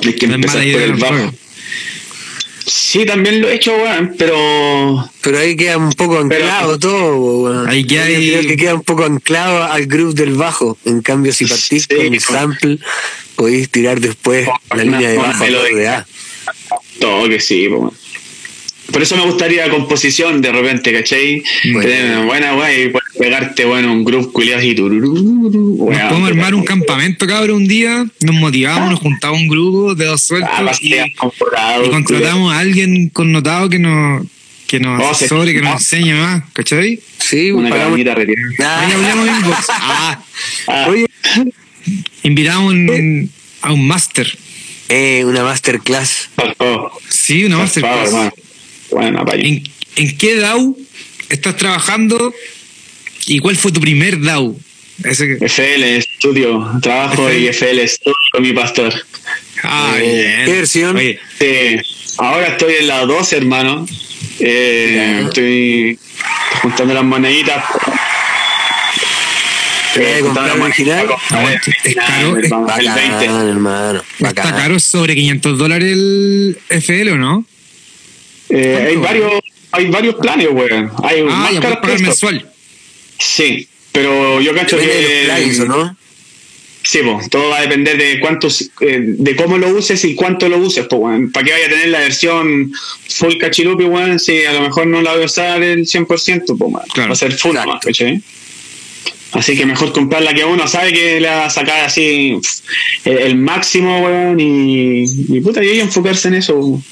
[0.06, 1.34] Hay que no empezar por el bajo.
[2.68, 7.70] Sí, también lo he hecho, weón, pero Pero ahí queda un poco anclado todo, weón.
[7.70, 10.78] Ahí Yo hay- creo que queda un poco anclado al groove del bajo.
[10.86, 12.80] En cambio, si partís Sí, con un sample,
[13.36, 16.06] podéis tirar después la línea de bajo de A.
[17.00, 17.92] todo que sí, weón.
[18.92, 21.44] Por eso me gustaría composición de repente, ¿cachai?
[21.74, 22.26] Bueno.
[22.26, 24.74] Buena weá y poder pegarte, bueno, un groove culiado así.
[24.76, 28.06] tururú, Nos podemos armar un campamento, cabrón, un día.
[28.22, 33.10] Nos motivamos, nos juntamos un grupo de dos sueltos Ah, y, y contratamos a alguien
[33.10, 34.26] connotado que nos,
[34.68, 35.78] que nos Oh, asesore, que nos Ah.
[35.78, 37.00] enseñe más, ¿cachai?
[37.20, 38.48] Sí, culiao, Una cabañita retirada.
[38.60, 39.68] Ah, Ahí hablamos inbox.
[39.70, 40.24] Ah,
[40.68, 41.06] Ah, Oye,
[42.24, 43.30] invitamos un-
[43.62, 44.38] a un máster.
[44.90, 46.30] Eh, una masterclass.
[46.60, 48.34] Oh, Sí, una favor, masterclass.
[48.96, 49.26] Bueno.
[49.34, 49.62] ¿En,
[49.98, 50.74] ¿En qué DAO
[51.30, 52.34] estás trabajando
[53.26, 54.56] y cuál fue tu primer DAO?
[55.04, 57.40] Ese que- FL Studio, trabajo FL.
[57.44, 58.94] y FL Studio con mi pastor.
[59.64, 60.02] Ah, Eh,
[60.38, 60.46] bien.
[60.46, 60.96] ¿qué versión?
[60.96, 61.82] Oye, Eh,
[62.20, 63.86] ahora estoy en la 12, hermano.
[64.40, 66.00] Eh, estoy
[66.62, 67.66] juntando las moneditas.
[69.98, 71.08] Eh, comprar original.
[71.84, 72.46] Es caro, es
[72.80, 73.28] el 20.
[73.28, 74.04] Bacán, hermano.
[74.20, 77.46] está caro sobre 500 dólares el FL o no?
[78.50, 79.32] Eh, hay varios
[79.72, 80.92] hay varios planes, weón.
[81.04, 82.08] Hay Ah, más ya caros pagar esto.
[82.08, 82.50] mensual.
[83.20, 85.98] Sí, pero yo cacho Depende de que los plugins, ¿o no?
[86.84, 90.48] Sí, pues, todo va a depender de cuántos, eh, de cómo lo uses y cuánto
[90.48, 91.32] lo uses, pues, weón.
[91.32, 92.72] Para que vaya a tener la versión
[93.10, 96.72] full cachirupi, weón, si a lo mejor no la voy a usar el 100%, pues.
[96.94, 97.10] Claro.
[97.10, 97.58] va a ser full.
[99.32, 102.40] Así que mejor comprar la que uno sabe que le va a sacar así
[103.04, 106.56] el, máximo, weón, y, y puta, y enfocarse en eso.
[106.56, 106.84] weón.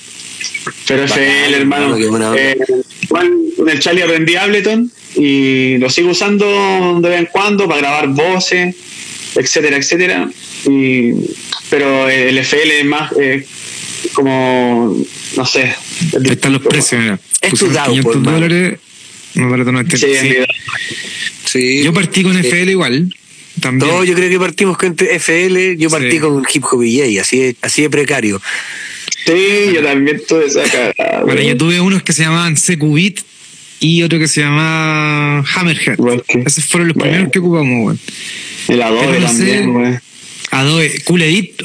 [0.88, 1.96] Pero Bacán, FL, hermano.
[1.96, 2.34] onda.
[2.38, 2.58] eh,
[3.02, 7.80] igual con el Charlie aprendí Ableton y lo sigo usando de vez en cuando para
[7.82, 8.76] grabar voces,
[9.36, 10.30] etcétera, etcétera.
[10.70, 11.12] Y,
[11.70, 13.46] pero el FL es más eh,
[14.14, 15.04] como,
[15.38, 15.62] no sé.
[16.14, 17.20] Ahí están los precios, mira.
[17.42, 18.80] Es tu DAO, 500 pues, dólares.
[19.36, 19.88] Más barato no es
[21.46, 21.84] Sí.
[21.84, 22.48] Yo partí con Sí.
[22.48, 23.14] FL igual.
[23.60, 23.92] También.
[23.92, 26.20] No, yo creo que partimos con FL, yo partí Sí.
[26.20, 28.42] con Hip Hop DJ, así así de precario.
[29.26, 31.24] Sí, yo también tuve esa cara.
[31.24, 33.20] Bueno, yo tuve unos que se llamaban CQBit
[33.80, 35.98] y otro que se llamaba Hammerhead.
[36.46, 37.12] Esos fueron los Bueno.
[37.12, 38.00] primeros que ocupamos, weón.
[38.68, 39.94] El Adobe también, güey.
[40.54, 41.62] Adobe, Cool Edit.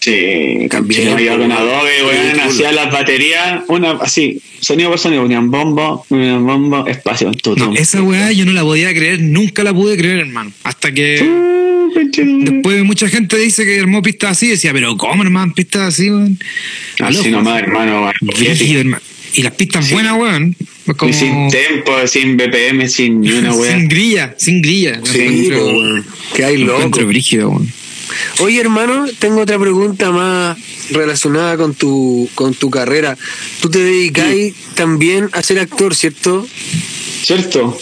[0.00, 5.50] Sí, También, sí, con Adobe, weón, hacía las baterías, una así, sonido por sonido, ponían
[5.50, 7.76] bombo, ponían bombo, espacio, No, tutum.
[7.76, 10.52] esa weá yo no la podía creer, nunca la pude creer, hermano.
[10.62, 11.24] Hasta que
[12.44, 15.52] después mucha gente dice que armó pistas así, decía, pero ¿cómo hermano?
[15.54, 16.38] Pistas así, weón.
[17.00, 18.14] Así nomás, hermano, weón.
[18.76, 19.02] Hermano.
[19.34, 19.92] Y las pistas Sí.
[19.94, 20.56] buenas, weón.
[20.84, 23.74] Pues como Y sin tempo, sin BPM, sin ni una weá.
[23.78, 25.00] sin grilla, sin grilla.
[25.04, 26.04] Sí, weón.
[26.34, 27.04] Que hay lo loco.
[27.06, 27.68] brígido, weón.
[28.40, 30.56] Oye, hermano, tengo otra pregunta más
[30.90, 33.16] relacionada con tu, con tu carrera.
[33.60, 34.34] Tú te dedicas
[34.74, 36.46] también a ser actor, ¿cierto?
[37.22, 37.78] ¿Cierto?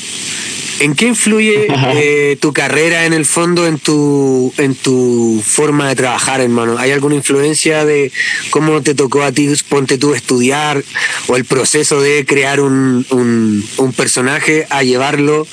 [0.78, 5.96] ¿En qué influye eh, tu carrera en el fondo en tu, en tu forma de
[5.96, 6.76] trabajar, hermano?
[6.78, 8.12] ¿Hay alguna influencia de
[8.50, 10.82] cómo te tocó a ti, ponte tú, estudiar
[11.28, 15.46] o el proceso de crear un, un, un personaje a llevarlo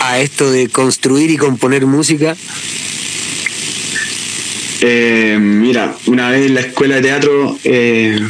[0.00, 2.36] a esto de construir y componer música?
[4.86, 8.20] Eh, mira, una vez en la escuela de teatro eh,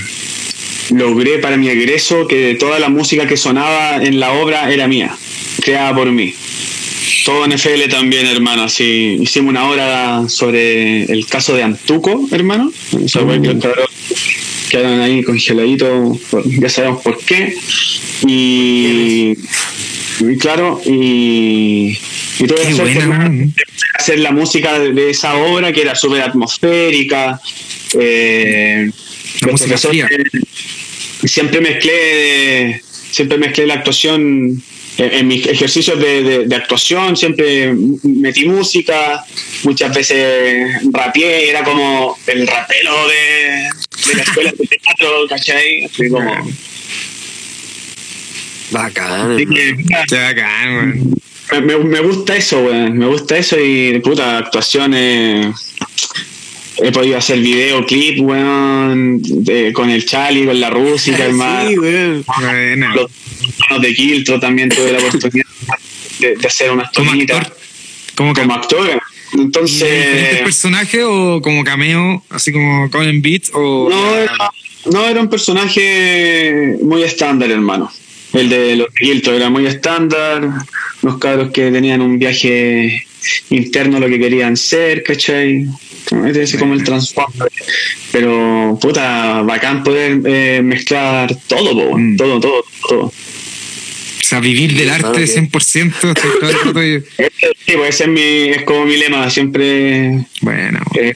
[0.91, 5.17] logré para mi egreso que toda la música que sonaba en la obra era mía,
[5.65, 6.33] creada por mí.
[7.25, 8.63] Todo en FL también, hermano.
[8.63, 12.71] Así, hicimos una obra sobre el caso de Antuco, hermano.
[13.13, 13.91] Cabros
[14.71, 17.57] quedaron ahí congeladitos, ya sabemos por qué.
[18.29, 19.33] Y,
[20.21, 21.99] y claro, y,
[22.39, 22.61] y tuve
[23.57, 23.65] Qué
[24.05, 27.41] hacer la música de, esa obra que era súper atmosférica.
[27.99, 28.91] Eh,
[29.41, 29.77] La música
[31.25, 34.63] Siempre mezclé, siempre mezclé la actuación
[34.99, 39.25] en, mis ejercicios de, de- de actuación, siempre metí música,
[39.63, 43.69] muchas veces rapeé, era como el rapero de,
[44.09, 45.85] de la escuela de teatro, ¿cachai?
[45.87, 46.53] Así como,
[48.71, 49.33] Bacán.
[49.33, 49.75] así que,
[50.17, 51.24] bacán, weón.
[51.53, 52.97] Me, me- me gusta eso, weón.
[52.99, 55.55] Me gusta eso y, puta, actuaciones.
[56.77, 61.69] He podido hacer videoclip, weón, de- con el Chali, con la Rústica, hermano.
[61.71, 62.25] Sí, weón.
[62.41, 62.95] Buena.
[62.95, 63.11] Los
[63.61, 65.47] hermanos de Kiltro también tuve la oportunidad
[66.19, 67.57] de, de hacer unas Como tomitas actor.
[68.17, 68.87] Como, como actor.
[69.33, 73.89] ¿Y de diferentes Entonces, personajes o como cameo, así como Colin Beats o.
[73.91, 74.51] no era,
[74.93, 77.91] no era un personaje muy estándar, hermano.
[78.33, 80.49] El de los de Kiltro era muy estándar.
[81.05, 83.05] Unos cabros que tenían un viaje
[83.51, 85.67] interno a lo que querían ser, ¿cachai?
[86.09, 87.47] Como- Ese es como el trasfondo.
[88.11, 92.17] Pero, puta, bacán poder eh, mezclar todo, po, Mm.
[92.17, 93.01] todo, todo, todo.
[93.05, 93.13] O
[94.27, 95.95] sea, vivir del arte que- 100%.
[96.15, 96.99] estoy todo el rato ahí.
[97.67, 99.29] Sí, pues ese es, mi, es como mi lema.
[99.29, 101.13] Siempre Bueno, eh,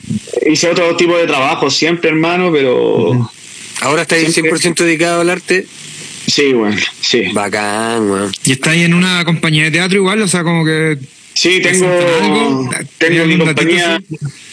[0.50, 3.30] hice otro tipo de trabajo, siempre, hermano, pero
[3.80, 5.64] Ahora estás Siempre- 100% dedicado al arte.
[6.28, 7.24] Sí, bueno, sí.
[7.32, 8.32] Bacán, weón.
[8.44, 10.22] ¿y está ahí en una compañía de teatro igual?
[10.22, 10.98] O sea, como que.
[11.34, 12.70] Sí, tengo, ¿Presentan algo?
[12.98, 14.02] tengo mi ¿Tienen un ratito compañía.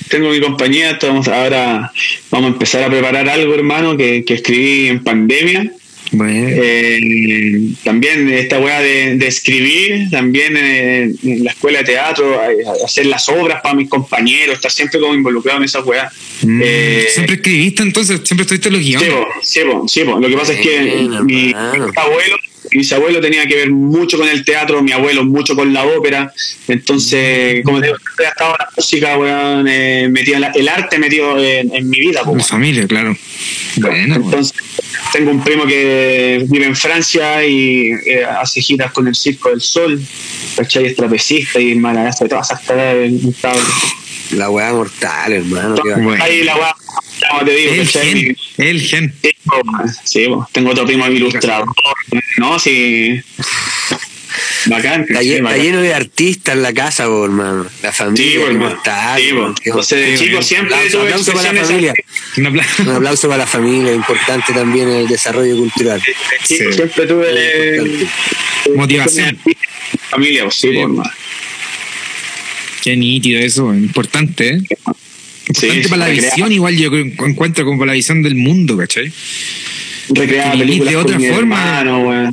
[0.09, 1.91] Tengo mi compañía, estamos ahora
[2.29, 5.71] vamos a empezar a preparar algo, hermano, que, que escribí en pandemia.
[6.11, 6.47] Bueno.
[6.51, 12.57] Eh, también esta weá de, de escribir, también en, en la escuela de teatro, eh,
[12.85, 16.09] hacer las obras para mis compañeros, estar siempre como involucrado en esa weá.
[16.43, 19.09] Mm, Eh, siempre escribiste entonces, siempre estuviste en los Sí, guiones.
[19.41, 20.19] sí, sí, po.
[20.19, 22.37] Lo que pasa es que Bueno, mi abuelo,
[22.71, 26.31] mi abuelo tenía que ver mucho con el teatro, mi abuelo mucho con la ópera.
[26.67, 30.97] Entonces, como te digo, ha estado la música, weón, eh, metido en la- el arte
[30.97, 32.21] metido en, en mi vida.
[32.25, 33.17] La familia, claro.
[33.77, 34.25] Bueno, pues.
[34.25, 34.53] Entonces,
[35.13, 39.61] tengo un primo que vive en Francia y eh, hace giras con el Circo del
[39.61, 40.01] Sol,
[40.55, 40.85] ¿cachai?
[40.87, 43.55] Es trapecista y malazo de todas esas cosas.
[44.31, 45.75] La weá mortal, hermano.
[45.83, 46.23] Bueno.
[46.23, 46.75] Ahí la weá,
[47.29, 49.13] como te digo, el gen, el gen.
[49.21, 49.31] Sí,
[50.03, 51.67] sí, tengo otro primo ilustrador.
[52.37, 53.21] No, sí.
[54.67, 57.67] Bacán, Está, lleno de artistas la casa, po, hermano.
[57.83, 58.59] La Sí, familia hermano.
[58.69, 59.21] mortal.
[59.21, 59.47] Sí, po.
[59.47, 59.53] po.
[59.61, 60.41] Qué Entonces, de Sí, chico bueno.
[60.47, 61.93] siempre tuve aplauso para la familia.
[62.37, 62.83] Un aplauso.
[62.83, 66.01] Un aplauso para la familia, importante también en el desarrollo cultural.
[66.43, 66.73] Sí, Sí.
[66.73, 68.07] Siempre tuve
[68.75, 69.37] Motivación.
[70.09, 70.73] Familia, sí, Sí.
[70.73, 71.11] po, hermano.
[72.85, 74.61] Qué nítido eso, importante, ¿eh?
[75.55, 79.11] Sí, Importante para la visión, igual yo encuentro como para la visión del mundo, ¿cachai?
[80.09, 81.79] Recrear películas de otra forma.
[81.79, 82.31] hermano.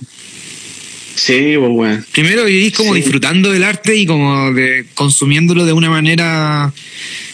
[1.15, 2.07] Sí, pues, weón.
[2.13, 3.01] Primero vivís como Sí.
[3.01, 6.71] disfrutando del arte y como de consumiéndolo de una manera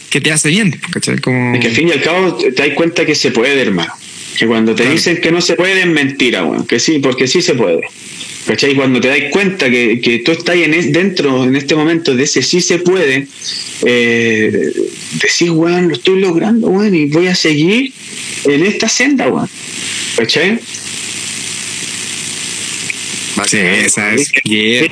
[0.09, 1.17] que te hace bien, ¿cachai?
[1.19, 1.55] Como...
[1.55, 3.91] Es que al fin y al cabo te das cuenta que se puede, hermano.
[4.37, 6.65] Que cuando te dicen que no se puede es mentira, weón.
[6.65, 7.81] Que sí, porque sí se puede.
[8.45, 8.73] ¿Cachai?
[8.75, 12.23] Cuando te das cuenta que, que tú estás en es- dentro, en este momento, de
[12.23, 13.27] ese sí se puede,
[13.85, 14.51] eh,
[15.21, 17.91] decís, weón, lo estoy logrando, weón, y voy a seguir
[18.45, 19.49] en esta senda, weón.
[20.15, 20.57] ¿Cachai?
[23.47, 24.31] Sí, esa es.
[24.43, 24.83] Yeah.
[24.83, 24.91] Sí,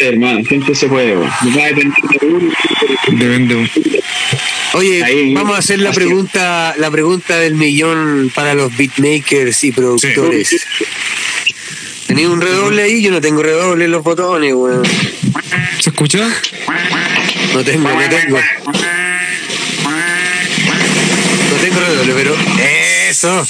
[0.00, 2.52] hermano, siempre se puede, va a depender de uno,
[3.08, 3.70] Depende un-
[4.74, 9.72] Oye, Ahí- vamos a hacer la pregunta, la pregunta del millón para los beatmakers y
[9.72, 10.64] productores.
[12.06, 13.02] ¿Tenéis un redoble ahí?
[13.02, 14.82] Yo no tengo redoble en los botones, weón.
[15.80, 16.28] ¿Se escucha?
[17.54, 18.38] No tengo, no tengo.
[21.50, 22.36] No tengo redoble, pero
[23.08, 23.46] eso.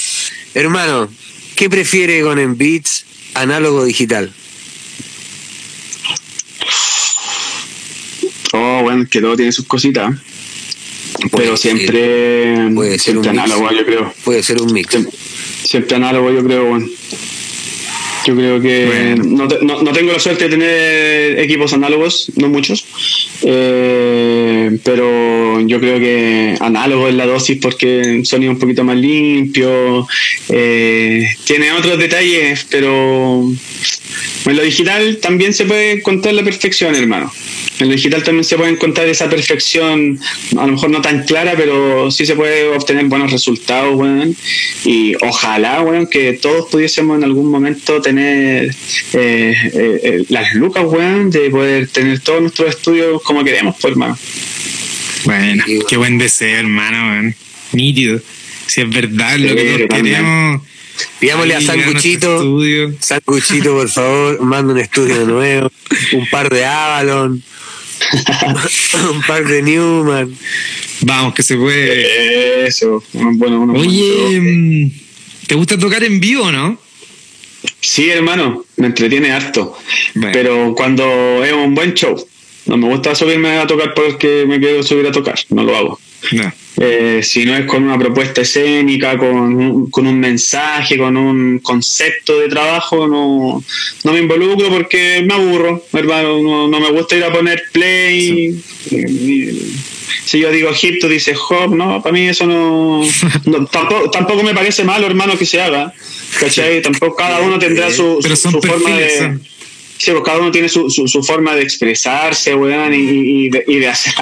[0.53, 1.07] Hermano,
[1.55, 4.31] ¿qué prefiere con en beats análogo digital?
[8.53, 10.13] Oh, bueno, que todo tiene sus cositas.
[11.31, 13.43] Pero ser- siempre, puede ser siempre un mix.
[13.45, 14.13] análogo, yo creo.
[14.23, 14.89] Puede ser un mix.
[14.91, 15.13] Siempre,
[15.63, 16.87] siempre análogo, yo creo, bueno.
[18.25, 19.23] Yo creo que Bueno.
[19.25, 22.85] no, te- no- no tengo la suerte de tener equipos análogos, no muchos,
[23.43, 30.07] eh, pero yo creo que análogo es la dosis porque es un poquito más limpio,
[30.49, 33.43] eh, tiene otros detalles, pero
[34.45, 37.31] en lo digital también se puede encontrar la perfección, hermano.
[37.79, 40.19] En lo digital también se puede encontrar esa perfección,
[40.55, 44.35] a lo mejor no tan clara, pero sí se puede obtener buenos resultados, weón.
[44.85, 48.71] Y ojalá, weón, que todos pudiésemos en algún momento tener eh,
[49.13, 54.17] eh, eh, las lucas, weón, de poder tener todos nuestros estudios como queremos, pues, hermano.
[55.25, 57.35] Bueno, Sí, qué buen deseo, hermano, weón.
[57.73, 58.19] Nítido.
[58.67, 60.61] Si es verdad lo Sí, que todos queremos.
[61.19, 62.59] Pidámosle a Sanguchito.
[62.99, 65.71] Sanguchito, por favor, manda un estudio nuevo,
[66.13, 67.43] un par de Avalon,
[69.13, 70.35] un par de Newman.
[71.01, 72.67] Vamos, que se puede.
[72.67, 74.91] Eso, bueno, uno Oye, mm,
[75.47, 76.79] ¿te gusta tocar en vivo, no?
[77.81, 79.75] Sí, hermano, me entretiene harto.
[80.15, 80.31] Bueno.
[80.31, 82.15] Pero cuando es un buen show,
[82.67, 85.99] no me gusta subirme a tocar porque me quiero subir a tocar, no lo hago.
[86.31, 86.53] No.
[86.77, 91.59] Eh, si no es con una propuesta escénica, con un, con un mensaje, con un
[91.59, 93.63] concepto de trabajo, no,
[94.03, 96.41] no me involucro porque me aburro, hermano.
[96.41, 98.55] No, no me gusta ir a poner play.
[98.91, 99.73] Y- y-
[100.25, 103.03] si yo digo hip, tú dices hop, no, para mí eso no.
[103.45, 105.93] no, tampoco, tampoco me parece malo, hermano, que se haga.
[106.39, 106.81] ¿Cachai?
[106.81, 109.17] Tampoco cada uno tendrá su, Pero su- son su forma de.
[109.17, 109.41] son.
[109.97, 112.97] Sí, pues cada uno tiene su, su, su forma de expresarse, weón, y,
[113.45, 114.13] y de, y de hacer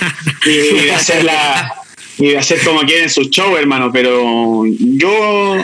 [0.46, 1.72] y, y de hacer la
[2.18, 5.56] y de hacer como quieren su show, hermano, pero yo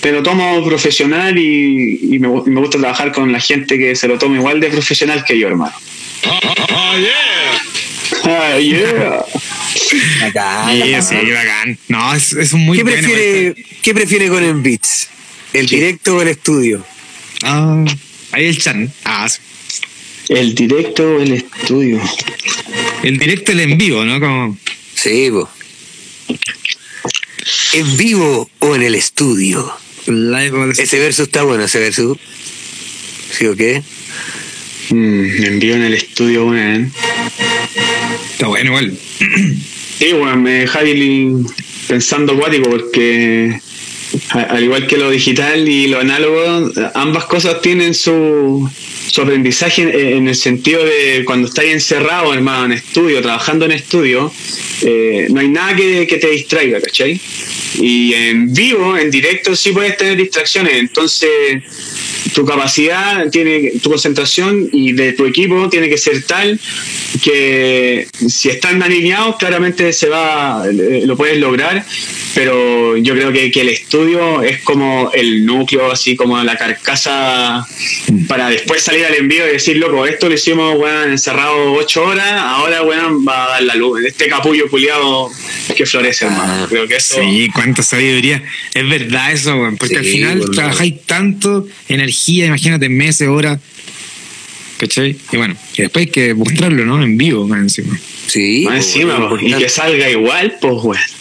[0.00, 3.94] te lo tomo profesional y, y me, gu- me gusta trabajar con la gente que
[3.94, 5.74] se lo toma igual de profesional que yo, hermano.
[8.24, 9.24] Ah, yeah.
[10.26, 10.66] Acá.
[10.70, 11.78] Sí, sí, qué bacán.
[11.88, 12.98] No, es, es un muy ¿Qué bueno.
[12.98, 15.08] prefiere, ¿Qué prefiere con en beats?
[15.52, 16.84] ¿El directo o el estudio?
[17.42, 17.84] Ah,
[18.32, 18.92] ahí el chan.
[19.04, 19.40] Ah, sí.
[20.28, 22.00] El directo o el estudio.
[23.02, 24.20] el directo, el en vivo, ¿no?
[24.20, 24.56] Como,
[24.94, 25.48] Sí, po.
[27.72, 29.72] ¿En vivo o en el estudio?
[30.06, 32.18] live Ese verso está bueno, ese verso.
[33.36, 33.82] ¿Sí o qué?
[34.90, 36.90] Mm, me envío en el estudio una, ¿eh?
[38.32, 38.98] Está bueno igual.
[39.98, 40.96] Sí, bueno, me dejáis
[41.86, 43.60] pensando acuático porque
[44.30, 48.68] al igual que lo digital y lo análogo, ambas cosas tienen su,
[49.10, 54.32] su aprendizaje en el sentido de cuando estás encerrado, hermano, en estudio, trabajando en estudio,
[54.82, 57.20] eh, no hay nada que, que, te distraiga, ¿cachai?
[57.74, 60.74] Y en vivo, en directo, sí puedes tener distracciones.
[60.74, 61.62] Entonces,
[62.34, 66.58] tu capacidad, tiene tu concentración y de tu equipo tiene que ser tal
[67.22, 71.84] que si están alineados, claramente se va, eh, lo puedes lograr,
[72.34, 77.66] pero yo creo que, que el estudio es como el núcleo, así como la carcasa
[78.28, 82.40] para después salir al envío y decir, loco, esto lo hicimos, weón, encerrado ocho horas,
[82.40, 84.04] ahora, weón, va a dar la luz.
[84.04, 85.28] Este capullo culiado
[85.76, 86.66] que florece, hermano.
[86.68, 87.16] Creo que eso...
[87.20, 88.42] Sí, cuánta sabiduría.
[88.74, 93.58] Es verdad eso, weón, porque al final trabajáis tanto energía, imagínate, meses, horas.
[94.78, 95.16] ¿Cachai?
[95.30, 97.02] Y bueno, y después hay que mostrarlo, ¿no?
[97.02, 97.98] En vivo, más encima.
[98.28, 98.64] Sí.
[98.64, 101.19] Más encima, y que salga igual, pues, weón.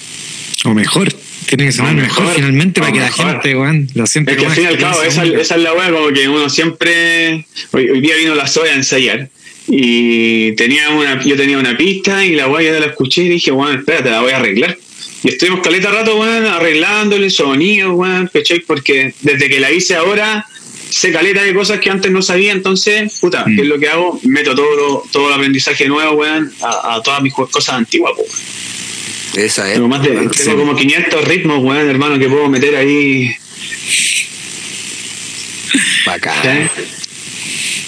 [0.66, 1.14] O mejor.
[1.48, 4.32] Tiene que sonar mejor, mejor, finalmente para que la gente, weón, lo sienta.
[4.32, 6.50] Es que al fin y al cabo, esa, esa, es la weá, como que uno
[6.50, 7.46] siempre.
[7.72, 9.30] Hoy, hoy día vino la soya a ensayar.
[9.68, 13.52] Y tenía una, yo tenía una pista y la weá ya la escuché y dije,
[13.52, 14.78] weón, espérate, la voy a arreglar.
[15.24, 18.60] Y estuvimos caleta rato, weón, arreglándole sonido, weón, ¿cachai?
[18.62, 20.46] Porque desde que la hice ahora,
[20.90, 23.56] sé caleta de cosas que antes no sabía, entonces, puta, mm.
[23.56, 24.20] ¿qué es lo que hago?
[24.24, 28.30] Meto todo, todo el aprendizaje nuevo, weón, a, a todas mis cosas antiguas, weón.
[29.36, 29.76] Esa es.
[29.76, 30.52] Tengo, más de, tengo sí.
[30.52, 33.36] como 500 ritmos, weón, hermano, que puedo meter ahí.
[36.06, 36.70] Bacán.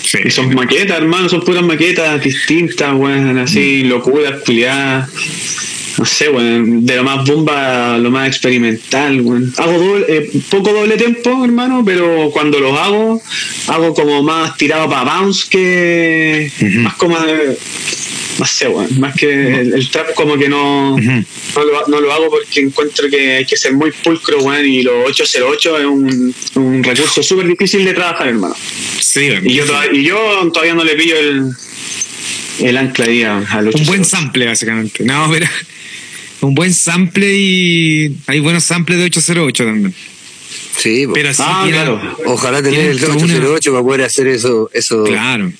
[0.05, 0.17] Sí.
[0.25, 5.09] Y son maquetas, hermano, son puras maquetas distintas, weón, así, locuras, peleadas.
[5.97, 9.53] No sé, weón, de lo más bomba a lo más experimental, weón.
[9.57, 13.21] Hago doble, eh, poco doble tempo, hermano, pero cuando los hago,
[13.67, 16.51] hago como más tirado para bounce que.
[16.79, 17.19] Más como.
[17.19, 17.57] De,
[18.41, 21.25] no sé, weón, más que el, el, trap como que no, uh -huh.
[21.55, 24.81] no, lo, no, lo, hago porque encuentro que hay que ser muy pulcro, weón, y
[24.81, 28.55] los 808 es un, un recurso súper difícil de trabajar, hermano.
[28.99, 30.17] Sí, y yo, y yo
[30.51, 31.51] todavía no le pillo el,
[32.61, 33.77] el ancla ahí al 808.
[33.77, 35.03] Un buen sample, básicamente.
[35.03, 35.45] No, pero
[36.41, 39.93] un buen sample y hay buenos samples de 808 también.
[40.79, 42.17] Sí, pero sí ah, claro.
[42.25, 43.77] Ojalá tener el 808 una...
[43.77, 44.71] para poder hacer eso.
[44.73, 45.53] eso claro.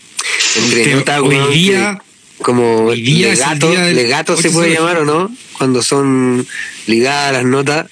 [0.56, 2.00] Entre hoy día
[2.42, 6.46] como legato, legato se puede llamar o no cuando son
[6.88, 7.88] ligadas las notas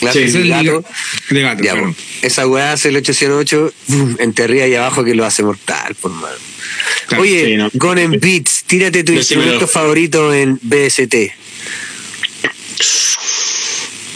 [0.00, 0.84] clase sí, legato,
[1.30, 1.94] legato ya, claro.
[2.22, 3.72] esa weá hace el 808
[4.18, 6.36] enterría ahí abajo que lo hace mortal por mano.
[7.06, 7.70] Claro, oye sí, no.
[7.74, 11.14] Gone Beats tírate tu instrumento favorito en BST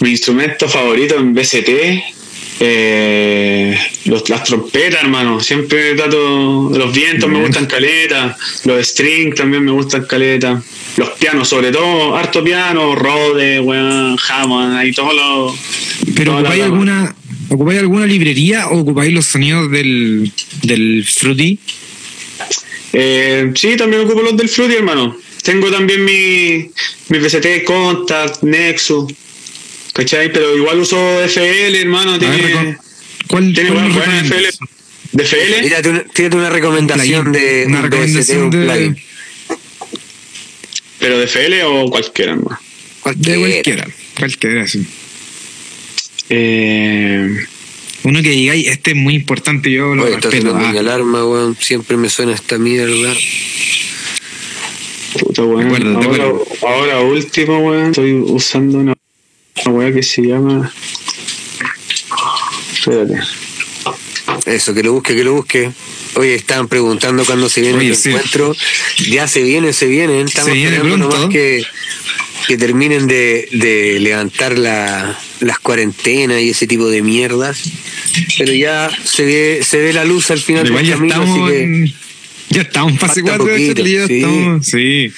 [0.00, 1.68] mi instrumento favorito en BST
[2.60, 5.40] eh, los, las trompetas, hermano.
[5.40, 6.70] Siempre trato.
[6.74, 8.36] Los vientos me gustan caleta.
[8.64, 10.62] Los strings también me gustan caleta.
[10.96, 15.54] Los pianos, sobre todo, harto piano, Rode, weón, Hammond, ahí todos los.
[16.14, 16.64] ¿Pero ocupáis la...
[16.66, 17.16] alguna,
[17.48, 20.30] ocupáis alguna librería o ocupáis los sonidos del,
[20.62, 21.58] del Fruity?
[22.92, 25.16] Eh, sí, también ocupo los del Fruity, hermano.
[25.42, 26.70] Tengo también mi,
[27.08, 29.12] mi Contact, Nexus.
[29.94, 30.32] ¿Cachai?
[30.32, 32.18] Pero igual uso FL, hermano.
[32.18, 32.78] Tiene, ver,
[33.28, 34.48] ¿Cuál, tiene cuál buena FL.
[35.12, 35.62] ¿De FL?
[35.62, 38.96] Tírate una, tírate una recomendación de una recomendación de, plugin.
[40.98, 42.58] ¿Pero de FL o cualquiera, hermano?
[43.00, 43.38] Cualquiera.
[43.38, 43.88] De cualquiera.
[44.18, 44.84] Cualquiera, sí.
[46.28, 47.46] Eh...
[48.02, 50.54] Uno que digáis, este es muy importante, yo lo Oye, respeto.
[50.56, 50.72] Ah.
[50.72, 51.56] mi alarma, weón.
[51.58, 53.14] Siempre me suena esta mierda.
[55.18, 55.66] Puta, weón.
[55.66, 56.24] acuerdo, ahora,
[56.62, 57.90] ahora último, weón.
[57.90, 58.94] Estoy usando una
[59.62, 60.72] una weá que se llama.
[62.72, 63.20] Espérate.
[64.46, 65.70] Eso, que lo busque, que lo busque.
[66.16, 68.10] Oye, estaban preguntando cuándo se viene Oye, el sí.
[68.10, 68.54] encuentro.
[69.08, 70.26] Ya se vienen, se vienen.
[70.26, 71.64] Estamos Se viene esperando nomás que,
[72.46, 77.62] que terminen de, de levantar la, las cuarentenas y ese tipo de mierdas.
[78.38, 81.50] Pero ya se ve, se ve la luz al final del ya camino, estamos, así
[81.56, 81.94] que en-
[82.50, 84.14] ya estamos fase Falta 4 de ya sí.
[84.16, 84.66] estamos.
[84.66, 85.12] Sí.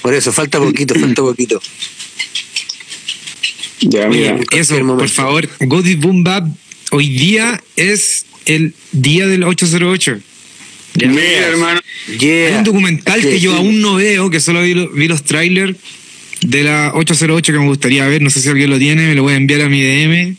[0.00, 1.60] por eso falta poquito, falta poquito.
[3.80, 4.28] Ya, Oye, mira.
[4.30, 6.46] en cualquier eso, por favor, Godi Boom Bap,
[6.90, 10.18] hoy día es el día del 808.
[10.94, 11.08] Ya.
[11.08, 11.80] Mira, hermano.
[12.18, 12.48] Yeah.
[12.48, 15.76] Hay un documental que yo aún no veo, que solo vi, lo- vi los trailers
[16.40, 18.20] de la 808 que me gustaría ver.
[18.22, 20.36] No sé si alguien lo tiene, me lo voy a enviar a mi DM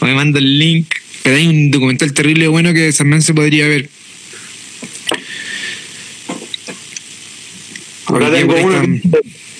[0.00, 0.86] o me manda el link.
[1.24, 3.88] Pero hay un documental terrible bueno que también se podría ver.
[8.06, 9.00] Ahora tengo uno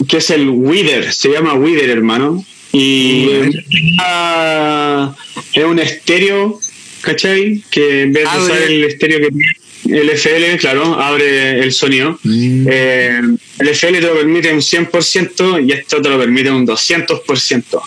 [0.09, 2.45] que es el Wither, se llama Wither, hermano.
[2.73, 3.29] Y
[4.01, 5.15] ah,
[5.53, 6.59] es un estéreo,
[7.03, 7.63] ¿cachai?
[7.71, 9.53] Que en vez de usar el estéreo que tiene
[9.89, 12.19] el FL, claro, abre el sonido.
[12.23, 12.67] Mm.
[12.71, 13.21] Eh,
[13.59, 17.83] el FL te lo permite un 100% y esto te lo permite un 200%.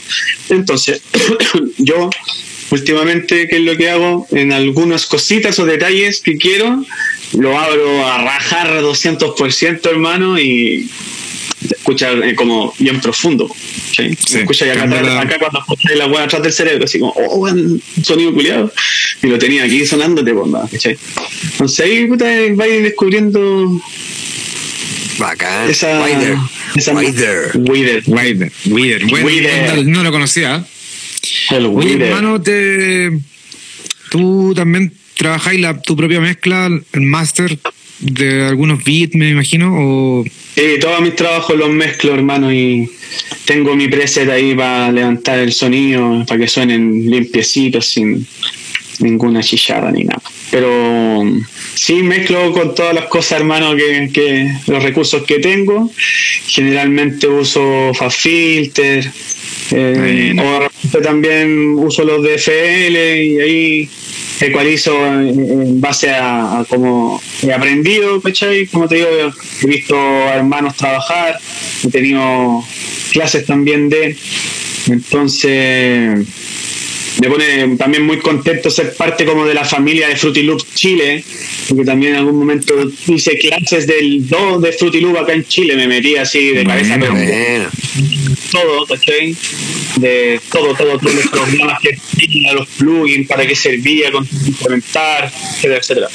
[0.49, 1.01] Entonces,
[1.77, 2.09] yo
[2.71, 4.27] últimamente, ¿qué es lo que hago?
[4.31, 6.85] En algunas cositas o detalles que quiero,
[7.37, 10.89] lo abro a rajar 200%, hermano, y
[11.69, 13.49] escucha eh, como bien profundo.
[13.95, 14.09] ¿sí?
[14.27, 17.11] Sí, escucha acá, cambia atrás- acá cuando escuchas la weá atrás del cerebro, así como,
[17.13, 18.71] oh, un sonido culiado.
[19.23, 20.33] Y lo tenía aquí sonándote,
[20.71, 20.97] ¿cachai?
[21.51, 23.81] Entonces ahí, puta, vais descubriendo
[25.17, 25.69] Bacán.
[25.69, 26.03] esa.
[26.03, 26.37] Wider.
[26.75, 27.51] esa Wider.
[27.55, 28.03] Wider.
[28.07, 29.05] Wider, Wider.
[29.05, 29.85] Bueno, Wider.
[29.87, 30.65] no, lo conocía.
[31.51, 32.01] El Oye, Wider.
[32.03, 33.11] hermano, te,
[34.11, 37.57] tú también trabajáis la, tu propia mezcla, el master
[38.05, 40.25] de algunos beats, me imagino, o
[40.55, 42.89] Sí, todos mis trabajos los mezclo, hermano, y
[43.43, 48.25] tengo mi preset ahí para levantar el sonido, para que suenen limpiecitos, sin
[48.99, 50.21] ninguna chillada ni nada.
[50.51, 51.23] Pero
[51.73, 55.91] sí mezclo con todas las cosas, hermano, que, que los recursos que tengo.
[56.47, 59.11] Generalmente uso Fast Filter,
[59.71, 63.89] eh, o también uso los DFL y ahí
[64.41, 68.67] ecualizo en, en base a, a cómo he aprendido, ¿cachai?
[68.67, 69.07] Como te digo,
[69.63, 71.39] he visto a hermanos trabajar,
[71.83, 72.63] he tenido
[73.11, 74.15] clases también de...
[74.87, 76.27] Entonces,
[77.21, 81.23] me pone también muy contento ser parte como de la familia de Fruity Loop Chile,
[81.69, 82.73] porque también en algún momento
[83.07, 86.97] hice clases del 2 de Fruity Loop acá en Chile, me metí así de cabeza
[86.97, 87.69] Bueno, pero Bueno.
[88.51, 89.35] todo, ¿cachai?
[89.97, 95.31] De todo, todo, todos los programas que tenía, los plugins, para qué servía, con implementar,
[95.53, 96.07] etcétera, etcétera.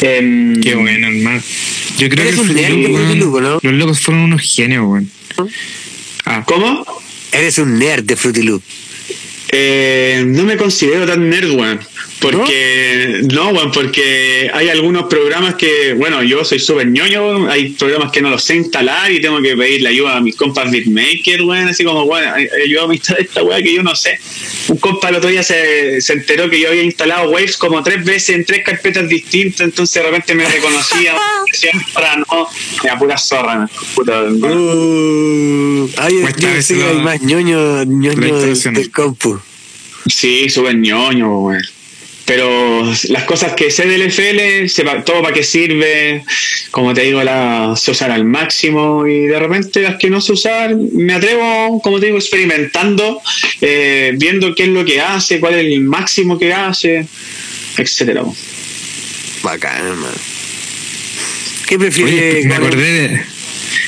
[0.00, 1.42] Em, qué bueno, hermano.
[1.98, 3.58] Yo creo que un nerd Loop, de Fruity weón, Loop, ¿no?
[3.62, 5.10] los locos fueron unos genios, weón.
[6.24, 6.84] Ah, ¿Cómo?
[7.32, 8.62] Eres un nerd de Fruity Loop.
[9.52, 11.80] Eh, no me considero tan nerd, weón.
[12.20, 17.70] Porque, no, weón, porque hay algunos programas que, bueno, yo soy súper ñoño, weón, hay
[17.70, 21.42] programas que no los sé instalar y tengo que pedirle ayuda a mis compas beatmaker,
[21.42, 24.18] weón, así como, weón, ay- ayúdame a instalar esta weá que yo no sé.
[24.68, 28.04] Un compa el otro día se, se enteró que yo había instalado Waves como tres
[28.04, 31.14] veces en tres carpetas distintas, entonces de repente me reconocía,
[31.52, 32.48] decía, para no,
[32.82, 36.96] me pura zorra, me- puta, Uh, ay, yo Cuesta yo veces sé que la- hay
[36.98, 39.38] más ñoño, la ñoño del, del compu.
[40.08, 41.60] Sí, súper ñoño, güey.
[42.26, 46.24] Pero las cosas que sé del FL, sepa todo para qué sirve,
[46.72, 50.32] como te digo, las sé usar al máximo y de repente las que no sé
[50.32, 53.22] usar, me atrevo, como te digo, experimentando,
[53.60, 57.06] eh, viendo qué es lo que hace, cuál es el máximo que hace,
[57.76, 58.24] etcétera.
[59.44, 60.16] Bacán, hermano.
[61.68, 62.46] ¿Qué oye, prefieres?
[62.46, 63.20] me acordé de.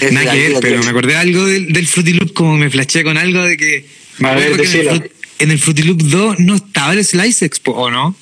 [0.01, 2.71] Es Nada que ver, pero me acordé de algo del, del Fruity Loop, como me
[2.71, 3.85] flasheé con algo de que.
[4.23, 5.11] A ver, en el,
[5.41, 8.17] en el Fruity Loop 2 no estaba el Slice Expo, ¿o no?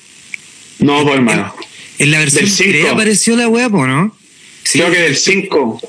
[0.79, 1.53] No, pues hermano.
[1.99, 2.89] En la versión Del 3 cinco.
[2.91, 4.17] apareció la web, ¿o no?
[4.63, 5.81] Sí, Creo que del 5.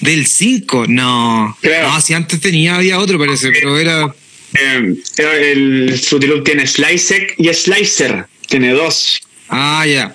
[0.00, 1.56] Del 5, no.
[1.60, 1.88] Creo.
[1.88, 4.14] No, si antes tenía, había otro, parece, pero era.
[4.54, 8.26] Eh, el Fruity tiene Slicer y Slicer.
[8.46, 9.20] Tiene dos.
[9.48, 10.14] Ah, ya.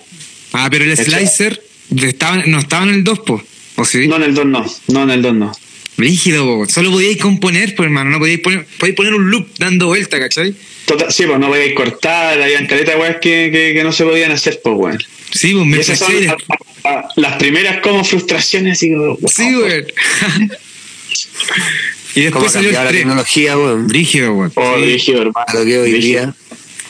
[0.54, 0.98] Ah, pero el.
[0.98, 1.62] Slicer
[2.02, 3.44] estaba, no estaba en el 2, po.
[3.76, 4.08] ¿O sí?
[4.08, 4.66] No en el 2 no.
[4.88, 5.52] No en el 2 no.
[5.98, 6.66] Rígido, po.
[6.70, 8.10] Solo podíais componer, pues, hermano.
[8.10, 10.56] No podíais poner, podíais poner un loop dando vuelta, ¿cachai?
[10.86, 14.32] Total, sí, pues no podíais cortar, habían caletas weas que, que, que no se podían
[14.32, 15.00] hacer, pues weón.
[15.32, 16.14] Sí, pues me esas son
[17.16, 19.30] las primeras como frustraciones, así como, wow.
[19.34, 19.86] Sí, güey.
[22.16, 22.98] y ¿Cómo ha después salió el la 3.
[23.02, 23.90] tecnología, weón?
[23.90, 24.52] Rígido, güey.
[24.56, 24.84] Oh, Sí.
[24.86, 25.46] rígido, hermano.
[25.48, 26.22] A lo que hoy Rígido.
[26.26, 26.34] día.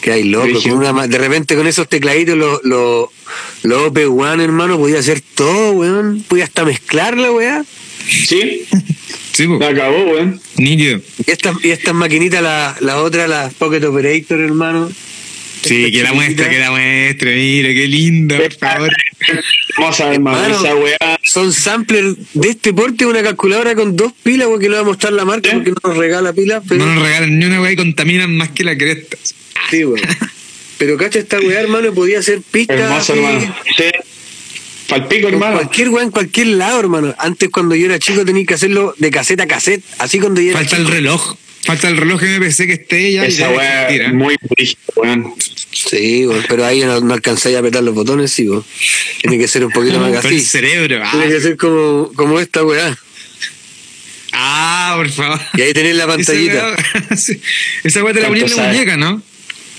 [0.02, 0.62] Que hay loco.
[0.62, 3.08] Con una de repente con esos tecladitos, los los
[3.64, 6.26] los OP1, hermano, podía hacer todo, weón.
[6.28, 7.32] Podía hasta mezclar la
[8.06, 8.26] weá.
[8.28, 8.66] Sí,
[9.34, 9.70] Sí, la pues.
[9.72, 10.40] acabó, weón.
[10.58, 11.02] Nítido.
[11.26, 14.92] Y estas y estas maquinitas, la, la otra, la Pocket Operator, hermano.
[15.64, 17.32] Sí, que la muestra, que la muestra.
[17.32, 18.92] Mira, qué linda, por favor.
[19.76, 20.38] Hermosa, hermano.
[20.38, 20.56] Hermano.
[20.66, 21.20] Esa wea.
[21.24, 25.14] Son samplers de este porte, una calculadora con dos pilas, porque le voy a mostrar
[25.14, 25.54] la marca ¿Eh?
[25.54, 28.50] porque no nos regala pilas, pero No nos regalan ni una weá y contaminan más
[28.50, 29.18] que la cresta.
[29.72, 30.02] sí, weón.
[30.78, 32.78] Pero cacha esta weá, hermano, y podía hacer pistas.
[32.80, 33.56] Hermoso, así, hermano.
[33.78, 33.84] Sí.
[35.00, 35.56] Palpico, En hermano.
[35.58, 37.16] cualquier weá, en cualquier lado, hermano.
[37.18, 39.84] Antes cuando yo era chico tenía que hacerlo de caseta a cassette.
[39.98, 41.36] Así cuando yo era Falta el reloj.
[41.66, 43.26] Falta el reloj MPC que esté ya.
[43.26, 43.48] Esa
[43.88, 44.08] tira.
[44.08, 45.34] es muy rígida, weón.
[45.72, 48.66] Sí, weón, pero ahí no, no alcanzáis a apretar los botones, sí, weón.
[49.22, 50.42] Tiene que ser un poquito más Pero el así.
[50.46, 51.02] cerebro.
[51.04, 52.98] Ah, Tiene que ser como, como esta weá.
[54.34, 55.40] Ah, por favor.
[55.56, 56.76] Y ahí tenés la Esa pantallita.
[56.76, 57.40] weá- sí.
[57.84, 59.22] Esa weá te la ponía en la muñeca, ¿no?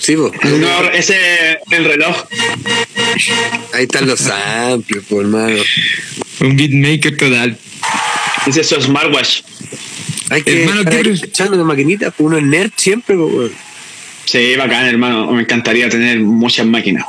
[0.04, 0.16] Sí.
[0.16, 1.14] No, ese
[1.52, 2.14] es el reloj.
[3.72, 5.56] Ahí están los samples, po, hermano.
[6.40, 7.58] Un beatmaker total.
[8.46, 9.40] Ese es su smartwatch.
[10.30, 13.16] Hay que Hermano, estar ¿qué ahí pre- echando de maquinitas, pues uno es nerd siempre.
[14.26, 15.30] Sí, bacán, hermano.
[15.32, 17.04] Me encantaría tener muchas máquinas.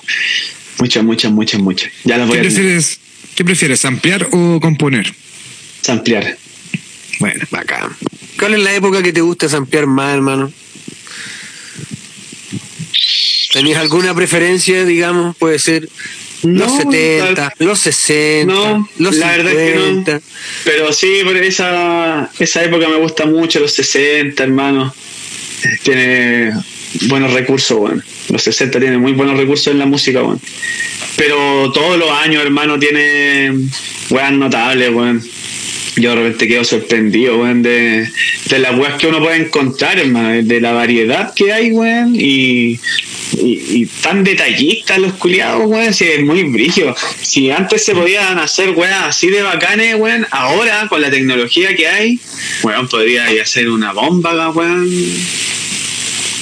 [0.79, 1.91] Muchas, muchas, muchas, muchas.
[2.03, 2.99] Ya las voy ¿Qué a prefieres,
[3.35, 5.13] ¿Qué prefieres, ampliar o componer?
[5.87, 6.37] ampliar.
[7.19, 7.95] Bueno, Bacán.
[8.39, 10.51] ¿Cuál es la época que te gusta samplear más, hermano?
[13.55, 15.33] ¿Tenías alguna preferencia, digamos?
[15.37, 15.87] Puede ser
[16.43, 19.37] los 70, los 60, no, los la 50.
[19.37, 20.21] verdad es que no.
[20.65, 24.93] Pero sí, por esa, esa época me gusta mucho, los 60, hermano.
[25.83, 26.51] Tiene
[27.03, 28.01] buenos recursos, bueno.
[28.27, 30.41] Los 60 tiene muy buenos recursos en la música, bueno.
[31.15, 33.53] Pero todos los años, hermano, tiene
[34.09, 35.23] weas notables, weón.
[35.95, 38.05] Yo de repente quedo sorprendido, weón, de,
[38.49, 42.81] de las weas que uno puede encontrar, hermano, de la variedad que hay, weón, y,
[43.33, 46.95] y, y tan detallistas los culiados, weón, si es muy brillo.
[47.21, 51.87] Si antes se podían hacer weas así de bacanes, weón, ahora con la tecnología que
[51.87, 52.19] hay,
[52.63, 54.89] weón, podría hacer una bomba, weón.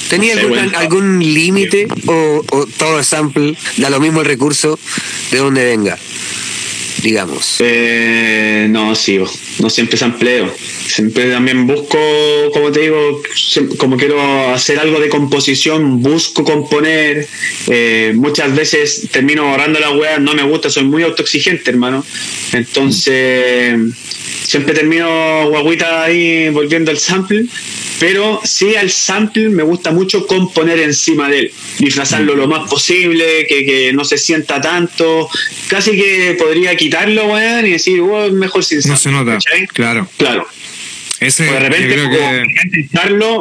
[0.09, 3.55] ¿Tenía No sé, algún, algún límite o, o todo es sample?
[3.77, 4.77] Da lo mismo el recurso
[5.31, 5.97] de donde venga,
[7.03, 7.57] digamos.
[7.59, 9.19] Eh, no, sí,
[9.59, 10.53] no siempre sampleo.
[10.87, 11.99] Siempre también busco,
[12.53, 13.21] como te digo,
[13.77, 14.19] como quiero
[14.53, 17.27] hacer algo de composición, busco componer.
[17.67, 22.05] Eh, muchas veces termino borrando la wea, no me gusta, soy muy autoexigente, hermano.
[22.53, 23.77] Entonces,
[24.43, 27.45] siempre termino guaguita ahí volviendo al sample.
[27.99, 33.45] Pero sí al sample me gusta mucho componer encima de él, disfrazarlo lo más posible,
[33.47, 35.29] que, que no se sienta tanto.
[35.67, 39.33] Casi que podría quitarlo, weón, y decir, weón, mejor sin No se sample", nota.
[39.33, 39.67] ¿cachai?
[39.67, 40.07] Claro.
[40.17, 40.47] Claro.
[41.19, 42.17] Ese, O de yo repente, creo como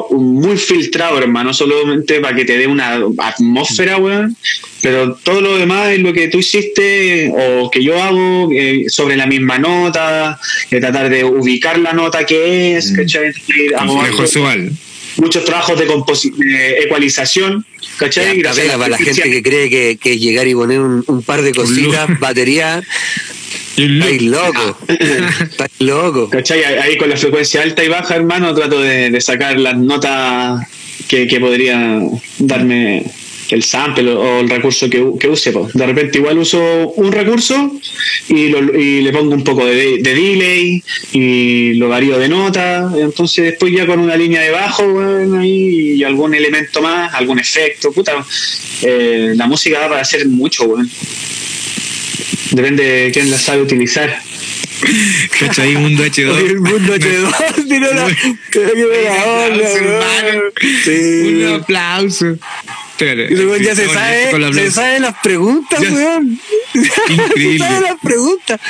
[0.09, 0.14] que.
[0.14, 4.36] muy filtrado, hermano, solamente para que te dé una atmósfera, weón.
[4.82, 9.16] Pero todo lo demás es lo que tú hiciste o que yo hago eh, sobre
[9.16, 10.38] la misma nota,
[10.70, 13.32] de tratar de ubicar la nota que es, ¿cachai?
[13.76, 14.72] Hago Complejo igual.
[15.16, 17.64] Muchos trabajos de, composi- de ecualización,
[17.98, 18.36] ¿cachai?
[18.36, 21.22] Ya, Gracias a para la gente que cree que, que llegar y poner un, un
[21.22, 22.82] par de cositas, batería,
[23.76, 24.78] estáis loco.
[24.88, 26.28] Estáis loco.
[26.30, 26.62] ¿Cachai?
[26.64, 30.66] Ahí ahí con la frecuencia alta y baja, hermano, trato de, de sacar las notas
[31.08, 32.00] que, que podría
[32.38, 33.04] darme
[33.55, 35.53] el sample o el recurso que, use.
[35.53, 35.68] po.
[35.72, 36.61] De repente igual uso
[36.96, 37.72] un recurso
[38.28, 40.82] y, lo- y le pongo un poco de, de delay
[41.12, 42.90] y lo varío de nota.
[42.98, 44.84] Entonces después ya con una línea de bajo
[45.42, 47.92] y algún elemento más, algún efecto.
[47.92, 48.24] Puta,
[48.82, 50.66] eh, la música da para hacer mucho.
[52.50, 54.14] Depende de quién la sabe utilizar.
[55.40, 55.76] ¿Cachai?
[55.76, 56.30] Mundo H2.
[56.30, 58.09] Oye, el mundo H2 tiró la.
[58.50, 60.42] Qué buena onda, aplauso, hermano.
[60.86, 61.46] weón.
[61.46, 62.38] Un aplauso.
[63.03, 65.90] Espérate, Y luego ya se sabe, se sabe las preguntas, Ya.
[65.92, 66.40] weón.
[66.74, 67.59] Increíble.
[67.59, 68.61] Se sabe las preguntas.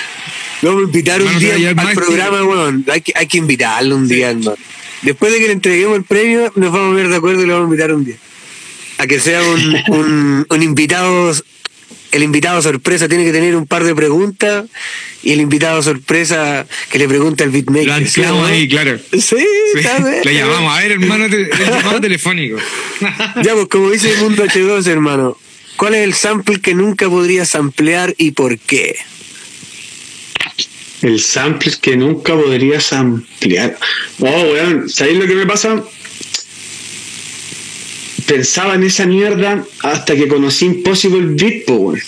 [0.63, 2.85] Lo vamos a invitar un día al programa, weón.
[2.91, 4.57] Hay que, hay que invitarlo un día, hermano.
[5.03, 7.55] Después de que le entreguemos el premio, nos vamos a ver de acuerdo y lo
[7.55, 8.17] vamos a invitar un día.
[8.99, 11.33] A que sea un, un, un invitado.
[12.13, 14.67] El invitado sorpresa tiene que tener un par de preguntas
[15.23, 17.87] y el invitado sorpresa que le pregunta al beatmaker.
[17.87, 18.99] Lo anclamos ¿sí, ahí, claro.
[19.13, 19.47] Sí, Sí,
[19.77, 20.21] está bien.
[20.25, 20.77] Lo llamamos.
[20.77, 22.59] A ver, hermano, te- el llamado telefónico.
[23.43, 25.37] Ya, pues como dice el Mundo H2, hermano,
[25.77, 28.97] ¿cuál es el sample que nunca podrías ampliar y por qué?
[31.01, 33.77] El sample que nunca podrías ampliar.
[34.21, 35.83] Oh, weón, ¿sabéis lo que me pasa?
[38.27, 42.01] Pensaba en esa mierda hasta que conocí Impossible Beat, po, weón.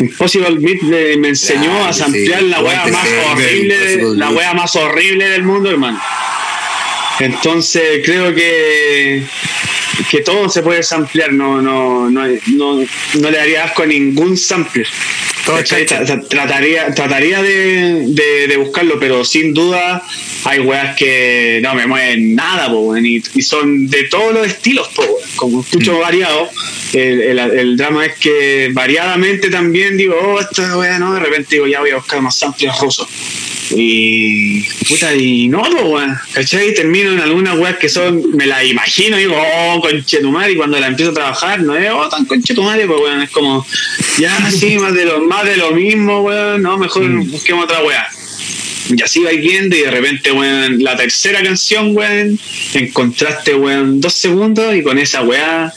[0.00, 2.46] Impossible Beat me, me enseñó Claro, a samplear sí.
[2.48, 6.00] la wea más horrible, la wea más horrible del mundo, hermano.
[7.20, 9.24] Entonces creo que
[10.10, 14.36] que todo se puede samplear, no, no, no, no, no le daría asco a ningún
[14.36, 14.86] sampler.
[15.44, 20.02] Trataría, trataría de, buscarlo, pero sin duda
[20.44, 24.88] hay weas que no me mueven nada, y, son de todos los estilos,
[25.36, 26.48] como escucho variado.
[26.94, 31.80] El, drama es que variadamente también digo, oh, esta wea no, de repente digo, ya
[31.80, 33.08] voy a buscar más samplers rusos.
[33.70, 36.74] Y puta, y no, weón, ¿cachai?
[36.74, 40.88] Termino en algunas weas que son, me las imagino, digo, oh, conchetumare, y cuando la
[40.88, 43.66] empiezo a trabajar, no es, oh, tan conchetumare, pues weón, es como,
[44.18, 48.06] ya, sí, más de lo, más de lo mismo, weón, no, mejor busquemos otra wea.
[48.94, 52.38] Y así vais viendo y de repente, weón, la tercera canción, weón,
[52.74, 55.72] encontraste, weón, dos segundos y con esa weá,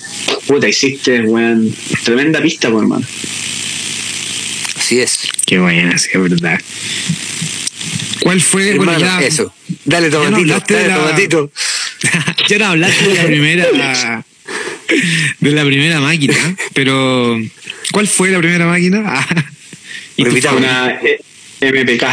[0.45, 1.73] puta, hiciste, weón,
[2.03, 3.05] tremenda pista, pues, hermano.
[4.75, 5.27] Así es.
[5.45, 6.61] Qué buena, sí, es verdad.
[8.21, 8.75] ¿Cuál fue?
[8.75, 9.53] Bueno, ya, eso.
[9.85, 11.51] Dale ya tomatito, de dale la- tomatito.
[12.49, 14.23] ya no hablaste de la primera
[15.39, 16.35] de la primera máquina,
[16.73, 17.39] pero
[17.91, 19.25] ¿cuál fue la primera máquina?
[20.19, 20.23] Y.
[20.23, 21.19] Una eh,
[21.61, 22.03] MPK,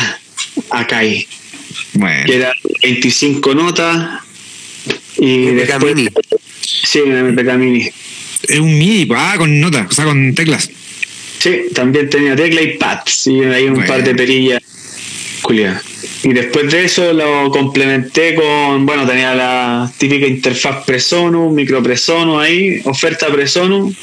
[0.70, 1.26] Akai,
[1.94, 2.52] Bueno, que era
[2.82, 4.20] 25 notas
[5.16, 6.10] y MPK después, Mini.
[6.60, 7.88] Sí, una MPK Mini.
[8.46, 10.68] es un MIDI, ah, con notas, o sea, con teclas.
[11.38, 13.88] Sí, también tenía tecla y pads y hay un Bueno.
[13.88, 14.60] par de perillas.
[15.40, 15.82] Julia.
[16.24, 22.42] Y después de eso lo complementé con, bueno, tenía la típica interfaz Presonus, micro Presonus
[22.42, 23.94] ahí, oferta Presonus,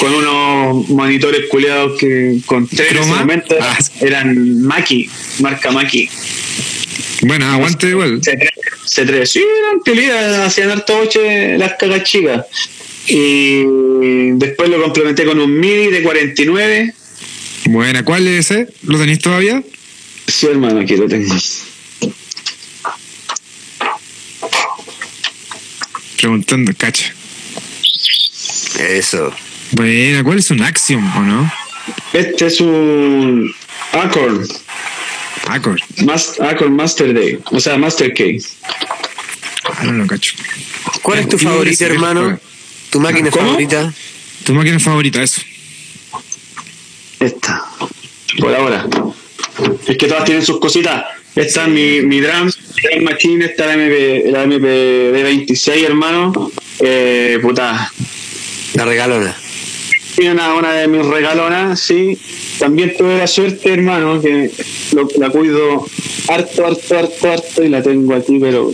[0.00, 3.56] con unos monitores culiados que encontré en ese momento.
[3.60, 3.78] Ah.
[4.00, 5.08] Eran Maki,
[5.38, 6.08] marca Maki.
[7.22, 8.20] Bueno, aguante igual.
[8.20, 8.48] C3,
[8.84, 9.24] C3.
[9.24, 12.44] Sí, eran utilidad, hacían harto boche las cagas chicas.
[13.06, 13.62] Y
[14.32, 16.94] después lo complementé con un MIDI de 49.
[17.66, 18.66] Buena, ¿cuál es ese?
[18.82, 19.62] ¿Lo tenéis todavía?
[20.26, 21.34] Sí, hermano, aquí lo tengo.
[26.18, 27.12] Preguntando, cacha.
[28.78, 29.32] Eso.
[29.72, 31.52] Buena, ¿cuál es un Axiom o no?
[32.12, 33.54] Este es un
[33.92, 34.46] Acorn,
[35.48, 35.80] Accord.
[36.04, 38.38] Mas- Acorn Master Day, o sea, Master Key.
[39.64, 40.34] Ah, no lo cacho.
[41.02, 42.38] ¿Cuál es tu ¿Qué favorita, hermano?
[42.90, 43.46] ¿Tu máquina ¿Cómo?
[43.46, 43.92] favorita?
[44.44, 45.40] Tu máquina favorita, eso.
[47.20, 47.64] Esta,
[48.38, 48.86] por ahora.
[49.86, 51.04] Es que todas tienen sus cositas.
[51.34, 52.50] Esta es mi, mi drum,
[52.82, 56.50] drum machine, esta es la, MP, la MPD 26, hermano.
[56.80, 57.92] Eh, puta,
[58.74, 59.36] La regalona.
[60.18, 62.18] Y una, una de mis regalonas, sí.
[62.58, 64.50] También tuve la suerte, hermano, que
[64.92, 65.86] lo- la cuido
[66.28, 68.72] harto, harto, harto, harto y la tengo aquí, pero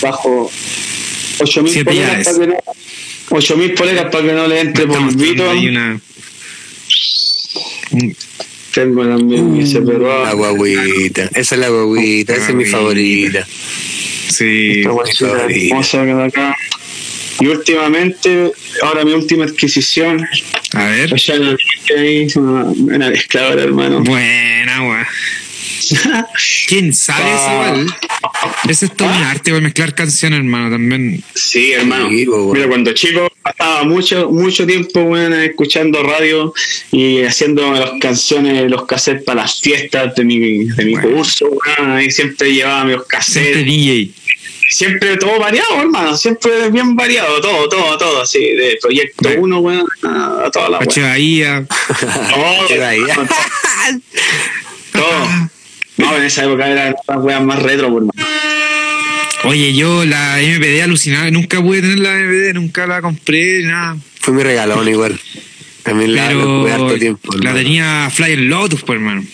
[0.00, 0.50] bajo
[1.40, 2.28] 8000 Siete poleras llaves.
[2.28, 5.50] para que no, 8000 poleras para que no le entre polvito.
[5.50, 6.00] ahí una...
[7.92, 8.16] un-
[8.72, 10.24] Tengo también mi ese perro.
[10.24, 11.24] La guaguita.
[11.34, 12.34] Esa es la guaguita.
[12.34, 13.46] Esa es mi favorita.
[14.28, 14.82] Sí.
[15.08, 16.56] Esta hermosa que acá.
[17.40, 18.52] Y últimamente,
[18.82, 20.26] ahora mi última adquisición,
[20.74, 21.12] A ver.
[21.12, 21.58] allá en el
[21.96, 24.00] ahí, una, una mezcladora, hermano.
[24.02, 25.06] Buena, weón.
[26.68, 27.72] ¿Quién sabe Ah.
[27.74, 27.96] igual?
[28.68, 31.22] Ese es todo un arte, weón, mezclar canciones, hermano, también.
[31.34, 32.08] Sí, hermano.
[32.10, 32.52] Sí, bueno.
[32.52, 36.52] Mira, cuando chico pasaba mucho, mucho tiempo bueno, escuchando radio
[36.92, 41.10] y haciendo las canciones, los cassettes para las fiestas de mi, de mi Bueno.
[41.16, 41.48] curso.
[41.76, 43.64] bueno, ahí siempre llevaba mis Siempre cassettes.
[43.64, 44.10] DJ.
[44.72, 46.16] Siempre todo variado, hermano.
[46.16, 48.22] Siempre bien variado, todo, todo, todo.
[48.22, 49.42] Así, de proyecto Bueno.
[49.42, 51.10] 1, bueno, a, a toda la Pache wea.
[51.10, 51.66] Bahía.
[51.72, 52.78] Todo,
[54.92, 55.50] todo.
[56.00, 58.28] No, en esa época eran las weas más retro, por hermano.
[59.44, 63.96] Oye, yo la MPD alucinaba, nunca pude tener la MPD, nunca la compré, nada.
[64.20, 65.18] Fue mi regalón igual.
[65.82, 67.32] También la, Pero jugué harto tiempo.
[67.32, 67.56] la hermano.
[67.56, 69.24] tenía Flyer Lotus, pues, hermano.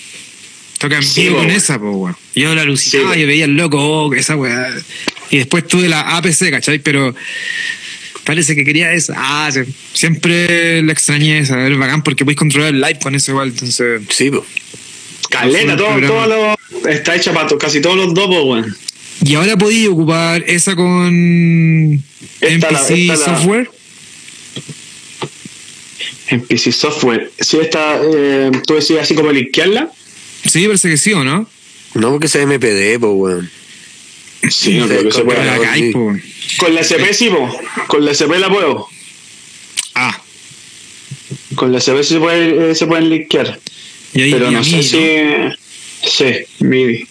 [0.79, 1.57] Toca en Sí, vivo con weón.
[1.57, 2.17] esa, pues, weón.
[2.37, 3.21] Yo la alucinaba, Sí.
[3.21, 4.69] yo veía el loco, oh, esa weá.
[5.31, 6.79] Y después tuve la APC, ¿cachai?
[6.79, 7.13] Pero
[8.25, 9.15] parece que quería esa.
[9.17, 9.61] Ah, sí.
[9.93, 14.03] siempre la extrañé esa, es bacán porque podéis controlar el live con eso igual, entonces.
[14.11, 14.43] Sí, pues.
[15.31, 18.77] Caleta, todo, todo lo, está hecha para to- casi todos los dopos, weón.
[19.25, 22.03] Y ahora podía ocupar esa con
[22.41, 23.71] Esta la- MPC la- Software.
[26.29, 27.31] En PC Software.
[27.41, 29.91] Si esta, eh, tú decías así como linkearla.
[30.45, 31.49] Sí, parece que sí, ¿o no?
[31.95, 33.51] No, porque es MPD, pues, weón.
[34.51, 35.45] Sí, no creo que se con- pueda.
[35.45, 35.59] la.
[36.59, 37.49] Con la SP sí, po.
[37.89, 38.87] Con la SP la puedo.
[39.95, 40.21] Ah,
[41.55, 43.59] Con la SP se, puede, eh, se pueden linkear.
[44.17, 44.99] Pero no sé si.
[46.09, 47.07] Sí, MIDI.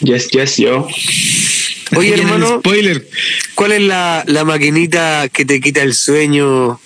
[0.00, 0.88] Yes, yes, yo.
[1.96, 3.06] Oye, hermano, Spoiler.
[3.54, 6.80] ¿cuál es la, la maquinita que te quita el sueño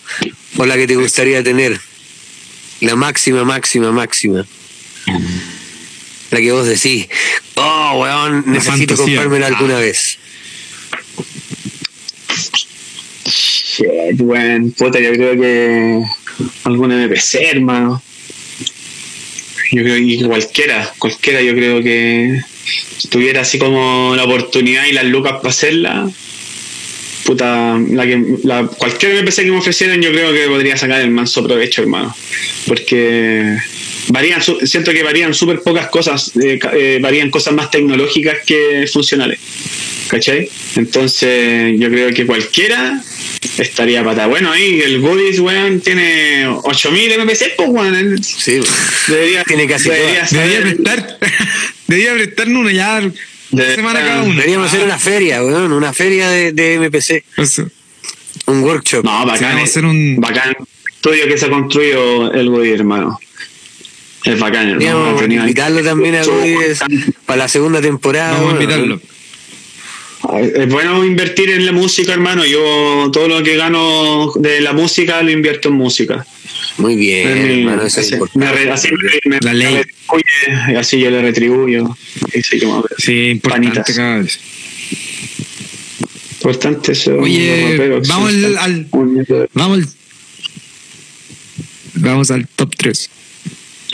[0.56, 1.78] o la que te gustaría tener?
[2.80, 4.44] La máxima, máxima, máxima.
[6.30, 7.06] La que vos decís,
[7.54, 9.80] oh, weón, necesito comprármela alguna Ah.
[9.80, 10.18] vez.
[13.26, 14.72] Shit, weón.
[14.72, 16.02] Puta, yo creo que.
[16.64, 18.02] Alguna MPC, hermano.
[19.74, 22.40] Yo creo que cualquiera, cualquiera, yo creo que.
[23.10, 26.08] Tuviera así como la oportunidad y las lucas para hacerla.
[27.24, 31.10] Puta, la que, la, cualquier MPC que me ofrecieran, yo creo que podría sacar el
[31.10, 32.14] manso provecho, hermano.
[32.66, 33.56] Porque
[34.08, 38.86] varían, su- siento que varían súper pocas cosas, eh, eh, varían cosas más tecnológicas que
[38.92, 39.38] funcionales.
[40.08, 40.48] ¿Cachai?
[40.76, 43.02] Entonces, yo creo que cualquiera
[43.58, 44.26] estaría pata.
[44.26, 48.22] Bueno, ahí el Goodies, weón, tiene 8000 MPC, pues, weón.
[48.22, 48.60] Sí,
[49.08, 50.24] Debería, Tiene casi debería.
[50.30, 51.18] Debería prestar.
[51.88, 53.00] Debería prestarnos una ya.
[53.50, 54.34] De- semana cada uno.
[54.34, 57.64] Deberíamos hacer una feria, weón, una feria de, de MPC, O sea,
[58.46, 59.04] un workshop.
[59.04, 59.42] No, Sí, bacán.
[59.48, 59.64] vamos a eh.
[59.64, 60.56] hacer un- Bacán
[60.88, 63.18] estudio que se ha construido el Goodies, hermano.
[64.24, 65.20] Es bacán, hermano.
[65.22, 66.80] Invitarlo también a Goodies
[67.26, 68.32] para la segunda temporada.
[68.32, 68.62] vamos a weón.
[68.62, 69.00] invitarlo.
[70.56, 72.46] Es bueno invertir en la música, hermano.
[72.46, 76.26] Yo todo lo que gano de la música lo invierto en música.
[76.78, 78.38] Muy bien, Es mi- hermano, eso es así- importante.
[78.46, 79.82] me re- así me- me- La ley.
[80.68, 81.94] me así yo le retribuyo.
[82.32, 82.66] Sé que
[82.98, 83.94] Sí, importante Panitas.
[83.96, 84.40] cada vez.
[86.36, 87.14] Importante eso.
[87.18, 87.78] Oye,
[88.08, 88.86] vamos sí, al- al-.
[89.52, 89.88] Vamos al,
[91.94, 93.10] vamos al top 3.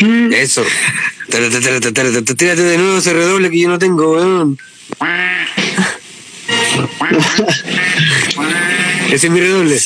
[0.01, 0.65] Eso.
[1.31, 4.59] Tírate, de nuevo ese redoble que yo no tengo, weón.
[9.13, 9.79] Ese es mi redoble.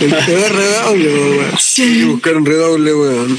[0.00, 1.54] Redoble, weón.
[1.54, 3.38] Hay que buscar un redoble, weón.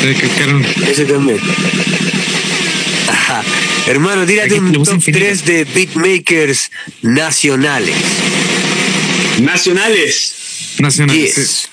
[0.00, 1.38] Tienes que buscar un- Ese también.
[3.08, 3.42] Ajá.
[3.86, 5.24] Hermano, tírate un top infinito.
[5.24, 6.70] 3 de beatmakers
[7.02, 7.94] nacionales.
[9.40, 10.34] Nacionales.
[10.78, 11.16] Nacional.
[11.16, 11.66] sí.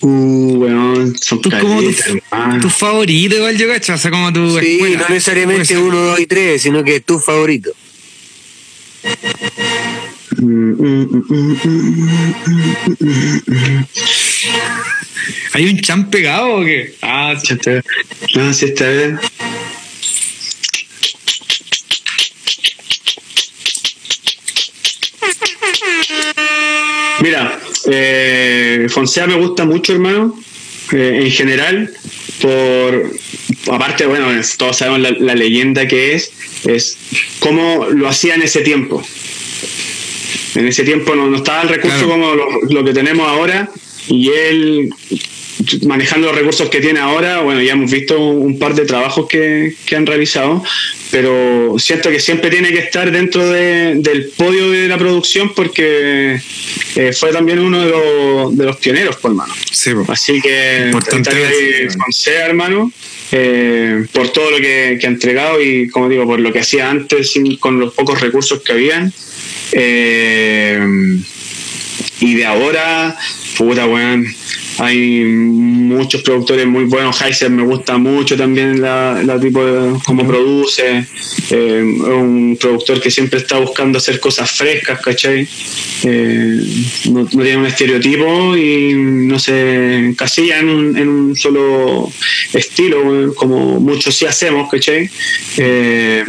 [0.00, 2.60] Uh, weón, son Tú como tu, caletas, hermano.
[2.60, 4.98] tu favorito igual yo cacho, o sea, como tu Sí, escuela.
[5.00, 5.76] no necesariamente.
[5.78, 7.72] 1, 2 y 3, sino que tu favorito.
[15.54, 16.94] ¿Hay un chan pegado o qué?
[17.02, 17.54] Ah, sí.
[18.34, 19.14] No, sí, esta vez.
[27.20, 27.58] Mira,
[27.90, 30.38] eh, Fonsea me gusta mucho, hermano,
[30.92, 31.90] eh, en general,
[32.40, 33.12] por
[33.70, 34.26] aparte, bueno,
[34.56, 36.32] todos sabemos la, la leyenda que es,
[36.66, 36.98] es
[37.38, 39.02] cómo lo hacía en ese tiempo.
[40.54, 42.10] En ese tiempo no, no estaba el recurso Claro.
[42.10, 43.70] como lo, lo que tenemos ahora
[44.08, 44.90] y él
[45.86, 49.74] manejando los recursos que tiene ahora, bueno, ya hemos visto un par de trabajos que,
[49.86, 50.62] que han realizado,
[51.12, 56.40] pero siento que siempre tiene que estar dentro de- del podio de la producción porque
[56.96, 59.54] eh, fue también uno de los, de los pioneros, pues, hermano.
[59.70, 60.10] Sí, po.
[60.10, 62.90] Así que Importante ahí con Sea, hermano,
[63.30, 66.90] eh, por todo lo que, que ha entregado y, como digo, por lo que hacía
[66.90, 69.12] antes sin- con los pocos recursos que habían.
[69.72, 70.80] Eh,
[72.20, 73.16] y de ahora,
[73.58, 74.26] puta, weón,
[74.82, 77.20] hay muchos productores muy buenos.
[77.22, 81.06] Heiser me gusta mucho también la, la tipo de cómo produce.
[81.50, 85.46] Eh, es un productor que siempre está buscando hacer cosas frescas, ¿cachai?
[86.02, 86.60] Eh,
[87.10, 92.10] no, no tiene un estereotipo y no se encasilla en un, en un solo
[92.52, 95.08] estilo, como muchos sí hacemos, ¿cachai?
[95.58, 96.24] Eh,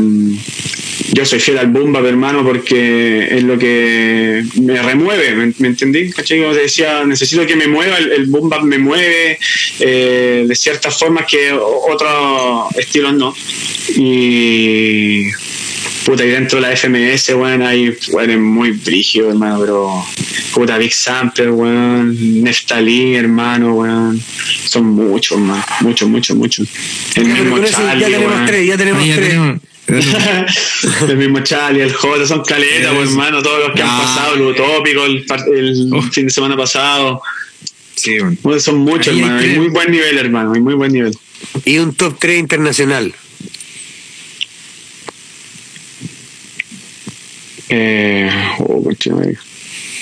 [1.11, 5.67] yo soy fiel al boom bap, hermano, porque es lo que me remueve, ¿me, me
[5.69, 6.09] entendí?
[6.11, 6.39] ¿Cachai?
[6.39, 9.37] Te decía, necesito que me mueva, el, el boom bap me mueve
[9.79, 13.33] eh, de ciertas formas que otros estilos no.
[13.95, 15.29] Y
[16.05, 20.05] puta, y dentro de la FMS, weón, hay weón, es muy brígido, hermano, pero
[20.53, 24.21] puta, Big Sampler, weón, Neftalí, hermano, weón,
[24.65, 26.67] son muchos, más, muchos, muchos, muchos.
[27.15, 28.45] El mismo eso ya Charlie, tenemos weón.
[28.45, 29.29] tres, ya tenemos ya tres.
[29.29, 29.59] tenemos.
[31.09, 34.01] el mismo Charlie, el J, son caletas, hermano, todos los que han Ah.
[34.01, 35.25] pasado, el utópico, el,
[35.55, 36.01] el Oh.
[36.03, 37.21] fin de semana pasado.
[37.95, 38.37] Sí, bueno.
[38.41, 41.17] Bueno, son muchos, hermano, hay muy buen nivel, hermano, hay muy buen nivel.
[41.65, 43.13] Y un top 3 internacional.
[47.69, 48.29] Eh,
[48.59, 48.91] oh,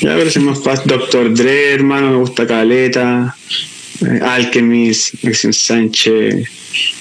[0.02, 0.88] ya, pero si es más fácil.
[0.88, 3.36] Doctor Dre, hermano, me gusta Caleta.
[4.02, 6.48] Eh, Alchemist, Maxim Sánchez,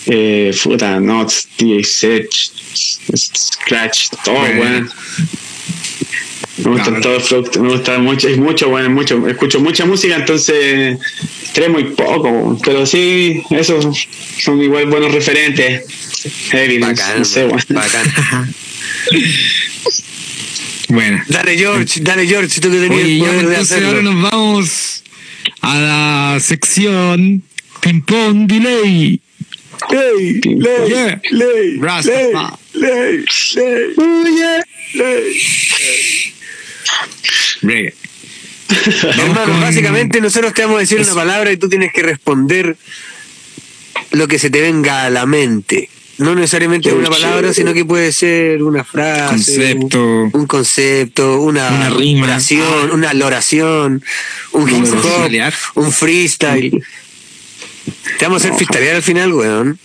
[0.06, 2.30] eh, puta, Nots, DJ Sech,
[3.16, 4.88] Scratch, todo, Bueno.
[6.58, 7.00] Me gustan Claro.
[7.00, 10.98] todos los productos, me gusta mucho, es mucho, bueno, mucho, escucho mucha música, entonces
[11.52, 13.86] tres muy poco, pero sí, esos
[14.38, 15.84] son igual buenos referentes.
[16.52, 17.60] Evidence, Bacán, no sé, weón.
[17.70, 18.54] bacán.
[20.88, 21.22] Bueno.
[21.28, 24.22] Dale, George, dale, George, tú que tenías Oye, el ya poder de entonces ahora nos
[24.30, 25.02] vamos
[25.60, 27.42] a la sección
[27.80, 29.20] Ping Pong Delay.
[29.90, 31.20] Ley, ley, Yeah.
[31.30, 32.56] ley, Rastafari.
[32.74, 34.62] ley, ley,
[34.94, 36.29] ley.
[39.02, 42.76] Hermano, con- básicamente nosotros te vamos a decir una palabra y tú tienes que responder
[44.12, 45.88] lo que se te venga a la mente.
[46.18, 47.22] No necesariamente Qué una chévere.
[47.22, 49.98] palabra, sino que puede ser una frase, Concepto.
[50.04, 52.26] un, un concepto, una, Una rima.
[52.26, 54.04] Oración, una oración,
[54.52, 55.30] un hip hop,
[55.76, 56.70] un freestyle.
[58.18, 59.78] Te vamos a hacer freestylear al final, weón.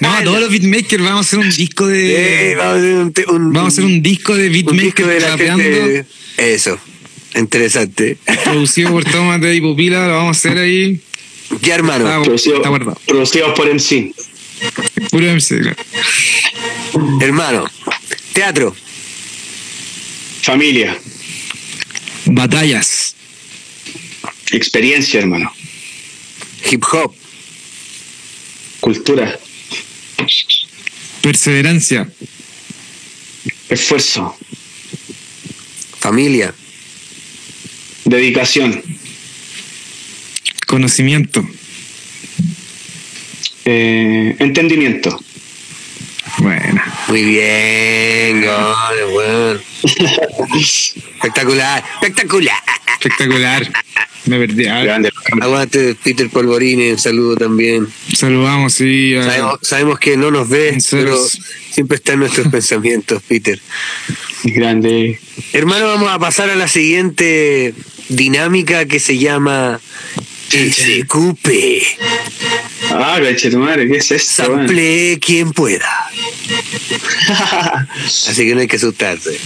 [0.00, 2.52] No, todos los beatmakers vamos a hacer un disco de.
[2.52, 2.94] Eh, vamos a hacer
[3.28, 6.06] un, un- Vamos a hacer un disco de un disco beatmakers de la gente.
[6.38, 6.78] Eso,
[7.34, 8.16] interesante.
[8.44, 11.00] producido por Tomate y Pupila, lo vamos a hacer ahí.
[11.62, 12.06] Ya, hermano.
[12.06, 13.00] Está, Producido- está guardado.
[13.06, 14.12] producidos por MC.
[15.10, 15.76] Puro MC, claro.
[17.20, 17.64] Hermano,
[18.32, 18.74] teatro,
[20.42, 20.96] Familia,
[22.26, 23.14] Batallas,
[24.52, 25.52] experiencia, hermano.
[26.70, 27.14] hip hop,
[28.86, 29.36] Cultura,
[31.20, 32.06] perseverancia,
[33.68, 34.38] esfuerzo,
[35.98, 36.54] familia,
[38.04, 38.80] dedicación,
[40.68, 41.44] conocimiento.
[43.64, 45.18] eh, entendimiento.
[46.38, 49.62] Bueno, muy bien, gol, weón.
[51.16, 52.62] Espectacular, espectacular.
[53.00, 53.68] espectacular.
[54.26, 54.66] Me perdí.
[54.66, 54.84] A ver.
[54.84, 57.88] Grande, aguante Peter Polvorini, un saludo también.
[58.14, 59.14] Saludamos, sí.
[59.14, 61.16] Sabemos, sabemos, que no nos ve, pero
[61.70, 63.60] siempre está en nuestros pensamientos, Peter.
[64.44, 65.18] Grande.
[65.52, 67.74] Hermano, vamos a pasar a la siguiente
[68.08, 69.80] dinámica que se llama
[70.50, 71.48] SQP.
[72.90, 73.18] Ah,
[73.50, 74.44] tu madre, ¿qué es eso?
[74.44, 75.88] Sample quien pueda.
[78.04, 79.38] Así que no hay que asustarse.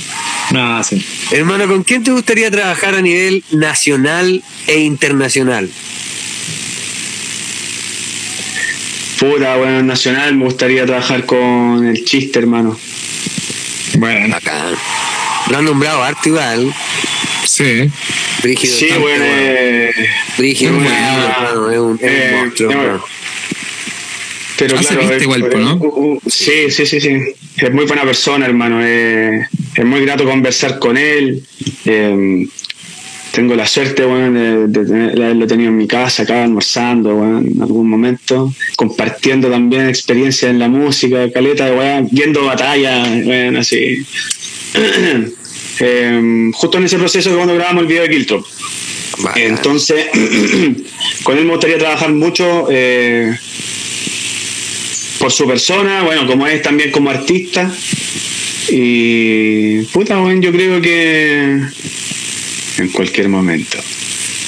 [0.53, 1.05] No, sí.
[1.31, 5.71] Hermano, ¿con quién te gustaría trabajar a nivel nacional e internacional?
[9.19, 12.79] Pura, bueno, nacional me gustaría trabajar con el chiste, hermano.
[13.99, 14.65] Bueno, acá.
[15.51, 16.75] Lo han nombrado arte igual.
[17.61, 17.91] Sí.
[18.43, 19.25] Brígido sí, bueno.
[19.27, 19.91] Eh,
[20.39, 23.05] Brígido, es, es un, es un eh, monstruo.
[24.57, 25.75] Pero claro, es, igual, ¿no?
[25.77, 27.19] Uh, uh, sí, sí, sí, sí.
[27.59, 28.83] Es muy buena persona, hermano.
[28.83, 31.43] es muy grato conversar con él.
[31.85, 32.47] Eh,
[33.33, 37.89] tengo la suerte, bueno, de, haberlo tenido en mi casa, acá almorzando, bueno, en algún
[37.91, 43.99] momento, compartiendo también experiencias en la música, caleta, bueno, viendo batallas, bueno, así.
[45.81, 48.47] eh, justo en ese proceso cuando grabamos el video de Kiltrop.
[49.35, 50.07] Entonces,
[51.23, 52.69] con él me gustaría trabajar mucho.
[52.71, 53.37] Eh,
[55.21, 57.71] por su persona, bueno, como es también como artista.
[58.69, 61.61] Y puta, bueno, yo creo que
[62.79, 63.79] en cualquier momento.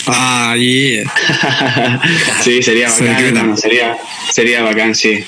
[0.07, 1.05] Ah, yeah.
[2.43, 3.97] sí, sería bacán, sería,
[4.33, 5.23] sería bacán, sí.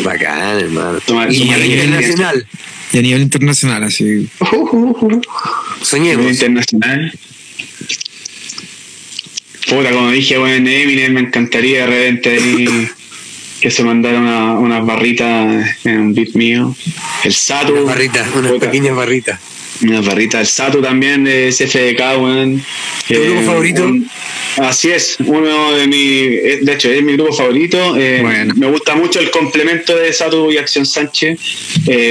[0.00, 0.98] Bacán, hermano.
[1.30, 2.46] y a nivel internacional.
[2.92, 4.28] Y a nivel internacional, así.
[5.82, 6.30] Soñemos.
[6.30, 7.12] internacional.
[9.68, 12.90] Puta, como dije, bueno, Eminem me encantaría de repente
[13.60, 14.26] que se mandaron
[14.62, 16.74] unas barritas en un beat mío.
[17.24, 17.72] El Satu.
[17.72, 19.38] Unas barritas, unas pequeñas barritas.
[19.82, 20.40] Unas barritas.
[20.40, 22.64] El Satu también de CFDK, weón.
[23.06, 23.94] ¿Tu grupo eh, favorito?
[24.56, 25.98] así es, uno de mi.
[25.98, 27.96] Eh, de hecho, es mi grupo favorito.
[27.96, 31.38] Eh, me gusta mucho el complemento de Satu y Acción Sánchez.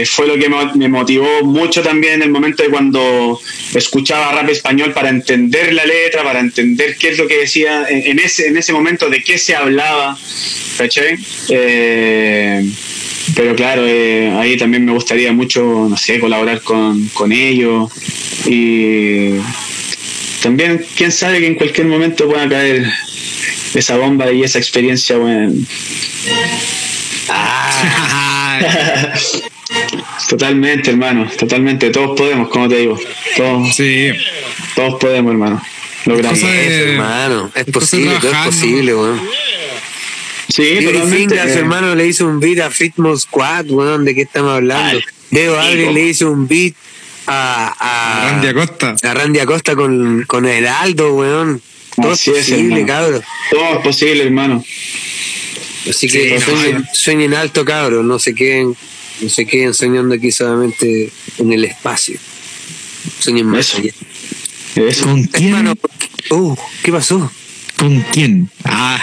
[0.10, 3.40] fue lo que me motivó mucho también en el momento de cuando
[3.74, 8.20] escuchaba rap español para entender la letra, para entender qué es lo que decía en,
[8.20, 10.18] ese, en ese momento, de qué se hablaba.
[10.78, 11.18] ¿cachai?
[11.50, 12.64] Eh,
[13.36, 17.92] pero claro, eh, ahí también me gustaría mucho, no sé, colaborar con, con ellos
[18.46, 19.32] y
[20.42, 22.86] también, quién sabe que en cualquier momento pueda caer
[23.74, 25.54] esa bomba y esa experiencia, bueno.
[27.30, 28.60] Ah.
[30.30, 33.00] totalmente, hermano, totalmente, todos podemos, como te digo,
[33.36, 34.12] todos, sí.
[34.76, 35.62] todos podemos, hermano.
[36.06, 36.42] Logramos.
[36.42, 39.22] hermano, es posible, es posible, bueno.
[40.58, 44.54] Sí, Fingers, su hermano, le hizo un beat a Fitmo Squad, weón, ¿de qué estamos
[44.54, 45.00] hablando?
[45.30, 46.74] Leo Adri le hizo un beat
[47.28, 48.96] a, a, Randy Acosta.
[49.04, 51.62] A Randy Acosta con, con Heraldo, weón.
[51.96, 53.22] Todo es posible, cabrón.
[53.52, 54.66] Todo es posible, hermano.
[55.88, 56.40] Así que
[56.92, 58.08] sueñen, alto, cabrón.
[58.08, 58.76] No se queden,
[59.22, 62.18] no se queden soñando aquí solamente en el espacio.
[63.20, 63.92] Sueñen más allá.
[64.76, 65.06] Eso.
[65.06, 65.78] ¿Con quién?
[66.32, 67.32] Uh, ¿qué pasó?
[67.78, 68.50] ¿Con quién?
[68.64, 69.00] Ah,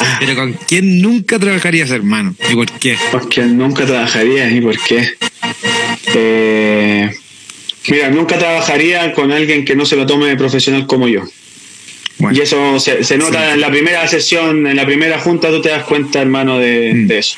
[0.00, 2.34] ah, pero ¿con quién nunca trabajarías, hermano?
[2.50, 2.96] ¿Y por qué?
[3.10, 5.10] ¿Con quién nunca trabajarías y por qué?
[6.14, 7.10] Eh,
[7.88, 11.22] mira, nunca trabajaría con alguien que no se lo tome de profesional como yo.
[12.30, 15.84] Y eso se, nota en la primera sesión, en la primera junta, tú te das
[15.84, 17.06] cuenta, hermano, de, mm.
[17.06, 17.36] de eso.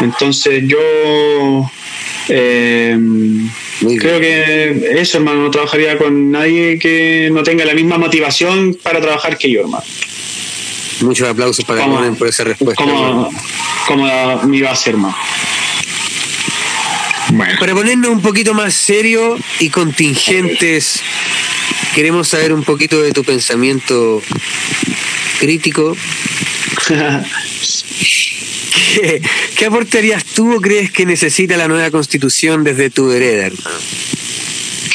[0.00, 1.70] Entonces yo
[2.28, 2.98] eh,
[3.98, 9.00] creo que eso, hermano, no trabajaría con nadie que no tenga la misma motivación para
[9.00, 9.84] trabajar que yo, hermano.
[11.00, 12.82] Muchos aplausos para como, por esa respuesta.
[12.82, 13.30] Como,
[13.86, 15.16] como mi base, hermano.
[17.30, 17.54] Bueno.
[17.58, 21.02] Para ponernos un poquito más serio y contingentes,
[21.94, 24.22] queremos saber un poquito de tu pensamiento
[25.40, 25.96] crítico
[29.56, 33.78] ¿Qué, aportarías tú o crees que necesita la nueva constitución desde tu hereda, hermano?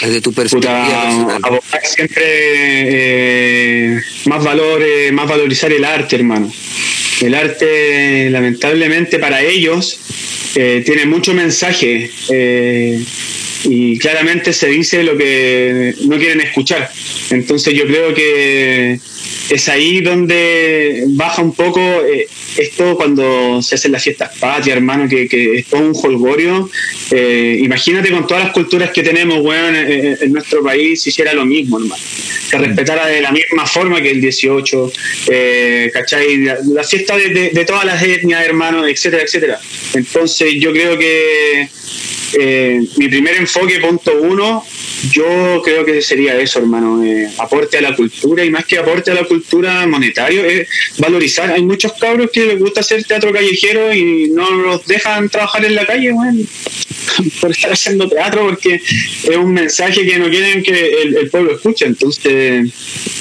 [0.02, 6.52] Desde tu perspectiva Abogar siempre eh, más valor, más valorizar el arte, hermano.
[7.22, 10.00] El arte, lamentablemente para ellos,
[10.56, 13.04] eh, tiene mucho mensaje eh,
[13.66, 16.92] y claramente se dice lo que no quieren escuchar.
[17.30, 19.00] Entonces yo creo que
[19.50, 22.28] es ahí donde baja un poco eh,
[22.58, 26.70] esto cuando se hacen las fiestas patrias, hermano, que, es todo un holgorio.
[27.12, 31.46] Eh, imagínate con todas las culturas que tenemos, weón, en, nuestro país, si hiciera lo
[31.46, 32.02] mismo, hermano.
[32.50, 32.62] Que mm.
[32.62, 34.92] respetara de la misma forma que el 18,
[35.32, 36.38] eh, ¿cachai?
[36.38, 39.60] La, fiesta de, de, todas las etnias, hermano, etcétera, etcétera.
[39.94, 41.68] Entonces yo creo que
[42.98, 44.64] mi primer enfoque, punto uno,
[45.12, 49.12] yo creo que sería eso, hermano, eh, aporte a la cultura y más que aporte
[49.12, 50.68] a la cultura monetario, es
[50.98, 51.52] valorizar.
[51.52, 55.76] Hay muchos cabros que les gusta hacer teatro callejero y no los dejan trabajar en
[55.76, 56.44] la calle, bueno,
[57.42, 61.86] por estar haciendo teatro, porque es un mensaje que no quieren que el, pueblo escuche.
[61.86, 62.70] Entonces,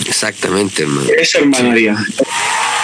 [0.06, 1.08] exactamente, hermano.
[1.16, 1.96] Eso, hermano, haría.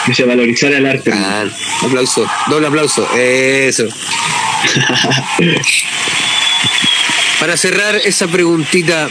[0.06, 1.10] Que se valorizara el arte.
[1.12, 1.46] Ah,
[1.82, 3.88] aplauso, doble aplauso, eso.
[7.44, 9.06] Para cerrar esa preguntita,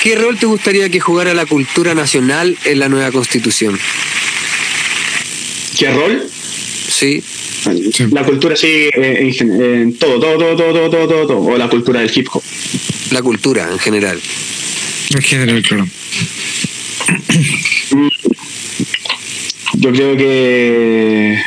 [0.00, 3.76] ¿qué rol te gustaría que jugara la cultura nacional en la nueva constitución?
[5.76, 6.30] ¿Qué rol?
[6.88, 7.24] Sí.
[8.12, 11.98] La cultura sí, eh, en, todo, todo, todo, todo, todo, todo, todo, o la cultura
[11.98, 12.40] del hip hop.
[13.10, 14.20] La cultura en general.
[15.10, 15.88] En general, claro.
[19.74, 21.42] Yo creo que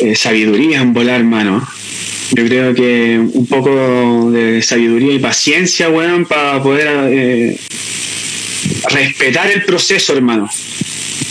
[0.00, 1.66] eh, sabiduría en volar, mano.
[2.32, 7.56] Yo creo que un poco de sabiduría y paciencia, weón, para poder eh,
[8.90, 10.50] respetar el proceso, hermano.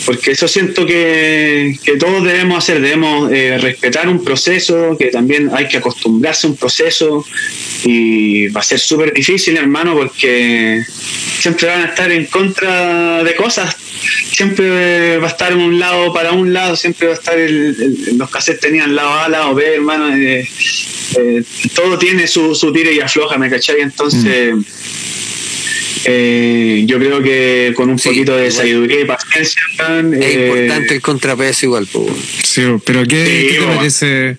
[0.06, 5.66] Porque eso siento que, todos debemos hacer, debemos eh, respetar un proceso, que también hay
[5.66, 7.26] que acostumbrarse a un proceso
[7.84, 10.80] y va a ser súper difícil, hermano, porque
[11.40, 13.76] siempre van a estar en contra de cosas,
[14.30, 18.60] siempre va a estar un lado para un lado, siempre va a estar los cassettes
[18.60, 20.48] tenían lado A, lado B, hermano, eh,
[21.18, 21.42] eh,
[21.74, 23.80] todo tiene su, su tira y afloja, ¿me cachai?
[23.80, 24.54] Entonces...
[24.54, 24.64] Mm.
[26.04, 29.62] Eh, yo creo que con un poquito de sabiduría y paciencia.
[30.20, 31.88] es importante el contrapeso igual.
[32.42, 34.36] Sí, pero ¿qué, te parece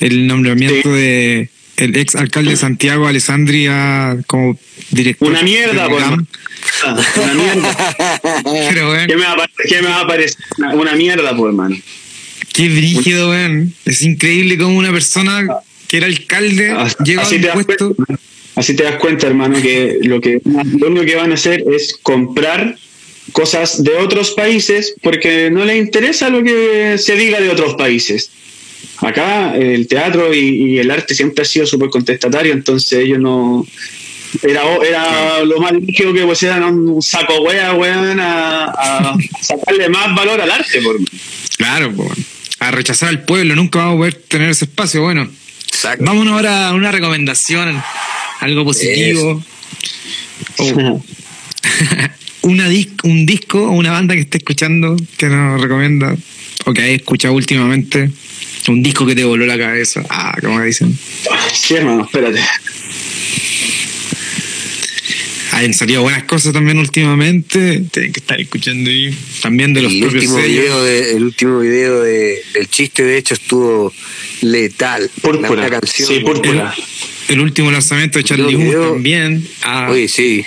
[0.00, 4.58] el nombramiento de el ex alcalde de Santiago, Alessandria, como
[4.90, 5.28] director?
[5.28, 7.76] Una mierda, pues, una mierda.
[8.68, 10.36] Pero, ¿Qué, me va, ¿Qué, me va, a parecer?
[10.74, 11.76] Una, mierda, pues, hermano.
[12.52, 13.72] Qué brígido, weón.
[13.84, 15.46] Es increíble como una persona
[15.86, 17.96] que era alcalde llega a un puesto.
[18.58, 21.96] Así te das cuenta, hermano, que lo, que lo único que van a hacer es
[22.02, 22.76] comprar
[23.30, 28.32] cosas de otros países porque no les interesa lo que se diga de otros países.
[28.96, 33.64] Acá el teatro y, el arte siempre ha sido súper contestatario, entonces ellos no...
[34.42, 40.16] Era, era lo más líquido que pues eran un saco wea, weón, a, sacarle más
[40.16, 40.82] valor al arte.
[40.82, 40.96] Por...
[41.56, 41.94] Claro,
[42.58, 45.00] a rechazar al pueblo, nunca vamos a poder tener ese espacio.
[45.02, 45.30] Bueno,
[46.00, 47.80] vámonos ahora a una recomendación
[48.40, 49.42] algo positivo.
[52.42, 52.68] una
[53.04, 56.16] un disco o una banda que esté escuchando que nos recomienda
[56.64, 58.10] o que hayas escuchado últimamente.
[58.68, 60.04] Un disco que te voló la cabeza.
[60.10, 60.98] Ah, como dicen.
[61.54, 62.40] Sí, hermano, espérate.
[65.52, 67.82] Han salido buenas cosas también últimamente.
[67.90, 69.16] Tienen que estar escuchando ahí.
[69.40, 73.92] También de los el último video El último video de, del chiste, de hecho, estuvo
[74.42, 75.10] letal.
[75.22, 75.70] Púrpura.
[75.70, 76.08] canción.
[76.08, 79.46] Sí, púrpura el último lanzamiento de Charlie Huth también.
[79.62, 80.44] Ah, Uy, sí.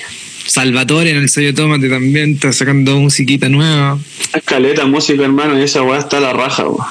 [0.47, 3.99] Salvatore en el sello Tomate también está sacando musiquita nueva.
[4.33, 6.87] Escaleta, música, hermano, y esa weá está a la raja, weá.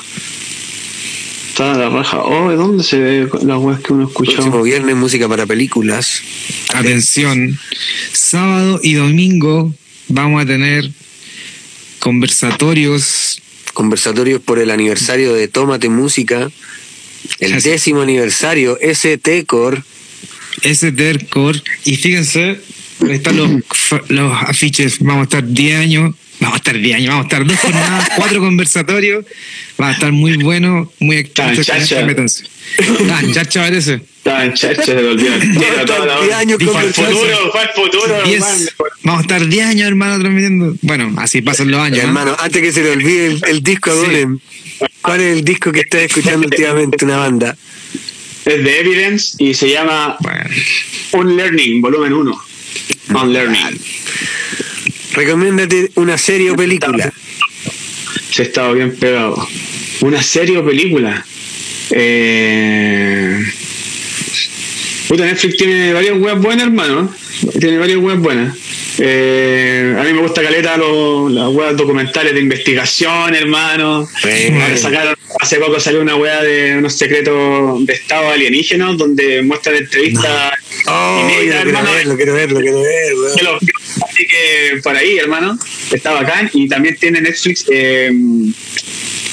[1.49, 2.23] Está a la raja.
[2.23, 4.33] Oh, ¿dónde se ve las weas que uno escuchó?
[4.33, 6.23] Próximo viernes, música para películas.
[6.73, 7.59] Atención.
[8.13, 9.75] Sábado y domingo
[10.09, 10.91] vamos a tener
[11.99, 13.43] conversatorios.
[13.75, 16.51] Conversatorios por el aniversario de Tómate Música
[17.39, 19.83] el décimo aniversario, ST Core.
[20.63, 21.63] ST Core.
[21.85, 22.61] Y fíjense,
[23.09, 23.51] están los,
[24.09, 24.99] los afiches.
[25.01, 26.15] Vamos a estar 10 años.
[26.41, 29.25] Vamos a estar 10 años, vamos a estar dos jornadas, cuatro conversatorios.
[29.81, 31.17] Va a estar muy bueno, muy.
[31.17, 32.45] Métanse.
[33.07, 34.01] Tan chacha parece.
[34.23, 35.39] Tan chacha se volvió.
[35.39, 38.23] 10 años Para el futuro, para el futuro,
[39.03, 40.75] Vamos a estar 10 años, hermano, transmitiendo.
[40.83, 41.99] Bueno, así pasan los años.
[41.99, 44.87] Hermano, antes que se le olvide el, disco, sí.
[45.03, 47.57] ¿Cuál es el disco que estás escuchando últimamente, una banda?
[48.47, 50.17] Es de Evidence y se llama
[51.13, 52.45] Unlearning, volumen 1.
[53.15, 53.81] Unlearning.
[55.13, 57.13] Recomiéndate una serie o película.
[58.31, 59.49] Se estado bien pegado.
[60.01, 61.25] Una serie o película.
[61.91, 63.45] Eh...
[65.09, 67.13] Puta, Netflix tiene varias webs buenas, hermano.
[67.59, 68.57] Tiene varias webs buenas.
[69.03, 74.07] Eh, a mí me gusta caleta los, las weas documentales de investigación, hermano.
[75.41, 80.53] hace poco salió una wea de unos secretos de estado alienígenas donde muestran entrevistas.
[80.87, 83.59] Oh, quiero verlo, quiero verlo, quiero verlo.
[84.09, 85.59] Así que por ahí, hermano,
[85.93, 86.51] está bacán.
[86.53, 88.11] Y también tiene Netflix, eh,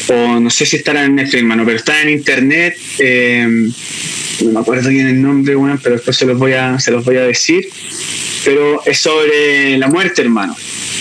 [0.09, 2.77] o no sé si estará en Netflix, hermano, pero está en internet.
[2.99, 3.69] Eh,
[4.43, 7.03] no me acuerdo bien el nombre, bueno, pero después se los voy a, se los
[7.03, 7.67] voy a decir
[8.47, 10.55] pero es sobre la muerte, hermano.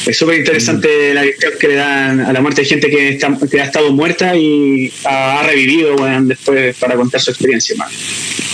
[0.07, 3.37] Es súper interesante la visión que le dan a la muerte de gente que, está,
[3.51, 7.74] que ha estado muerta y ha, revivido después para contar su experiencia.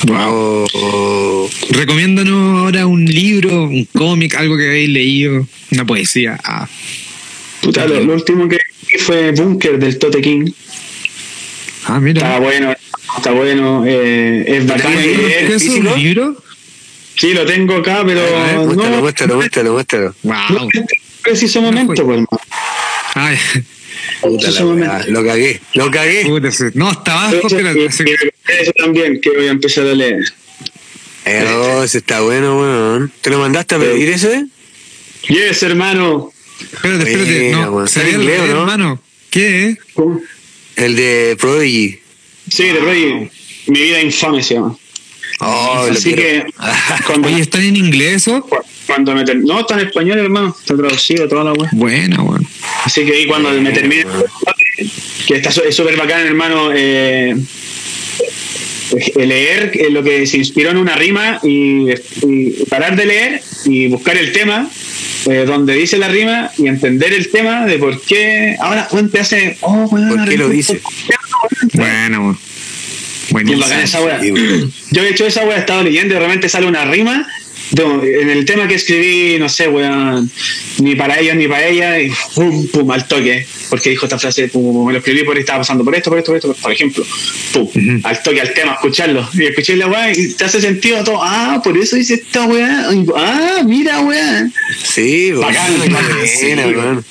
[0.06, 1.48] Wow.
[1.70, 6.38] Recomiéndanos ahora un libro, un cómic, algo que habéis leído, una poesía.
[6.42, 6.66] Ah.
[7.60, 8.58] Puta, lo, último que
[8.90, 10.50] vi fue Bunker del Tote King.
[11.84, 12.22] Ah, mira.
[12.22, 12.74] Está bueno,
[13.16, 13.84] está bueno.
[13.86, 14.92] Eh, es bacán.
[14.98, 16.42] ¿Es un libro?
[17.14, 18.20] Sí, lo tengo acá, pero.
[18.20, 20.14] A ver, muéstralo, no, muéstralo, muéstralo, muéstralo.
[20.22, 20.70] Wow.
[21.22, 22.28] Preciso momento, pues, hermano.
[23.14, 23.38] Ay.
[24.20, 26.24] Puta la lo cagué, lo cagué.
[26.26, 27.70] Puta, no, está abajo, pero.
[27.70, 30.24] Eso también, que voy a empezar a leer.
[31.24, 33.12] Eh, oh, ese está bueno, weón.
[33.20, 34.46] ¿Te lo mandaste a pedir ese?
[35.28, 36.32] Yes, hermano.
[36.60, 37.50] Espérate, espérate.
[37.50, 37.88] No, weón.
[37.88, 39.02] ¿sería Está en el hermano?
[39.30, 39.76] ¿Qué?
[39.94, 40.20] ¿Cómo?
[40.76, 42.00] El de Prodigy.
[42.48, 43.30] Sí, de Roy.
[43.66, 44.76] Mi vida infame se llama.
[45.40, 46.44] Oh, Así que,
[47.06, 48.46] cuando, Oye, ¿están en inglés eso?
[48.86, 50.56] Cuando me ter- No, está en español, hermano.
[50.58, 51.68] Está traducido toda la web.
[51.72, 52.46] Buena, weón.
[52.84, 54.04] Así que ahí cuando me termine,
[55.26, 57.34] que está súper bacán, hermano, eh,
[59.16, 61.90] leer eh, lo que se inspiró en una rima y,
[62.22, 64.68] y parar de leer y buscar el tema
[65.26, 68.56] eh, donde dice la rima y entender el tema de por qué.
[68.60, 69.56] Ahora, weón, te hace.
[69.60, 70.80] Oh, weón, ¿Por qué lo dice?
[71.74, 72.38] Buena, weón.
[73.30, 74.72] Weón.
[74.90, 77.26] Yo he hecho esa wea, he estado leyendo y de repente sale una rima
[77.72, 80.30] de- en el tema que escribí, no sé, weón,
[80.78, 83.46] ni para ellos ni para ella, y pum, pum, al toque.
[83.70, 86.30] Porque dijo esta frase, pum, me lo escribí porque estaba pasando por esto, por esto,
[86.32, 87.04] por esto, por ejemplo.
[87.52, 88.00] Pum, Ujú.
[88.04, 89.28] al toque, al tema, escucharlo.
[89.34, 91.20] Y escuché la weá y te hace sentido todo.
[91.22, 92.88] Ah, por eso dice esta weá.
[93.16, 94.48] Ah, mira, weá.
[94.84, 95.40] Sí, weón.
[95.40, 97.04] Bacán, weón.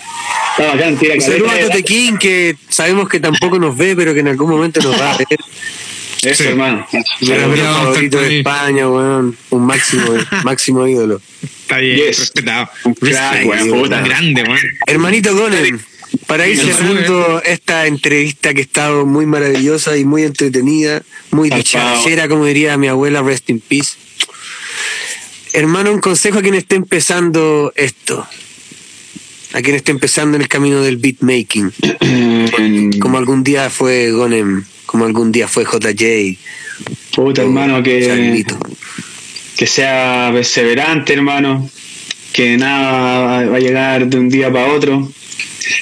[0.58, 3.76] Está bacán, tira Un saludo a caleta de- Tote King, que sabemos que tampoco nos
[3.76, 5.28] ve, pero que en algún momento nos va a ver.
[6.24, 6.50] Eso, Sí.
[6.50, 6.88] hermano.
[7.22, 8.38] Vamos a favorito de.
[8.40, 9.36] España, weón.
[9.50, 10.04] Un máximo,
[10.44, 11.22] máximo ídolo.
[11.44, 12.20] Está bien, Yes.
[12.20, 12.70] respetado.
[12.84, 13.90] Un crack, weón.
[13.90, 14.60] Grande, weón.
[14.86, 15.82] Hermanito Gonen,
[16.28, 22.28] para ir cerrando esta entrevista que ha estado muy maravillosa y muy entretenida, muy dicharachera,
[22.28, 23.94] como diría mi abuela, rest in peace.
[25.54, 28.26] Hermano, un consejo a quien esté empezando esto.
[29.54, 31.74] A quien esté empezando en el camino del beatmaking.
[33.02, 36.38] Como algún día fue Gonem, como algún día fue JJ.
[37.16, 38.46] Puta, hermano, que.
[39.56, 41.70] Que sea perseverante, hermano,
[42.34, 45.12] que nada va a llegar de un día para otro,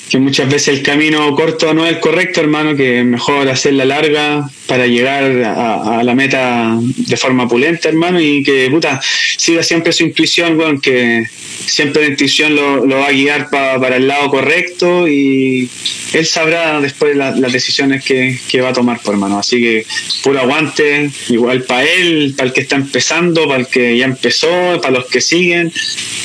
[0.10, 4.50] que muchas veces el camino corto no es el correcto, hermano, que mejor hacerla larga
[4.68, 9.02] para llegar a, la meta de forma pulenta, hermano, y que, puta,
[9.38, 11.26] siga siempre su intuición, weón, que
[11.66, 15.70] siempre la intuición lo, lo va a guiar pa- para el lado correcto y
[16.14, 19.40] él sabrá después la- las decisiones que, que va a tomar, por hermano.
[19.40, 19.86] Así que
[20.24, 24.80] puro aguante, igual para él, para el que está empezando, para el que ya empezó,
[24.82, 25.72] para los que siguen.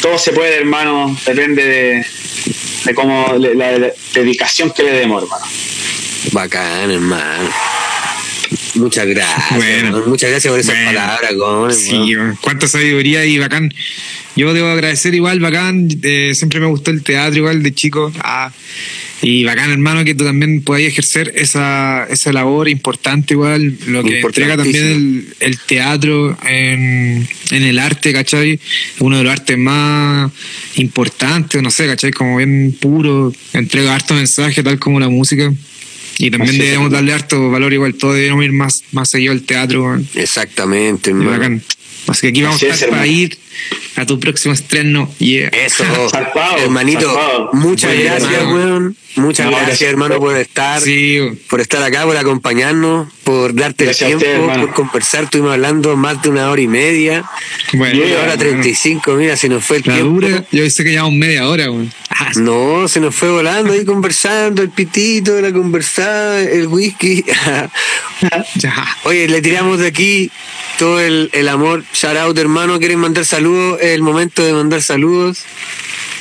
[0.02, 2.04] Todo se puede, hermano, depende de,
[2.84, 5.44] de cómo la, la dedicación que le demos, hermano.
[6.32, 7.50] Bacán, hermano.
[8.74, 9.56] Muchas gracias.
[9.56, 10.02] Bueno.
[10.06, 10.98] Muchas gracias por esas Bueno.
[11.00, 11.76] palabras.
[11.76, 13.72] Sí, cuánta sabiduría y bacán.
[14.36, 15.88] Yo debo agradecer igual, bacán.
[16.02, 18.12] eh, siempre me gustó el teatro igual de chico.
[18.18, 18.50] Ah,
[19.26, 23.74] y bacán, hermano, que tú también podáis ejercer esa, esa labor importante igual.
[23.86, 28.60] Lo que entrega también el, el teatro en, en el arte, ¿cachai?
[28.98, 30.30] Uno de los artes más
[30.76, 32.10] importantes, no sé, ¿cachai?
[32.10, 35.50] Como bien puro, entrega harto mensaje, tal como la música.
[36.18, 39.40] Y también Así debemos darle harto valor igual, todos debemos ir más, más seguido al
[39.40, 39.98] teatro.
[40.16, 41.30] Exactamente, hermano.
[41.30, 41.62] bacán.
[42.08, 43.38] Así que aquí vamos Así a es, estar para ir
[43.96, 45.10] a tu próximo estreno.
[45.18, 45.48] Yeah.
[45.52, 47.06] Eso, Zarpado, hermanito.
[47.06, 47.50] zarpado.
[47.52, 48.54] Muchas gracias, hermano.
[48.56, 48.96] weón.
[49.16, 49.90] Muchas No, gracias, gracias.
[49.90, 51.38] hermano, por estar, Sí, weón.
[51.48, 55.24] por estar acá, por acompañarnos, por darte Gracias el tiempo, por conversar.
[55.24, 57.24] Estuvimos hablando más de una hora y media.
[57.74, 57.94] bueno.
[57.94, 58.50] Y Yeah, ahora hermano.
[58.62, 60.12] 35, mira, se nos fue el La tiempo.
[60.20, 61.92] dura, yo sé que llevamos media hora, weón.
[62.36, 67.24] No, se nos fue volando ahí conversando, el pitito, la conversada, el whisky.
[69.04, 70.30] Oye, le tiramos de aquí
[70.78, 71.84] todo el, el amor.
[71.94, 72.80] Shout out, hermano.
[72.80, 73.80] ¿Quieren mandar saludos?
[73.80, 75.44] Es el momento de mandar saludos.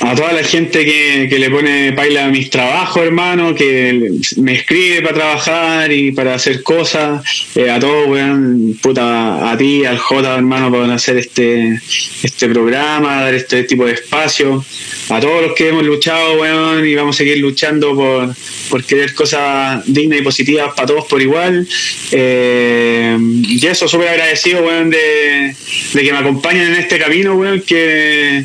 [0.00, 4.54] A toda la gente que, que le pone paila a mis trabajos, hermano, que me
[4.54, 7.24] escribe para trabajar y para hacer cosas.
[7.56, 11.80] Eh, a todos, weón, puta, a ti, al J, hermano, por hacer este,
[12.22, 14.64] este programa, dar este tipo de espacio.
[15.08, 18.34] A todos los que hemos luchado, weón, y vamos a seguir luchando por,
[18.68, 21.66] por querer cosas dignas y positivas para todos por igual.
[22.12, 25.56] Eh, y eso, súper agradecido, weón, de,
[25.92, 28.44] de que me acompañen en este camino, weón, que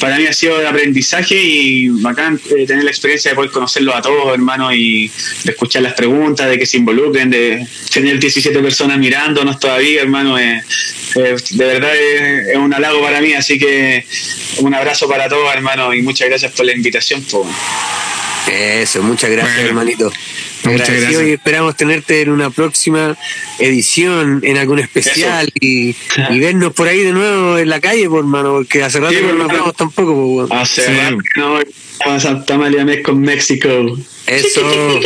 [0.00, 3.94] para mí ha sido de aprendizaje y bacán eh, tener la experiencia de poder conocerlos
[3.94, 5.10] a todos, hermano, y
[5.44, 10.38] de escuchar las preguntas, de que se involucren, de tener 17 personas mirándonos todavía, hermano.
[10.38, 10.62] eh,
[11.16, 14.04] eh, de verdad es, es un halago para mí, así que
[14.58, 17.22] un abrazo para todos, hermano, y muchas gracias por la invitación.
[17.22, 17.48] Po.
[18.50, 20.12] Eso, muchas gracias, Bueno, hermanito.
[20.72, 21.22] Muchas gracias.
[21.22, 23.16] y esperamos tenerte en una próxima
[23.58, 25.94] edición, en algún especial y,
[26.30, 29.20] y vernos por ahí de nuevo en la calle, por hermano, porque hace rato Sí,
[29.22, 30.52] no nos hablamos tampoco, po, weón.
[30.52, 30.92] Hace Sí.
[30.92, 31.58] rato no
[32.12, 33.68] a Santa María con México.
[34.26, 35.00] Eso.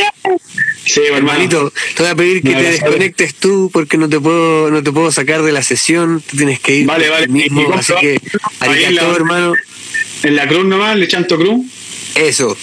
[0.85, 1.17] Sí, hermano.
[1.33, 4.91] Hermanito, te voy a pedir que te desconectes tú porque no te puedo no te
[4.91, 7.29] puedo sacar de la sesión, tú tienes que ir Vale, vale.
[7.29, 8.21] mismo, compro- así que
[8.61, 9.55] ahí arigato, la- hermano.
[10.23, 11.67] En la cruz nomás, le chanto cruz.
[12.15, 12.57] Eso.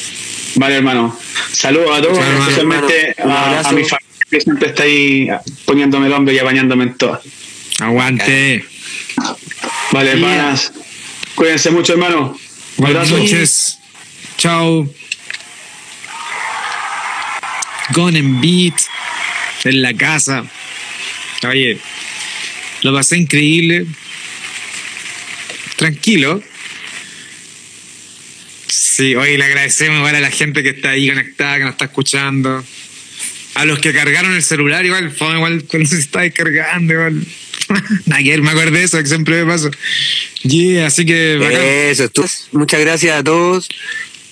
[0.56, 1.18] Vale, hermano.
[1.52, 4.00] Saludos a todos, especialmente a, mi familia
[4.30, 5.30] que siempre está ahí
[5.66, 7.22] poniéndome el hombro y apañándome en todo.
[7.80, 8.66] Aguante.
[9.92, 10.72] Vale, hermanas.
[11.36, 12.38] Cuídense mucho, hermano.
[12.78, 13.78] Buenas noches.
[14.38, 14.88] Chao.
[17.94, 18.82] Gone en beat.
[19.66, 20.46] En la casa.
[21.48, 21.80] Oye,
[22.82, 23.86] lo pasé increíble.
[25.76, 26.42] Tranquilo.
[28.78, 31.86] Sí, oye, le agradecemos igual a la gente que está ahí conectada, que nos está
[31.86, 32.62] escuchando.
[33.54, 37.26] A los que cargaron el celular, igual, fue igual cuando se está descargando, igual.
[38.12, 39.72] Ayer me acordé de eso, que siempre me pasa.
[40.44, 41.62] Yeah, así que bacán.
[41.64, 42.26] Eso, tú.
[42.52, 43.70] Muchas gracias a todos.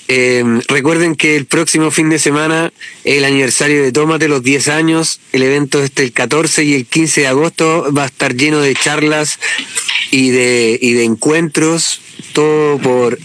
[0.09, 2.73] Eh, recuerden que el próximo fin de semana
[3.05, 5.21] es el aniversario de Tómate, los 10 años.
[5.31, 7.93] El evento es el 14 y el 15 de agosto.
[7.97, 9.39] Va a estar lleno de charlas
[10.11, 12.01] y de, y de encuentros.
[12.33, 13.17] Todo por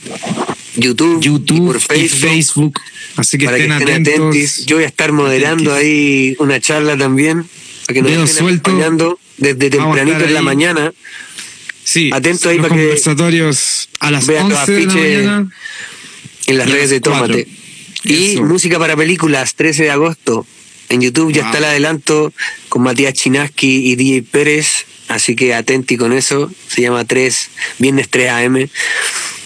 [0.78, 2.80] YouTube, YouTube y por y Facebook.
[3.16, 4.28] Así que para que estén estén atentos.
[4.28, 4.66] atentos.
[4.66, 7.44] Yo voy a estar moderando ahí una charla también.
[7.86, 8.70] Para que nos Dedo estén suelto.
[8.70, 10.92] acompañando desde tempranito en la mañana.
[11.84, 15.50] Sí, Atento ahí los para que conversatorios a las vean los 11 de la mañana.
[16.46, 17.48] en las redes de Tómate.
[18.05, 18.42] Y Eso.
[18.44, 20.46] música para películas, 13 de agosto.
[20.90, 21.46] En YouTube ya Wow.
[21.46, 22.32] está el adelanto
[22.68, 24.84] con Matías Chinaski y DJ Pérez.
[25.09, 26.50] Así que atenti con eso.
[26.68, 28.68] Se llama 3, Viernes 3 AM.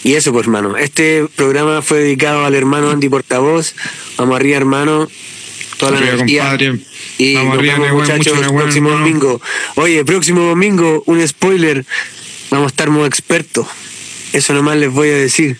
[0.03, 0.75] Y eso, pues, hermano.
[0.77, 3.73] Este programa fue dedicado al hermano Andy Portavoz.
[4.17, 5.07] Vamos arriba, hermano.
[5.77, 6.41] Toda la Arriba, energía.
[6.41, 6.79] compadre.
[7.17, 9.05] Y Vamos nos arriba, vemos, Nehuen, muchachos, Nehuen, próximo hermano.
[9.07, 9.41] domingo.
[9.75, 11.85] Oye, próximo domingo, un spoiler.
[12.51, 13.67] Vamos a estar muy expertos.
[14.33, 15.57] Eso nomás les voy a decir.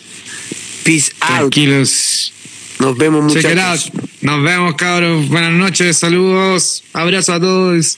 [0.84, 1.38] Peace out.
[1.54, 2.34] Tranquilos.
[2.80, 3.92] Nos vemos, muchachos.
[4.22, 5.28] Nos vemos, cabros.
[5.30, 5.98] Buenas noches.
[5.98, 6.84] Saludos.
[6.94, 7.98] Abrazo a todos.